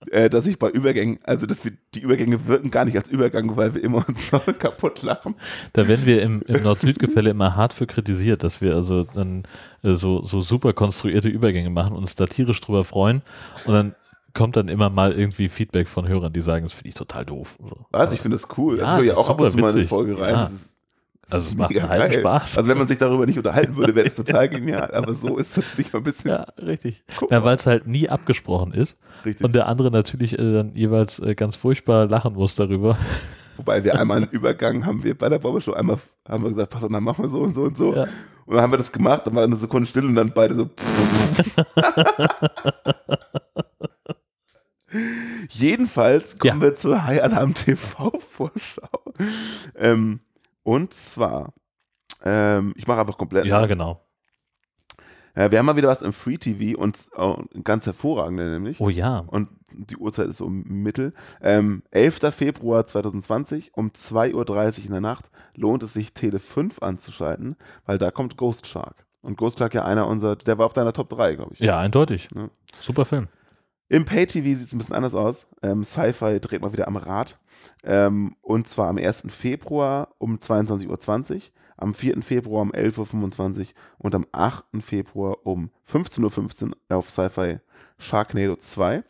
[0.09, 3.55] äh, dass ich bei Übergängen, also dass wir, die Übergänge wirken gar nicht als Übergang,
[3.55, 5.35] weil wir immer uns noch kaputt lachen.
[5.73, 9.43] Da werden wir im, im Nord-Süd-Gefälle immer hart für kritisiert, dass wir also dann
[9.83, 13.21] äh, so, so super konstruierte Übergänge machen und uns da tierisch drüber freuen.
[13.65, 13.95] Und dann
[14.33, 17.57] kommt dann immer mal irgendwie Feedback von Hörern, die sagen, das finde ich total doof.
[17.67, 17.85] So.
[17.91, 18.79] Also ich finde das cool.
[18.79, 19.85] Ja, also ich höre ja auch ab und zu mal eine.
[19.85, 20.33] Folge rein.
[20.33, 20.43] Ja.
[20.43, 20.77] Das ist,
[21.23, 22.13] das Also es macht einen halben.
[22.13, 22.57] Spaß.
[22.57, 24.93] Also wenn man sich darüber nicht unterhalten würde, wäre es total genial.
[24.93, 27.03] Aber so ist das nicht mal ein bisschen Ja, richtig.
[27.29, 27.43] Mal.
[27.43, 29.45] weil es halt nie abgesprochen ist richtig.
[29.45, 32.97] und der andere natürlich äh, dann jeweils äh, ganz furchtbar lachen muss darüber.
[33.57, 35.97] Wobei wir einmal einen Übergang haben wir bei der Show einmal
[36.27, 37.93] haben wir gesagt, pass auf, dann machen wir so und so und so.
[37.93, 38.03] Ja.
[38.45, 40.69] Und dann haben wir das gemacht, dann war eine Sekunde still und dann beide so.
[45.49, 46.67] Jedenfalls kommen Ja.
[46.67, 48.89] wir zur High Alarm TV Vorschau.
[49.75, 50.19] Ähm,
[50.63, 51.53] und zwar,
[52.23, 53.45] ähm, ich mache einfach komplett.
[53.45, 54.01] Ja, genau.
[55.33, 58.81] Äh, wir haben mal wieder was im Free TV und äh, ganz hervorragende nämlich.
[58.81, 59.19] Oh ja.
[59.19, 61.13] Und die Uhrzeit ist im Mittel.
[61.41, 62.33] Ähm, 11.
[62.35, 64.33] Februar 2020 um 2.30
[64.79, 67.55] Uhr in der Nacht lohnt es sich, Tele 5 anzuschalten,
[67.85, 69.05] weil da kommt Ghost Shark.
[69.21, 71.59] Und Ghost Shark ja einer unserer, der war auf deiner Top 3, glaube ich.
[71.59, 72.27] Ja, eindeutig.
[72.35, 72.49] Ja.
[72.81, 73.29] Super Film.
[73.91, 75.47] Im Pay-TV sieht es ein bisschen anders aus.
[75.61, 77.37] Ähm, Sci-Fi dreht mal wieder am Rad.
[77.83, 79.25] Ähm, und zwar am 1.
[79.27, 81.41] Februar um 22.20 Uhr,
[81.75, 82.21] am 4.
[82.21, 83.65] Februar um 11.25 Uhr
[83.97, 84.63] und am 8.
[84.79, 87.59] Februar um 15.15 Uhr auf Sci-Fi
[87.97, 89.03] Sharknado 2.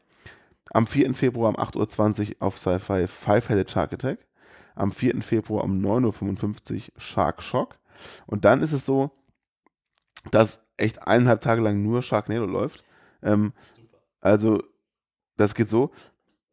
[0.72, 1.14] Am 4.
[1.14, 4.18] Februar um 8.20 Uhr auf Sci-Fi Five-Headed Shark Attack.
[4.74, 5.22] am 4.
[5.22, 7.78] Februar um 9.55 Uhr Shark Shock.
[8.26, 9.12] Und dann ist es so,
[10.32, 12.84] dass echt eineinhalb Tage lang nur Sharknado läuft.
[13.22, 13.54] Ähm,
[14.22, 14.60] also,
[15.42, 15.92] das geht so.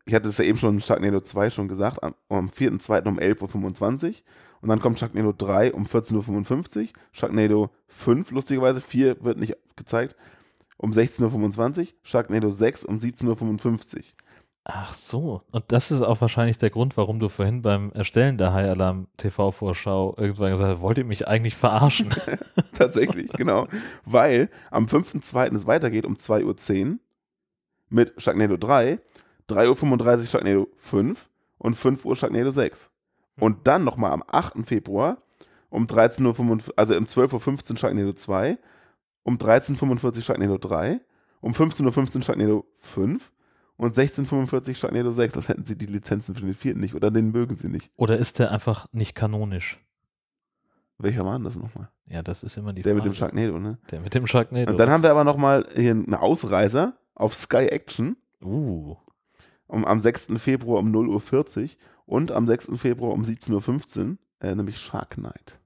[0.05, 3.07] Ich hatte es ja eben schon in Sharknado 2 schon gesagt, am, am 4.2.
[3.07, 4.15] um 11.25 Uhr.
[4.61, 6.89] Und dann kommt Sharknado 3 um 14.55 Uhr.
[7.13, 10.17] Sharknado 5, lustigerweise, 4 wird nicht gezeigt,
[10.79, 11.87] um 16.25 Uhr.
[12.03, 14.03] Sharknado 6 um 17.55 Uhr.
[14.71, 15.43] Ach so.
[15.51, 19.09] Und das ist auch wahrscheinlich der Grund, warum du vorhin beim Erstellen der High Alarm
[19.17, 22.11] TV-Vorschau irgendwann gesagt hast, wollt ihr mich eigentlich verarschen?
[22.77, 23.67] Tatsächlich, genau.
[24.05, 25.55] Weil am 5.2.
[25.55, 26.99] es weitergeht um 2.10 Uhr
[27.91, 29.01] mit Sharknado 3,
[29.49, 31.29] 3.35 Uhr Sharknado 5
[31.59, 32.91] und 5 Uhr Sharknado 6.
[33.41, 34.67] Und dann nochmal am 8.
[34.67, 35.19] Februar
[35.71, 38.59] um 13.45 Uhr, also um 12.15 Uhr Sharknado 2,
[39.23, 41.01] um 13.45 Uhr Sharknado 3,
[41.41, 43.31] um 15.15 Uhr Sharknado 5
[43.77, 45.35] und 16.45 Sharknado 6.
[45.35, 47.91] Das hätten sie die Lizenzen für den vierten nicht oder den mögen sie nicht.
[47.97, 49.79] Oder ist der einfach nicht kanonisch?
[51.01, 51.89] Welcher war denn das nochmal?
[52.09, 53.05] Ja, das ist immer die Der Frage.
[53.05, 53.79] mit dem Sharknado, ne?
[53.91, 54.73] Der mit dem Sharknado.
[54.73, 58.97] Und dann haben wir aber nochmal hier einen Ausreißer auf Sky Action uh,
[59.67, 60.33] um, am 6.
[60.39, 61.71] Februar um 0.40 Uhr
[62.07, 62.73] und am 6.
[62.77, 65.59] Februar um 17.15 Uhr, äh, nämlich Shark Night.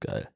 [0.00, 0.28] geil.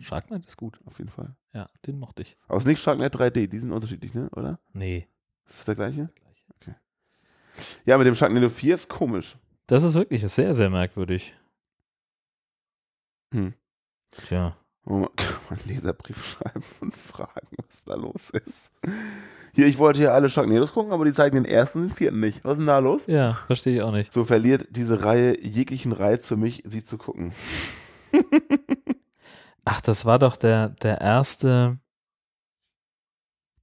[0.00, 0.80] Shark Knight ist gut.
[0.86, 1.36] Auf jeden Fall.
[1.52, 2.36] Ja, den mochte ich.
[2.46, 4.30] Aber es ist nicht Shark Night 3D, die sind unterschiedlich, ne?
[4.30, 4.58] Oder?
[4.72, 5.06] Nee.
[5.44, 6.10] Ist das der gleiche?
[7.84, 9.36] Ja, mit dem Sharknado 4 ist komisch.
[9.66, 11.34] Das ist wirklich sehr, sehr merkwürdig.
[13.32, 13.54] Hm.
[14.10, 14.56] Tja.
[14.84, 18.72] Oh, man kann man einen Leserbrief schreiben und fragen, was da los ist.
[19.54, 22.20] Hier, ich wollte hier alle Sharknados gucken, aber die zeigen den ersten und den vierten
[22.20, 22.44] nicht.
[22.44, 23.02] Was ist denn da los?
[23.06, 24.12] Ja, verstehe ich auch nicht.
[24.12, 27.32] So verliert diese Reihe jeglichen Reiz für mich, sie zu gucken.
[29.64, 31.78] Ach, das war doch der, der erste,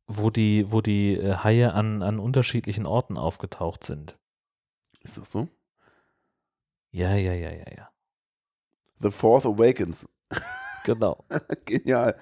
[0.07, 4.17] wo die, wo die äh, Haie an, an unterschiedlichen Orten aufgetaucht sind.
[5.01, 5.49] Ist das so?
[6.91, 7.89] Ja, ja, ja, ja, ja.
[8.99, 10.07] The Fourth Awakens.
[10.85, 11.23] Genau.
[11.65, 12.15] Genial.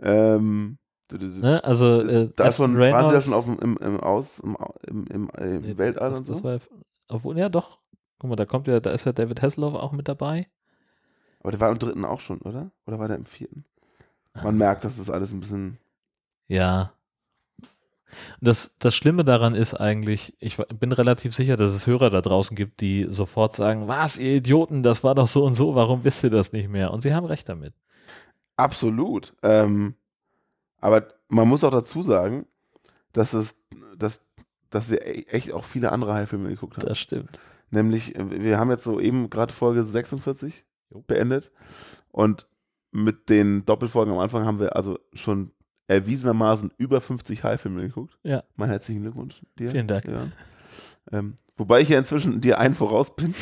[0.00, 0.78] Ähm,
[1.08, 1.62] Ne?
[1.62, 4.56] Also, äh, da schon, waren sie ja Reynolds- schon auf dem, im, im, Aus, im,
[4.88, 6.42] im, im, im Nee, Weltall das, und das so?
[6.44, 6.58] war,
[7.06, 7.78] obwohl, ja doch.
[8.18, 10.48] Guck mal, da kommt ja, da ist ja David Hasselhoff auch mit dabei.
[11.40, 12.72] Aber der war im dritten auch schon, oder?
[12.86, 13.64] Oder war der im vierten?
[14.42, 15.78] Man merkt, dass das alles ein bisschen.
[16.48, 16.92] Ja.
[18.40, 22.56] Das, das Schlimme daran ist eigentlich, ich bin relativ sicher, dass es Hörer da draußen
[22.56, 26.24] gibt, die sofort sagen, was, ihr Idioten, das war doch so und so, warum wisst
[26.24, 26.92] ihr das nicht mehr?
[26.92, 27.74] Und sie haben recht damit.
[28.56, 29.34] Absolut.
[29.42, 29.94] Ähm,
[30.80, 32.46] aber man muss auch dazu sagen,
[33.12, 33.56] dass es,
[33.96, 34.24] dass,
[34.70, 36.86] dass wir e- echt auch viele andere Haifilme geguckt haben.
[36.86, 37.38] Das stimmt.
[37.70, 41.02] Nämlich, äh, wir haben jetzt so eben gerade Folge 46 Jo.
[41.06, 41.50] beendet.
[42.10, 42.46] Und
[42.92, 45.50] mit den Doppelfolgen am Anfang haben wir also schon
[45.88, 48.18] erwiesenermaßen über 50 Haifilme geguckt.
[48.22, 48.42] Ja.
[48.56, 49.70] Mein herzlichen Glückwunsch dir.
[49.70, 50.04] Vielen Dank.
[50.06, 50.28] Ja.
[51.12, 53.34] Ähm, wobei ich ja inzwischen dir einen voraus bin.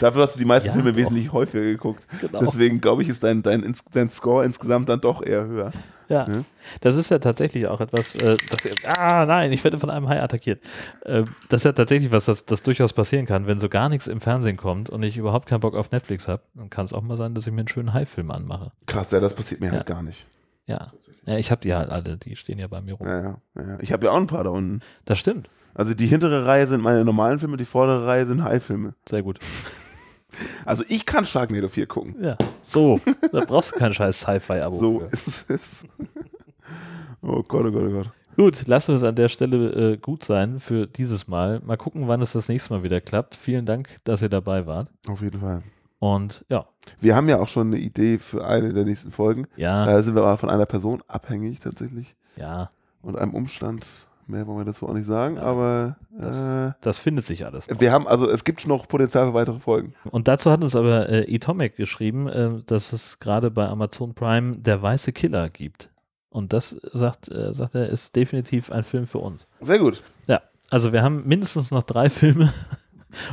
[0.00, 0.98] Dafür hast du die meisten Ja, Filme doch.
[0.98, 2.06] wesentlich häufiger geguckt.
[2.20, 2.40] Genau.
[2.40, 5.70] Deswegen glaube ich, ist dein, dein, dein Score insgesamt dann doch eher höher.
[6.08, 6.44] Ja, Ne?
[6.80, 10.20] das ist ja tatsächlich auch etwas, äh, das, ah nein, ich werde von einem Hai
[10.20, 10.60] attackiert.
[11.04, 14.08] Äh, das ist ja tatsächlich was, das, das durchaus passieren kann, wenn so gar nichts
[14.08, 17.02] im Fernsehen kommt und ich überhaupt keinen Bock auf Netflix habe, dann kann es auch
[17.02, 18.72] mal sein, dass ich mir einen schönen Hai-Film anmache.
[18.86, 19.72] Krass, ja, das passiert mir Ja.
[19.74, 20.26] halt gar nicht.
[20.66, 20.88] Ja,
[21.26, 23.06] ja ich habe die halt alle, die stehen ja bei mir rum.
[23.06, 23.78] Ja, ja, ja.
[23.80, 24.80] Ich habe ja auch ein paar da unten.
[25.04, 28.94] Das stimmt, Also die hintere Reihe sind meine normalen Filme, die vordere Reihe sind Haifilme.
[29.08, 29.38] sehr gut.
[30.64, 32.14] Also ich kann Sharknado 4 gucken.
[32.20, 33.00] Ja, so,
[33.32, 35.06] da brauchst du kein scheiß Sci-Fi-Abo So für.
[35.06, 35.84] ist es.
[37.22, 38.10] Oh Gott, oh Gott, oh Gott.
[38.36, 41.60] Gut, lassen wir es an der Stelle äh, gut sein für dieses Mal.
[41.60, 43.36] Mal gucken, wann es das nächste Mal wieder klappt.
[43.36, 44.88] Vielen Dank, dass ihr dabei wart.
[45.08, 45.62] Auf jeden Fall.
[45.98, 46.64] Und ja,
[47.00, 49.48] Wir haben ja auch schon eine Idee für eine der nächsten Folgen.
[49.56, 52.14] ja, Da sind wir aber von einer Person abhängig tatsächlich.
[52.36, 52.70] ja,
[53.02, 53.86] Und einem Umstand.
[54.30, 57.68] Mehr wollen wir dazu auch nicht sagen, Ja, aber das- äh, das findet sich alles.
[57.68, 57.80] noch.
[57.80, 59.94] wir haben, also es gibt noch Potenzial für weitere Folgen.
[60.10, 64.56] Und dazu hat uns aber äh, Atomic geschrieben, äh, dass es gerade bei Amazon Prime
[64.56, 65.90] der weiße Killer gibt.
[66.30, 69.48] Und das sagt, äh, sagt er, ist definitiv ein Film für uns.
[69.60, 70.02] Sehr gut.
[70.28, 70.40] Ja,
[70.70, 72.52] also wir haben mindestens noch drei Filme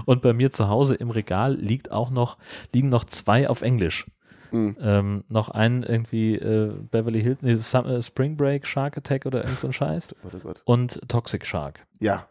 [0.05, 2.37] und bei mir zu Hause im Regal liegt auch noch,
[2.73, 4.07] liegen noch zwei auf Englisch.
[4.51, 4.77] Mhm.
[4.79, 9.59] Ähm, noch einen irgendwie äh, Beverly Hilton, nee, äh, Spring Break, Shark Attack oder irgend
[9.59, 10.15] so ein Scheiß.
[10.21, 10.61] Gott, oh Gott.
[10.65, 11.85] Und Toxic Shark.
[11.99, 12.27] Ja.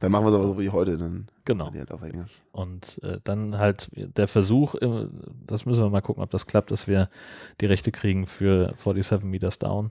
[0.00, 1.72] Dann machen wir es aber so wie heute, dann Genau.
[1.72, 2.14] halt.
[2.52, 5.06] Und äh, dann halt der Versuch, äh,
[5.46, 7.10] das müssen wir mal gucken, ob das klappt, dass wir
[7.60, 9.90] die Rechte kriegen für 47 Meters Down.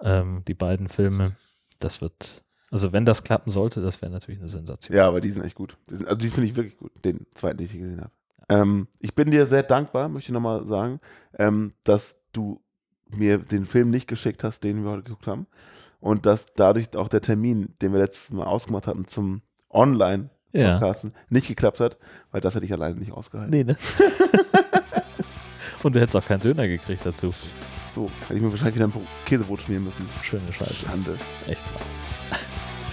[0.00, 1.32] Ähm, die beiden Filme.
[1.80, 4.96] Das wird, also wenn das klappen sollte, das wäre natürlich eine Sensation.
[4.96, 5.76] Ja, aber die sind echt gut.
[5.90, 8.12] Die sind, also die finde ich wirklich gut, den zweiten, den ich gesehen habe.
[8.48, 11.00] Ähm, ich bin dir sehr dankbar, möchte ich nochmal sagen,
[11.38, 12.60] ähm, dass du
[13.14, 15.46] mir den Film nicht geschickt hast, den wir heute geguckt haben.
[16.00, 20.94] Und dass dadurch auch der Termin, den wir letztes Mal ausgemacht hatten, zum Online Ja.
[21.30, 21.96] Nicht geklappt hat,
[22.30, 23.50] weil das hätte ich alleine nicht ausgehalten.
[23.50, 23.76] Nee, ne?
[25.82, 27.32] Und du hättest auch keinen Döner gekriegt dazu.
[27.94, 30.08] So, hätte ich mir wahrscheinlich wieder ein Bro- Käsebrot schmieren müssen.
[30.22, 30.86] Schöne Scheiße.
[30.86, 31.18] Schande.
[31.46, 31.62] Echt.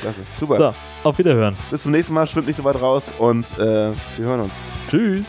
[0.01, 0.21] Klasse.
[0.39, 0.57] Super.
[0.57, 1.55] So, auf Wiederhören.
[1.69, 2.27] Bis zum nächsten Mal.
[2.27, 4.53] Schwimmt nicht so weit raus und äh, wir hören uns.
[4.89, 5.25] Tschüss.